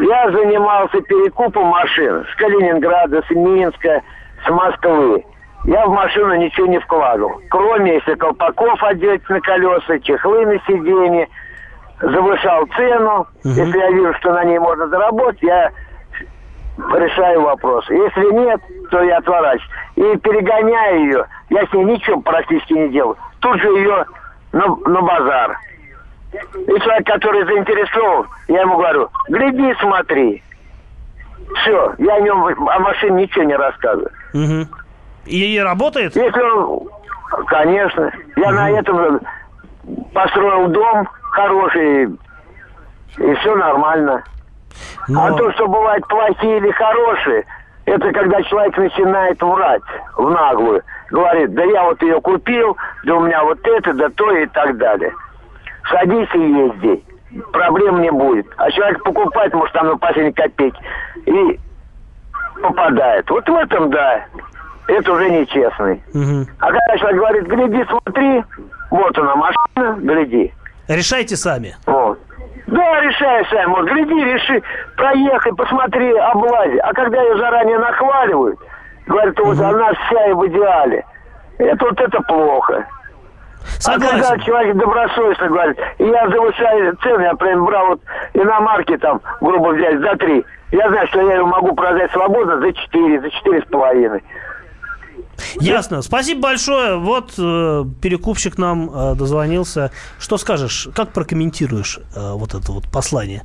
Я 0.00 0.30
занимался 0.30 1.00
перекупом 1.02 1.66
машин 1.66 2.26
с 2.30 2.34
Калининграда, 2.36 3.22
с 3.22 3.30
Минска, 3.30 4.02
с 4.44 4.50
Москвы. 4.50 5.24
Я 5.64 5.86
в 5.86 5.90
машину 5.90 6.34
ничего 6.34 6.66
не 6.66 6.78
вкладывал. 6.80 7.40
Кроме, 7.50 7.94
если 7.94 8.14
колпаков 8.14 8.82
одеть 8.82 9.28
на 9.28 9.40
колеса, 9.40 9.98
чехлы 10.00 10.44
на 10.44 10.58
сиденье, 10.66 11.28
завышал 12.00 12.66
цену. 12.76 13.26
Если 13.44 13.78
я 13.78 13.90
вижу, 13.90 14.14
что 14.14 14.32
на 14.32 14.44
ней 14.44 14.58
можно 14.58 14.88
заработать, 14.88 15.42
я 15.42 15.70
решаю 16.78 17.42
вопрос. 17.42 17.88
Если 17.90 18.32
нет, 18.32 18.60
то 18.90 19.02
я 19.02 19.18
отворачиваюсь. 19.18 19.70
И 19.96 20.16
перегоняю 20.18 21.00
ее. 21.00 21.26
Я 21.50 21.64
с 21.66 21.72
ней 21.72 21.84
ничего 21.84 22.20
практически 22.20 22.74
не 22.74 22.88
делаю. 22.88 23.16
Тут 23.40 23.60
же 23.60 23.68
ее 23.68 24.04
на, 24.56 24.90
на 24.90 25.02
базар. 25.02 25.58
И 26.32 26.80
человек, 26.80 27.06
который 27.06 27.44
заинтересован, 27.44 28.26
я 28.48 28.62
ему 28.62 28.76
говорю, 28.76 29.10
гляди, 29.28 29.74
смотри. 29.80 30.42
Все, 31.60 31.94
я 31.98 32.14
о 32.14 32.20
нем, 32.20 32.68
о 32.68 32.78
машине 32.80 33.22
ничего 33.22 33.44
не 33.44 33.54
рассказываю. 33.54 34.10
Угу. 34.34 34.68
И, 35.26 35.58
работает? 35.60 36.16
Если 36.16 36.40
он, 36.40 36.88
конечно, 37.46 38.12
я 38.36 38.50
на 38.50 38.70
этом 38.70 39.20
построил 40.12 40.68
дом 40.68 41.08
хороший, 41.30 42.04
и 43.18 43.34
все 43.40 43.54
нормально. 43.54 44.24
А 45.16 45.32
то, 45.32 45.52
что 45.52 45.68
бывает 45.68 46.06
плохие 46.08 46.58
или 46.58 46.70
хорошие, 46.72 47.44
это 47.84 48.12
когда 48.12 48.42
человек 48.42 48.76
начинает 48.76 49.40
врать 49.40 49.82
в 50.16 50.28
наглую. 50.28 50.82
Говорит, 51.10 51.54
да 51.54 51.64
я 51.64 51.84
вот 51.84 52.02
ее 52.02 52.20
купил, 52.20 52.76
да 53.04 53.14
у 53.14 53.20
меня 53.20 53.42
вот 53.44 53.58
это, 53.64 53.92
да 53.92 54.08
то 54.10 54.30
и 54.32 54.46
так 54.46 54.76
далее. 54.76 55.12
Садись 55.90 56.28
и 56.34 56.38
езди. 56.38 57.04
Проблем 57.52 58.00
не 58.00 58.10
будет. 58.10 58.46
А 58.56 58.70
человек 58.70 59.02
покупает, 59.02 59.52
может, 59.54 59.72
там 59.72 59.86
на 59.86 59.98
последней 59.98 60.32
копейки. 60.32 60.78
И 61.26 61.60
попадает. 62.60 63.28
Вот 63.30 63.48
в 63.48 63.54
этом, 63.54 63.90
да, 63.90 64.24
это 64.88 65.12
уже 65.12 65.28
нечестный. 65.30 66.02
Угу. 66.14 66.50
А 66.60 66.72
когда 66.72 66.98
человек 66.98 67.18
говорит, 67.18 67.46
гляди, 67.46 67.84
смотри, 67.88 68.44
вот 68.90 69.18
она 69.18 69.36
машина, 69.36 69.96
гляди. 70.00 70.52
Решайте 70.88 71.36
сами. 71.36 71.76
Вот. 71.86 72.18
Да, 72.66 73.00
решай 73.00 73.44
сами. 73.46 73.66
Вот, 73.66 73.86
гляди, 73.86 74.24
реши, 74.24 74.62
проехай, 74.96 75.52
посмотри, 75.54 76.12
облази. 76.14 76.78
А 76.78 76.92
когда 76.92 77.22
ее 77.22 77.36
заранее 77.36 77.78
нахваливают, 77.78 78.58
говорят, 79.06 79.38
вот 79.38 79.58
она 79.58 79.92
вся 79.92 80.26
и 80.26 80.32
в 80.32 80.46
идеале. 80.48 81.04
Это 81.58 81.84
вот 81.84 82.00
это 82.00 82.20
плохо. 82.22 82.86
Согласен. 83.78 84.16
А 84.16 84.20
когда 84.20 84.44
человек 84.44 84.76
добросовестно 84.76 85.48
говорит, 85.48 85.76
я 85.98 86.28
завышаю 86.28 86.96
цены, 87.02 87.22
я 87.22 87.34
прям 87.34 87.64
брал 87.64 87.86
вот 87.88 88.00
иномарки 88.34 88.96
там, 88.98 89.20
грубо 89.40 89.68
взять, 89.70 90.00
за 90.00 90.16
три. 90.16 90.44
Я 90.72 90.88
знаю, 90.88 91.06
что 91.08 91.20
я 91.20 91.36
ее 91.36 91.44
могу 91.44 91.74
продать 91.74 92.10
свободно 92.12 92.60
за 92.60 92.72
четыре, 92.72 93.20
за 93.20 93.30
четыре 93.30 93.62
с 93.62 93.64
половиной. 93.66 94.22
Ясно. 95.60 96.02
Спасибо 96.02 96.42
большое. 96.42 96.96
Вот 96.96 97.32
э, 97.38 97.84
перекупщик 98.00 98.58
нам 98.58 98.90
э, 98.90 99.14
дозвонился. 99.14 99.90
Что 100.18 100.38
скажешь? 100.38 100.88
Как 100.94 101.12
прокомментируешь 101.12 101.98
э, 102.14 102.32
вот 102.32 102.54
это 102.54 102.72
вот 102.72 102.84
послание? 102.90 103.42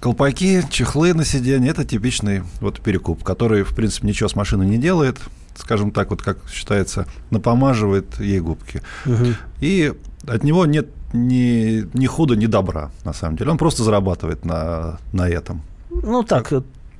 Колпаки, 0.00 0.64
чехлы 0.70 1.12
на 1.12 1.26
сиденье– 1.26 1.70
это 1.72 1.84
типичный 1.84 2.42
вот 2.60 2.80
перекуп, 2.80 3.22
который, 3.22 3.64
в 3.64 3.74
принципе, 3.74 4.08
ничего 4.08 4.30
с 4.30 4.34
машиной 4.34 4.66
не 4.66 4.78
делает. 4.78 5.18
Скажем 5.54 5.90
так, 5.90 6.08
вот 6.08 6.22
как 6.22 6.38
считается, 6.50 7.06
напомаживает 7.28 8.18
ей 8.18 8.40
губки. 8.40 8.80
Угу. 9.04 9.34
И 9.60 9.92
от 10.26 10.42
него 10.42 10.64
нет 10.64 10.88
ни, 11.12 11.86
ни 11.96 12.06
худа, 12.06 12.34
ни 12.34 12.46
добра, 12.46 12.90
на 13.04 13.12
самом 13.12 13.36
деле. 13.36 13.50
Он 13.50 13.58
просто 13.58 13.84
зарабатывает 13.84 14.46
на, 14.46 14.98
на 15.12 15.28
этом. 15.28 15.60
Ну 15.90 16.22
так, 16.22 16.50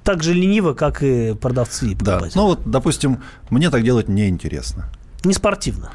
так 0.05 0.23
же 0.23 0.35
лениво, 0.35 0.75
как 0.75 1.03
и 1.03 1.35
продавцы. 1.35 1.97
Да. 1.99 2.21
Ну 2.35 2.47
вот, 2.47 2.71
допустим, 2.71 3.21
мне 3.49 3.71
так 3.71 3.83
делать 3.83 4.09
неинтересно. 4.09 4.91
Не 5.25 5.33
спортивно. 5.33 5.91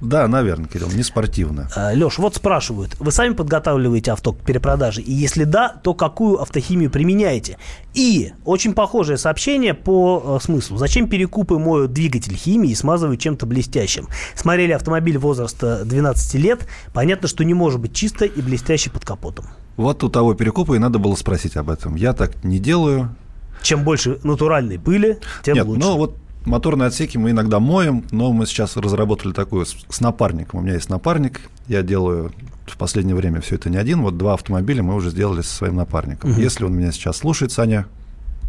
Да, 0.00 0.28
наверное, 0.28 0.66
Кирилл, 0.68 0.88
не 0.90 1.02
спортивно. 1.02 1.68
А, 1.74 1.92
Леш, 1.92 2.18
вот 2.18 2.36
спрашивают, 2.36 2.96
вы 2.98 3.10
сами 3.12 3.34
подготавливаете 3.34 4.12
авто 4.12 4.32
к 4.32 4.38
перепродаже? 4.40 5.00
И 5.02 5.12
если 5.12 5.44
да, 5.44 5.68
то 5.82 5.94
какую 5.94 6.40
автохимию 6.40 6.90
применяете? 6.90 7.58
И 7.94 8.32
очень 8.44 8.74
похожее 8.74 9.18
сообщение 9.18 9.74
по 9.74 10.38
э, 10.40 10.44
смыслу. 10.44 10.76
Зачем 10.76 11.08
перекупы 11.08 11.58
моют 11.58 11.92
двигатель 11.92 12.34
химии 12.34 12.70
и 12.70 12.74
смазывают 12.74 13.20
чем-то 13.20 13.46
блестящим? 13.46 14.08
Смотрели 14.34 14.72
автомобиль 14.72 15.18
возраста 15.18 15.84
12 15.84 16.34
лет. 16.34 16.66
Понятно, 16.92 17.28
что 17.28 17.44
не 17.44 17.54
может 17.54 17.80
быть 17.80 17.94
чисто 17.94 18.24
и 18.24 18.40
блестящий 18.40 18.90
под 18.90 19.04
капотом. 19.04 19.46
Вот 19.76 20.04
у 20.04 20.08
того 20.08 20.34
перекупа 20.34 20.74
и 20.74 20.78
надо 20.78 20.98
было 20.98 21.14
спросить 21.14 21.56
об 21.56 21.70
этом. 21.70 21.94
Я 21.94 22.12
так 22.12 22.44
не 22.44 22.58
делаю. 22.58 23.14
Чем 23.62 23.84
больше 23.84 24.18
натуральной 24.22 24.78
пыли, 24.78 25.18
тем 25.42 25.54
Нет, 25.54 25.66
лучше. 25.66 25.80
ну 25.80 25.96
вот 25.96 26.16
моторные 26.44 26.88
отсеки 26.88 27.18
мы 27.18 27.30
иногда 27.30 27.60
моем, 27.60 28.04
но 28.10 28.32
мы 28.32 28.46
сейчас 28.46 28.76
разработали 28.76 29.32
такую 29.32 29.66
с, 29.66 29.76
с 29.88 30.00
напарником. 30.00 30.60
У 30.60 30.62
меня 30.62 30.74
есть 30.74 30.88
напарник, 30.88 31.42
я 31.68 31.82
делаю 31.82 32.32
в 32.66 32.76
последнее 32.76 33.14
время 33.14 33.40
все 33.40 33.56
это 33.56 33.70
не 33.70 33.76
один, 33.76 34.02
вот 34.02 34.16
два 34.16 34.34
автомобиля 34.34 34.82
мы 34.82 34.94
уже 34.94 35.10
сделали 35.10 35.42
со 35.42 35.54
своим 35.54 35.76
напарником. 35.76 36.30
Мгм. 36.30 36.40
Если 36.40 36.64
он 36.64 36.74
меня 36.74 36.92
сейчас 36.92 37.18
слушает, 37.18 37.52
Саня, 37.52 37.86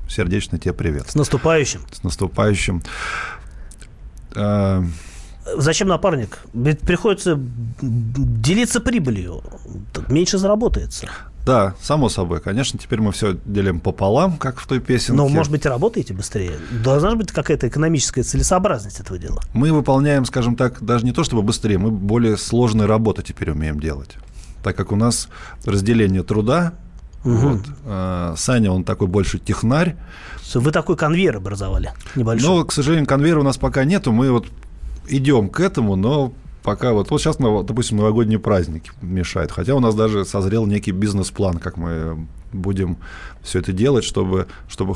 сердечно 0.07 0.57
тебе 0.57 0.73
привет. 0.73 1.09
С 1.09 1.15
наступающим. 1.15 1.81
С 1.91 2.03
наступающим. 2.03 2.83
А, 4.35 4.83
Зачем 5.57 5.89
напарник? 5.89 6.39
Ведь 6.53 6.79
приходится 6.79 7.37
делиться 7.81 8.79
прибылью. 8.79 9.43
Так 9.91 10.09
меньше 10.09 10.37
заработается. 10.37 11.09
Да, 11.45 11.75
само 11.81 12.07
собой. 12.07 12.39
Конечно, 12.39 12.79
теперь 12.79 13.01
мы 13.01 13.11
все 13.11 13.37
делим 13.45 13.79
пополам, 13.79 14.37
как 14.37 14.59
в 14.59 14.67
той 14.67 14.79
песенке. 14.79 15.13
Но, 15.13 15.27
может 15.27 15.51
быть, 15.51 15.65
работаете 15.65 16.13
быстрее. 16.13 16.53
Должна 16.83 17.11
же 17.11 17.17
быть 17.17 17.31
какая-то 17.31 17.67
экономическая 17.67 18.23
целесообразность 18.23 18.99
этого 18.99 19.19
дела. 19.19 19.41
Мы 19.53 19.73
выполняем, 19.73 20.25
скажем 20.25 20.55
так, 20.55 20.81
даже 20.81 21.05
не 21.05 21.11
то 21.11 21.23
чтобы 21.23 21.41
быстрее, 21.41 21.77
мы 21.77 21.91
более 21.91 22.37
сложные 22.37 22.87
работы 22.87 23.23
теперь 23.23 23.51
умеем 23.51 23.79
делать. 23.79 24.11
Так 24.63 24.77
как 24.77 24.93
у 24.93 24.95
нас 24.95 25.27
разделение 25.65 26.23
труда, 26.23 26.73
вот, 27.23 27.61
а, 27.85 28.33
Саня, 28.37 28.71
он 28.71 28.83
такой 28.83 29.07
больше 29.07 29.39
технарь. 29.39 29.95
Вы 30.53 30.71
такой 30.71 30.97
конвейер 30.97 31.37
образовали 31.37 31.91
небольшой. 32.15 32.47
Но, 32.47 32.65
к 32.65 32.71
сожалению, 32.71 33.07
конвейера 33.07 33.39
у 33.39 33.43
нас 33.43 33.57
пока 33.57 33.85
нету. 33.85 34.11
Мы 34.11 34.31
вот 34.31 34.47
идем 35.07 35.49
к 35.49 35.59
этому, 35.59 35.95
но 35.95 36.33
пока 36.63 36.93
вот, 36.93 37.11
вот 37.11 37.21
сейчас, 37.21 37.37
допустим, 37.37 37.97
новогодние 37.97 38.39
праздники 38.39 38.91
мешают. 39.01 39.51
Хотя 39.51 39.75
у 39.75 39.79
нас 39.79 39.93
даже 39.93 40.25
созрел 40.25 40.65
некий 40.65 40.91
бизнес-план, 40.91 41.59
как 41.59 41.77
мы 41.77 42.27
будем 42.51 42.97
все 43.41 43.59
это 43.59 43.73
делать, 43.73 44.03
чтобы, 44.03 44.47
чтобы 44.67 44.95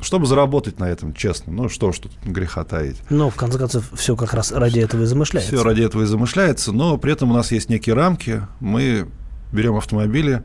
чтобы 0.00 0.26
заработать 0.26 0.80
на 0.80 0.84
этом, 0.84 1.14
честно. 1.14 1.52
Ну, 1.52 1.68
что 1.68 1.92
ж 1.92 2.00
тут 2.00 2.12
греха 2.24 2.64
таить. 2.64 2.96
Но, 3.08 3.30
в 3.30 3.36
конце 3.36 3.58
концов, 3.58 3.84
все 3.94 4.16
как 4.16 4.34
раз 4.34 4.50
ради 4.50 4.80
этого 4.80 5.02
и 5.02 5.04
замышляется. 5.04 5.54
Все 5.54 5.62
ради 5.62 5.82
этого 5.82 6.02
и 6.02 6.06
замышляется, 6.06 6.72
но 6.72 6.98
при 6.98 7.12
этом 7.12 7.30
у 7.30 7.34
нас 7.34 7.52
есть 7.52 7.68
некие 7.68 7.94
рамки. 7.94 8.42
Мы 8.58 9.08
берем 9.52 9.76
автомобили. 9.76 10.42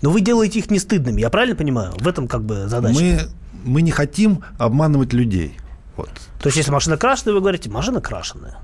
Но 0.00 0.10
вы 0.10 0.20
делаете 0.20 0.60
их 0.60 0.70
не 0.70 0.78
стыдными, 0.78 1.20
я 1.20 1.30
правильно 1.30 1.56
понимаю? 1.56 1.92
В 1.98 2.08
этом 2.08 2.26
как 2.26 2.44
бы 2.44 2.66
задача. 2.68 2.98
Мы, 2.98 3.20
мы 3.64 3.82
не 3.82 3.90
хотим 3.90 4.42
обманывать 4.58 5.12
людей. 5.12 5.56
Вот. 5.96 6.10
То 6.40 6.48
есть, 6.48 6.56
если 6.56 6.70
машина 6.70 6.96
крашеная, 6.96 7.34
вы 7.34 7.40
говорите, 7.40 7.70
машина 7.70 8.00
крашеная. 8.00 8.56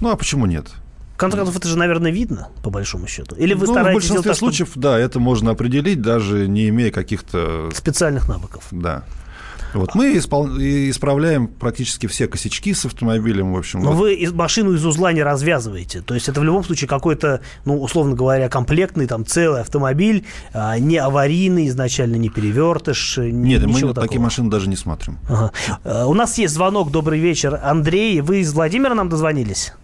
Ну, 0.00 0.10
а 0.10 0.16
почему 0.16 0.46
нет? 0.46 0.66
В 1.14 1.16
конце 1.20 1.36
концов, 1.36 1.56
это 1.56 1.68
же, 1.68 1.76
наверное, 1.76 2.10
видно, 2.10 2.48
по 2.62 2.70
большому 2.70 3.06
счету. 3.06 3.36
Или 3.36 3.52
вы 3.52 3.66
ну, 3.66 3.72
стараетесь 3.72 4.06
в 4.06 4.08
большинстве 4.08 4.30
так, 4.30 4.38
случаев, 4.38 4.70
да, 4.74 4.98
это 4.98 5.20
можно 5.20 5.50
определить, 5.50 6.00
даже 6.00 6.48
не 6.48 6.70
имея 6.70 6.90
каких-то... 6.90 7.70
Специальных 7.74 8.26
навыков. 8.26 8.64
Да. 8.70 9.04
Вот 9.74 9.94
мы 9.94 10.16
испол... 10.16 10.48
исправляем 10.58 11.46
практически 11.46 12.06
все 12.06 12.26
косячки 12.26 12.74
с 12.74 12.84
автомобилем, 12.86 13.52
в 13.52 13.58
общем. 13.58 13.80
Но 13.82 13.92
вот. 13.92 13.98
вы 13.98 14.28
машину 14.32 14.72
из 14.72 14.84
узла 14.84 15.12
не 15.12 15.22
развязываете. 15.22 16.00
То 16.00 16.14
есть 16.14 16.28
это 16.28 16.40
в 16.40 16.44
любом 16.44 16.64
случае 16.64 16.88
какой-то, 16.88 17.40
ну, 17.64 17.80
условно 17.80 18.14
говоря, 18.14 18.48
комплектный, 18.48 19.06
там, 19.06 19.24
целый 19.24 19.60
автомобиль, 19.60 20.24
а, 20.52 20.78
не 20.78 20.96
аварийный 20.96 21.68
изначально, 21.68 22.16
не 22.16 22.28
перевертыш, 22.28 23.18
Нет, 23.18 23.64
мы 23.66 23.74
такого. 23.74 23.94
такие 23.94 24.20
машины 24.20 24.50
даже 24.50 24.68
не 24.68 24.76
смотрим. 24.76 25.18
Ага. 25.28 25.52
А, 25.84 26.06
у 26.06 26.14
нас 26.14 26.38
есть 26.38 26.54
звонок. 26.54 26.90
Добрый 26.90 27.20
вечер. 27.20 27.60
Андрей, 27.62 28.20
вы 28.20 28.40
из 28.40 28.52
Владимира 28.52 28.94
нам 28.94 29.08
дозвонились? 29.08 29.74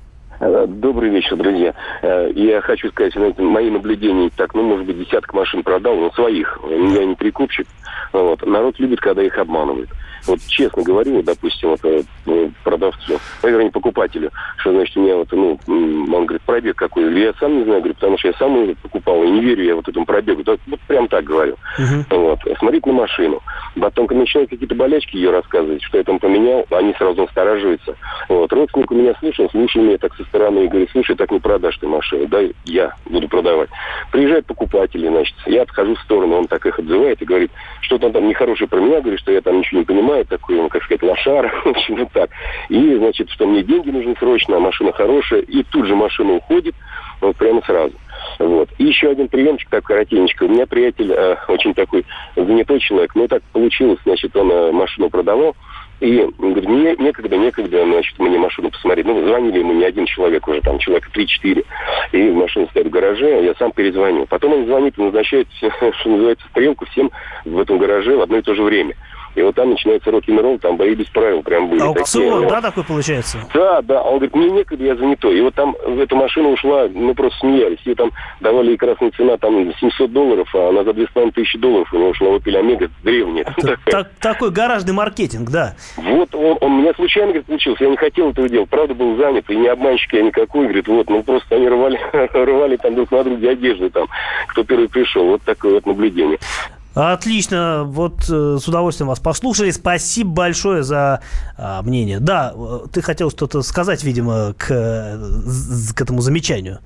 Э, 0.40 0.66
добрый 0.68 1.10
вечер, 1.10 1.36
друзья. 1.36 1.74
Э, 2.02 2.30
я 2.34 2.60
хочу 2.60 2.88
сказать, 2.90 3.14
знаете, 3.14 3.42
мои 3.42 3.70
наблюдения, 3.70 4.30
так, 4.36 4.54
ну, 4.54 4.62
может 4.62 4.86
быть, 4.86 4.98
десяток 4.98 5.32
машин 5.32 5.62
продал, 5.62 5.96
но 5.96 6.10
своих. 6.12 6.58
Я 6.68 7.04
не 7.04 7.14
прикупщик. 7.14 7.66
Вот. 8.12 8.44
Народ 8.46 8.78
любит, 8.78 9.00
когда 9.00 9.22
их 9.22 9.36
обманывают. 9.38 9.90
Вот 10.26 10.40
честно 10.48 10.82
говорю, 10.82 11.22
допустим, 11.22 11.70
вот, 11.70 11.80
э, 11.84 12.02
ну, 12.24 12.50
продавцу, 12.64 13.18
ну, 13.42 13.48
вернее, 13.48 13.70
покупателю, 13.70 14.30
что 14.58 14.72
значит 14.72 14.96
у 14.96 15.02
меня 15.02 15.16
вот, 15.16 15.28
ну, 15.30 15.58
он 15.66 16.26
говорит, 16.26 16.42
пробег 16.42 16.76
какой. 16.76 17.18
Я 17.18 17.32
сам 17.34 17.58
не 17.58 17.64
знаю, 17.64 17.80
говорю, 17.80 17.94
потому 17.94 18.18
что 18.18 18.28
я 18.28 18.34
сам 18.34 18.62
его 18.62 18.74
покупал, 18.82 19.22
и 19.22 19.30
не 19.30 19.40
верю 19.40 19.64
я 19.64 19.76
вот 19.76 19.88
этому 19.88 20.04
пробегу. 20.04 20.42
Вот, 20.44 20.60
вот 20.66 20.80
прям 20.80 21.08
так 21.08 21.24
говорю. 21.24 21.56
Uh-huh. 21.78 22.04
Вот. 22.10 22.40
Смотрите 22.58 22.90
на 22.90 22.96
машину. 22.96 23.40
Потом, 23.80 24.06
начинают 24.10 24.50
какие-то 24.50 24.74
болячки 24.74 25.16
ее 25.16 25.30
рассказывать, 25.30 25.82
что 25.82 25.98
я 25.98 26.04
там 26.04 26.18
поменял, 26.18 26.66
они 26.70 26.92
сразу 26.94 27.22
настораживаются. 27.22 27.96
Вот. 28.28 28.52
Родственник 28.52 28.90
у 28.90 28.94
меня 28.94 29.14
слышал, 29.20 29.48
слушал 29.50 29.82
меня 29.82 29.98
так 29.98 30.14
со 30.16 30.24
стороны 30.26 30.64
и 30.64 30.68
говорит, 30.68 30.90
слушай, 30.92 31.16
так 31.16 31.30
не 31.30 31.40
продашь 31.40 31.78
ты 31.78 31.86
машину, 31.86 32.26
дай 32.26 32.52
я 32.64 32.94
буду 33.06 33.28
продавать. 33.28 33.68
Приезжают 34.12 34.46
покупатели, 34.46 35.08
значит, 35.08 35.34
я 35.46 35.62
отхожу 35.62 35.94
в 35.94 36.00
сторону, 36.00 36.36
он 36.36 36.46
так 36.46 36.64
их 36.66 36.78
отзывает 36.78 37.20
и 37.20 37.24
говорит, 37.24 37.50
что-то 37.80 38.10
там 38.10 38.28
нехорошее 38.28 38.68
про 38.68 38.80
меня, 38.80 39.00
говорит, 39.00 39.20
что 39.20 39.32
я 39.32 39.40
там 39.40 39.58
ничего 39.58 39.80
не 39.80 39.86
понимаю, 39.86 40.24
такой, 40.26 40.68
как 40.68 40.82
сказать, 40.84 41.02
лошара, 41.02 41.48
в 41.64 41.66
общем, 41.68 41.96
вот 41.96 42.12
так. 42.12 42.30
И, 42.68 42.96
значит, 42.96 43.30
что 43.30 43.46
мне 43.46 43.62
деньги 43.62 43.90
нужны 43.90 44.14
срочно, 44.18 44.56
а 44.56 44.60
машина 44.60 44.92
хорошая, 44.92 45.40
и 45.40 45.62
тут 45.62 45.86
же 45.86 45.94
машина 45.94 46.34
уходит, 46.34 46.74
вот 47.20 47.36
прямо 47.36 47.62
сразу. 47.62 47.94
Вот. 48.38 48.68
И 48.78 48.84
еще 48.84 49.10
один 49.10 49.28
приемчик, 49.28 49.68
так 49.70 49.84
коротенечко. 49.84 50.44
У 50.44 50.48
меня 50.48 50.66
приятель 50.66 51.12
э, 51.12 51.36
очень 51.48 51.74
такой 51.74 52.04
занятой 52.34 52.80
человек. 52.80 53.14
Ну, 53.14 53.28
так 53.28 53.42
получилось, 53.52 53.98
значит, 54.04 54.36
он 54.36 54.50
э, 54.50 54.72
машину 54.72 55.08
продавал. 55.08 55.56
И 56.00 56.28
говорит, 56.38 56.68
не, 56.68 57.04
некогда, 57.04 57.36
некогда, 57.36 57.84
значит, 57.84 58.18
мне 58.18 58.38
машину 58.38 58.70
посмотреть. 58.70 59.06
Ну, 59.06 59.26
звонили 59.26 59.60
ему 59.60 59.72
не 59.72 59.84
один 59.84 60.04
человек 60.06 60.46
уже, 60.46 60.60
там, 60.60 60.78
человека 60.78 61.08
3-4. 61.14 61.64
И 62.12 62.30
машина 62.30 62.66
стоит 62.70 62.86
в 62.86 62.90
гараже, 62.90 63.44
я 63.44 63.54
сам 63.54 63.72
перезвоню. 63.72 64.26
Потом 64.26 64.52
он 64.52 64.66
звонит 64.66 64.98
и 64.98 65.02
назначает, 65.02 65.48
что 65.56 66.08
называется, 66.08 66.46
стрелку 66.50 66.84
всем 66.86 67.10
в 67.44 67.58
этом 67.58 67.78
гараже 67.78 68.16
в 68.16 68.20
одно 68.20 68.38
и 68.38 68.42
то 68.42 68.54
же 68.54 68.62
время. 68.62 68.94
И 69.36 69.42
вот 69.42 69.54
там 69.54 69.70
начинается 69.70 70.10
рок-н-ролл, 70.10 70.58
там 70.58 70.78
бои 70.78 70.94
без 70.94 71.06
правил 71.08 71.42
прям 71.42 71.68
были. 71.68 71.82
Аукцион, 71.82 72.42
такие, 72.42 72.50
да, 72.50 72.62
такой 72.62 72.84
получается? 72.84 73.38
Да, 73.52 73.82
да. 73.82 74.02
Он 74.02 74.14
говорит, 74.14 74.34
мне 74.34 74.50
некогда, 74.50 74.84
я 74.84 74.96
занятой. 74.96 75.38
И 75.38 75.40
вот 75.42 75.54
там 75.54 75.76
в 75.86 76.00
эту 76.00 76.16
машину 76.16 76.52
ушла, 76.52 76.88
мы 76.92 77.14
просто 77.14 77.38
смеялись. 77.40 77.78
Ее 77.84 77.94
там 77.94 78.12
давали 78.40 78.72
и 78.72 78.76
красная 78.78 79.10
цена, 79.10 79.36
там 79.36 79.72
700 79.78 80.10
долларов, 80.10 80.48
а 80.54 80.70
она 80.70 80.84
за 80.84 80.90
2,5 80.90 81.32
тысячи 81.32 81.58
долларов 81.58 81.92
у 81.92 81.98
него 81.98 82.08
ушла 82.08 82.28
Opel 82.28 82.56
Омега 82.56 82.90
древняя. 83.02 83.46
Так, 83.86 84.10
такой 84.20 84.50
гаражный 84.50 84.92
маркетинг, 84.92 85.50
да. 85.50 85.74
Вот 85.96 86.34
он, 86.34 86.58
он 86.60 86.80
меня 86.80 86.92
случайно, 86.94 87.28
говорит, 87.28 87.46
получился. 87.46 87.84
Я 87.84 87.90
не 87.90 87.96
хотел 87.96 88.30
этого 88.30 88.48
делать. 88.48 88.68
Правда, 88.68 88.94
был 88.94 89.16
занят. 89.16 89.48
И 89.48 89.56
не 89.56 89.68
обманщик 89.68 90.12
я 90.14 90.22
никакой. 90.22 90.64
Говорит, 90.64 90.88
вот, 90.88 91.08
ну 91.08 91.22
просто 91.22 91.56
они 91.56 91.68
рвали, 91.68 92.00
рвали 92.32 92.76
там 92.76 92.94
друг 92.94 93.10
на 93.10 93.22
друге 93.24 93.50
одежды 93.50 93.90
там, 93.90 94.06
кто 94.48 94.64
первый 94.64 94.88
пришел. 94.88 95.26
Вот 95.26 95.42
такое 95.42 95.74
вот 95.74 95.86
наблюдение. 95.86 96.38
Отлично, 96.96 97.84
вот 97.84 98.24
э, 98.30 98.56
с 98.58 98.66
удовольствием 98.66 99.08
вас 99.08 99.20
послушали. 99.20 99.70
Спасибо 99.70 100.30
большое 100.30 100.82
за 100.82 101.20
а, 101.58 101.82
мнение. 101.82 102.20
Да, 102.20 102.54
э, 102.56 102.86
ты 102.90 103.02
хотел 103.02 103.30
что-то 103.30 103.60
сказать, 103.60 104.02
видимо, 104.02 104.54
к, 104.56 104.66
к 105.94 106.00
этому 106.00 106.22
замечанию. 106.22 106.78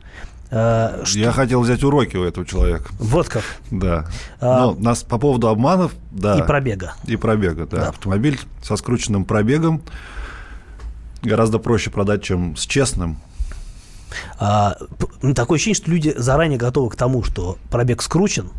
Что... 0.48 1.00
Я 1.14 1.30
хотел 1.30 1.60
взять 1.60 1.84
уроки 1.84 2.16
у 2.16 2.24
этого 2.24 2.44
человека. 2.44 2.90
Вот 2.98 3.28
как. 3.28 3.44
Да. 3.70 4.08
А... 4.40 4.66
Ну, 4.66 4.80
нас 4.80 5.04
по 5.04 5.16
поводу 5.16 5.46
обманов, 5.46 5.92
да. 6.10 6.36
И 6.40 6.42
пробега. 6.42 6.94
И 7.06 7.14
пробега, 7.14 7.66
да. 7.66 7.76
да. 7.76 7.88
Автомобиль 7.90 8.40
со 8.64 8.74
скрученным 8.74 9.24
пробегом 9.24 9.80
гораздо 11.22 11.60
проще 11.60 11.90
продать, 11.90 12.24
чем 12.24 12.56
с 12.56 12.66
честным. 12.66 13.18
А, 14.40 14.76
такое 15.36 15.54
ощущение, 15.54 15.76
что 15.76 15.88
люди 15.88 16.12
заранее 16.16 16.58
готовы 16.58 16.90
к 16.90 16.96
тому, 16.96 17.22
что 17.22 17.58
пробег 17.70 18.02
скручен, 18.02 18.50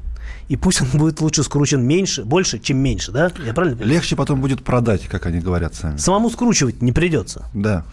и 0.49 0.57
пусть 0.57 0.81
он 0.81 0.87
будет 0.93 1.21
лучше 1.21 1.43
скручен 1.43 1.81
меньше, 1.81 2.23
больше, 2.23 2.59
чем 2.59 2.77
меньше, 2.77 3.11
да? 3.11 3.31
Я 3.45 3.53
правильно 3.53 3.77
понимаю? 3.77 3.95
Легче 3.95 4.15
потом 4.15 4.41
будет 4.41 4.63
продать, 4.63 5.03
как 5.07 5.25
они 5.25 5.39
говорят 5.39 5.75
сами. 5.75 5.97
Самому 5.97 6.29
скручивать 6.29 6.81
не 6.81 6.91
придется. 6.91 7.45
Да. 7.53 7.85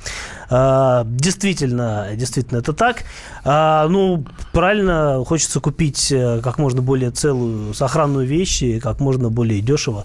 А, 0.50 1.04
действительно, 1.04 2.08
действительно 2.14 2.58
это 2.58 2.72
так. 2.72 3.04
А, 3.44 3.86
ну, 3.88 4.24
правильно, 4.52 5.22
хочется 5.24 5.60
купить 5.60 6.10
э, 6.10 6.40
как 6.42 6.58
можно 6.58 6.82
более 6.82 7.10
целую 7.10 7.74
сохранную 7.74 8.26
вещь 8.26 8.62
и 8.62 8.80
как 8.80 9.00
можно 9.00 9.30
более 9.30 9.60
дешево. 9.60 10.04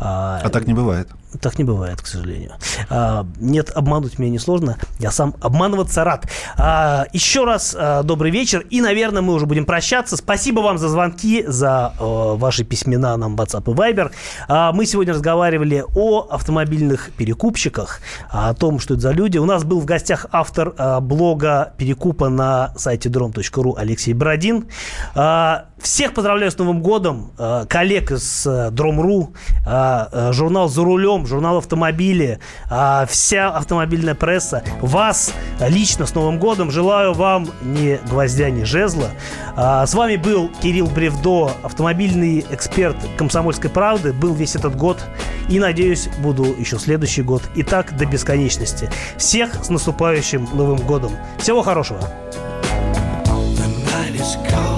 А, 0.00 0.40
а 0.42 0.48
так 0.50 0.66
не 0.66 0.74
бывает. 0.74 1.08
Так 1.40 1.58
не 1.58 1.64
бывает, 1.64 2.00
к 2.00 2.06
сожалению. 2.06 2.52
А, 2.90 3.26
нет, 3.40 3.70
обмануть 3.70 4.18
меня 4.18 4.30
несложно. 4.30 4.76
Я 4.98 5.10
сам 5.10 5.34
обманываться 5.40 6.04
рад. 6.04 6.28
А, 6.56 7.06
еще 7.12 7.44
раз 7.44 7.74
а, 7.78 8.02
добрый 8.02 8.30
вечер. 8.30 8.66
И, 8.70 8.80
наверное, 8.80 9.22
мы 9.22 9.34
уже 9.34 9.46
будем 9.46 9.64
прощаться. 9.64 10.16
Спасибо 10.16 10.60
вам 10.60 10.78
за 10.78 10.88
звонки, 10.88 11.44
за 11.46 11.94
а, 11.98 12.34
ваши 12.36 12.64
письмена 12.64 13.16
нам 13.16 13.36
в 13.36 13.40
WhatsApp 13.40 13.70
и 13.70 13.74
Viber. 13.74 14.10
А, 14.48 14.72
мы 14.72 14.86
сегодня 14.86 15.14
разговаривали 15.14 15.84
о 15.94 16.28
автомобильных 16.30 17.10
перекупщиках, 17.16 18.00
а, 18.30 18.50
о 18.50 18.54
том, 18.54 18.78
что 18.78 18.94
это 18.94 19.02
за 19.02 19.12
люди. 19.12 19.38
У 19.38 19.46
нас 19.46 19.64
был 19.64 19.80
в 19.80 19.84
гостях 19.84 20.26
автор 20.32 20.74
а, 20.76 21.00
блога 21.00 21.74
перекупа 21.78 22.28
на 22.28 22.72
сайте 22.76 23.08
drom.ru 23.08 23.74
Алексей 23.76 24.12
Бородин. 24.12 24.66
А, 25.14 25.66
всех 25.82 26.14
поздравляю 26.14 26.50
с 26.50 26.58
Новым 26.58 26.80
годом. 26.80 27.32
А, 27.38 27.66
коллег 27.66 28.12
из 28.12 28.46
Drom.ru, 28.46 29.34
а, 29.66 30.08
а, 30.10 30.32
журнал 30.32 30.68
«За 30.68 30.82
рулем», 30.82 31.26
журнал 31.26 31.58
«Автомобили», 31.58 32.38
вся 33.08 33.50
автомобильная 33.50 34.14
пресса. 34.14 34.62
Вас 34.80 35.32
лично 35.60 36.06
с 36.06 36.14
Новым 36.14 36.38
годом 36.38 36.70
желаю 36.70 37.12
вам 37.12 37.48
ни 37.62 38.00
гвоздя, 38.08 38.50
ни 38.50 38.64
жезла. 38.64 39.08
С 39.56 39.92
вами 39.94 40.16
был 40.16 40.50
Кирилл 40.62 40.86
Бревдо, 40.86 41.52
автомобильный 41.62 42.44
эксперт 42.50 42.96
«Комсомольской 43.18 43.70
правды». 43.70 44.12
Был 44.12 44.34
весь 44.34 44.56
этот 44.56 44.76
год 44.76 45.04
и, 45.48 45.58
надеюсь, 45.58 46.08
буду 46.18 46.44
еще 46.44 46.78
следующий 46.78 47.22
год. 47.22 47.42
И 47.54 47.62
так 47.62 47.96
до 47.96 48.06
бесконечности. 48.06 48.88
Всех 49.16 49.64
с 49.64 49.68
наступающим 49.68 50.48
Новым 50.54 50.78
годом. 50.78 51.12
Всего 51.38 51.62
хорошего. 51.62 52.00
It's 54.22 54.71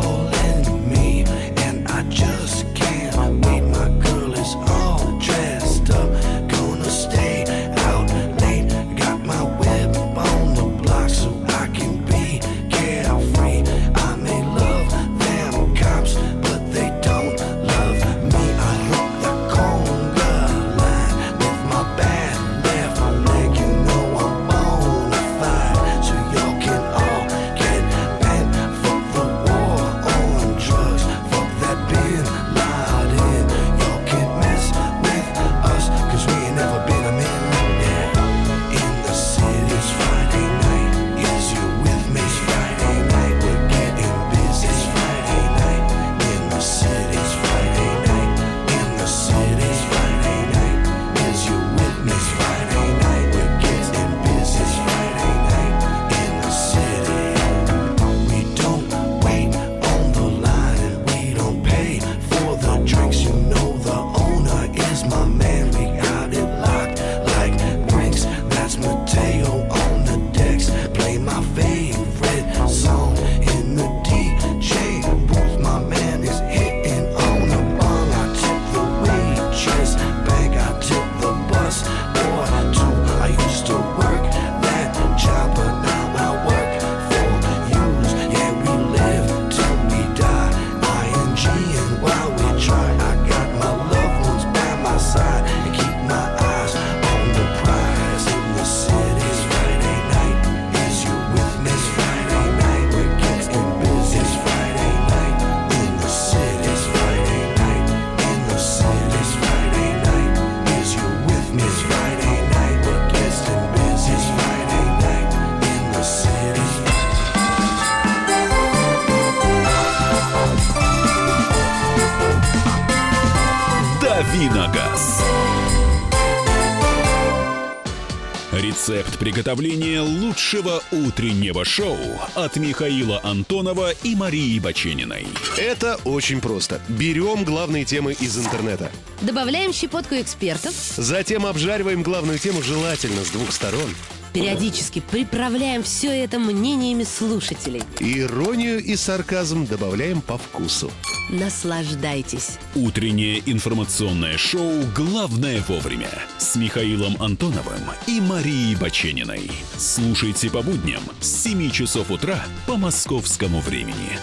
Приготовления 129.54 130.00
лучшего 130.00 130.82
утреннего 130.90 131.64
шоу 131.64 131.96
от 132.34 132.56
Михаила 132.56 133.20
Антонова 133.22 133.92
и 134.02 134.16
Марии 134.16 134.58
Бачениной. 134.58 135.28
Это 135.56 135.96
очень 136.04 136.40
просто. 136.40 136.80
Берем 136.88 137.44
главные 137.44 137.84
темы 137.84 138.14
из 138.14 138.36
интернета. 138.36 138.90
Добавляем 139.20 139.72
щепотку 139.72 140.16
экспертов. 140.16 140.74
Затем 140.96 141.46
обжариваем 141.46 142.02
главную 142.02 142.40
тему 142.40 142.64
желательно 142.64 143.24
с 143.24 143.30
двух 143.30 143.52
сторон. 143.52 143.94
Периодически 144.32 145.00
приправляем 145.00 145.84
все 145.84 146.08
это 146.08 146.40
мнениями 146.40 147.04
слушателей. 147.04 147.84
Иронию 148.00 148.82
и 148.82 148.96
сарказм 148.96 149.66
добавляем 149.66 150.20
по 150.20 150.36
вкусу. 150.36 150.90
Наслаждайтесь. 151.34 152.58
Утреннее 152.76 153.42
информационное 153.46 154.38
шоу 154.38 154.70
«Главное 154.94 155.60
вовремя» 155.66 156.10
с 156.38 156.54
Михаилом 156.54 157.20
Антоновым 157.20 157.80
и 158.06 158.20
Марией 158.20 158.76
Бачениной. 158.76 159.50
Слушайте 159.76 160.48
по 160.48 160.62
будням 160.62 161.02
с 161.20 161.42
7 161.42 161.72
часов 161.72 162.12
утра 162.12 162.44
по 162.68 162.76
московскому 162.76 163.60
времени. 163.60 164.16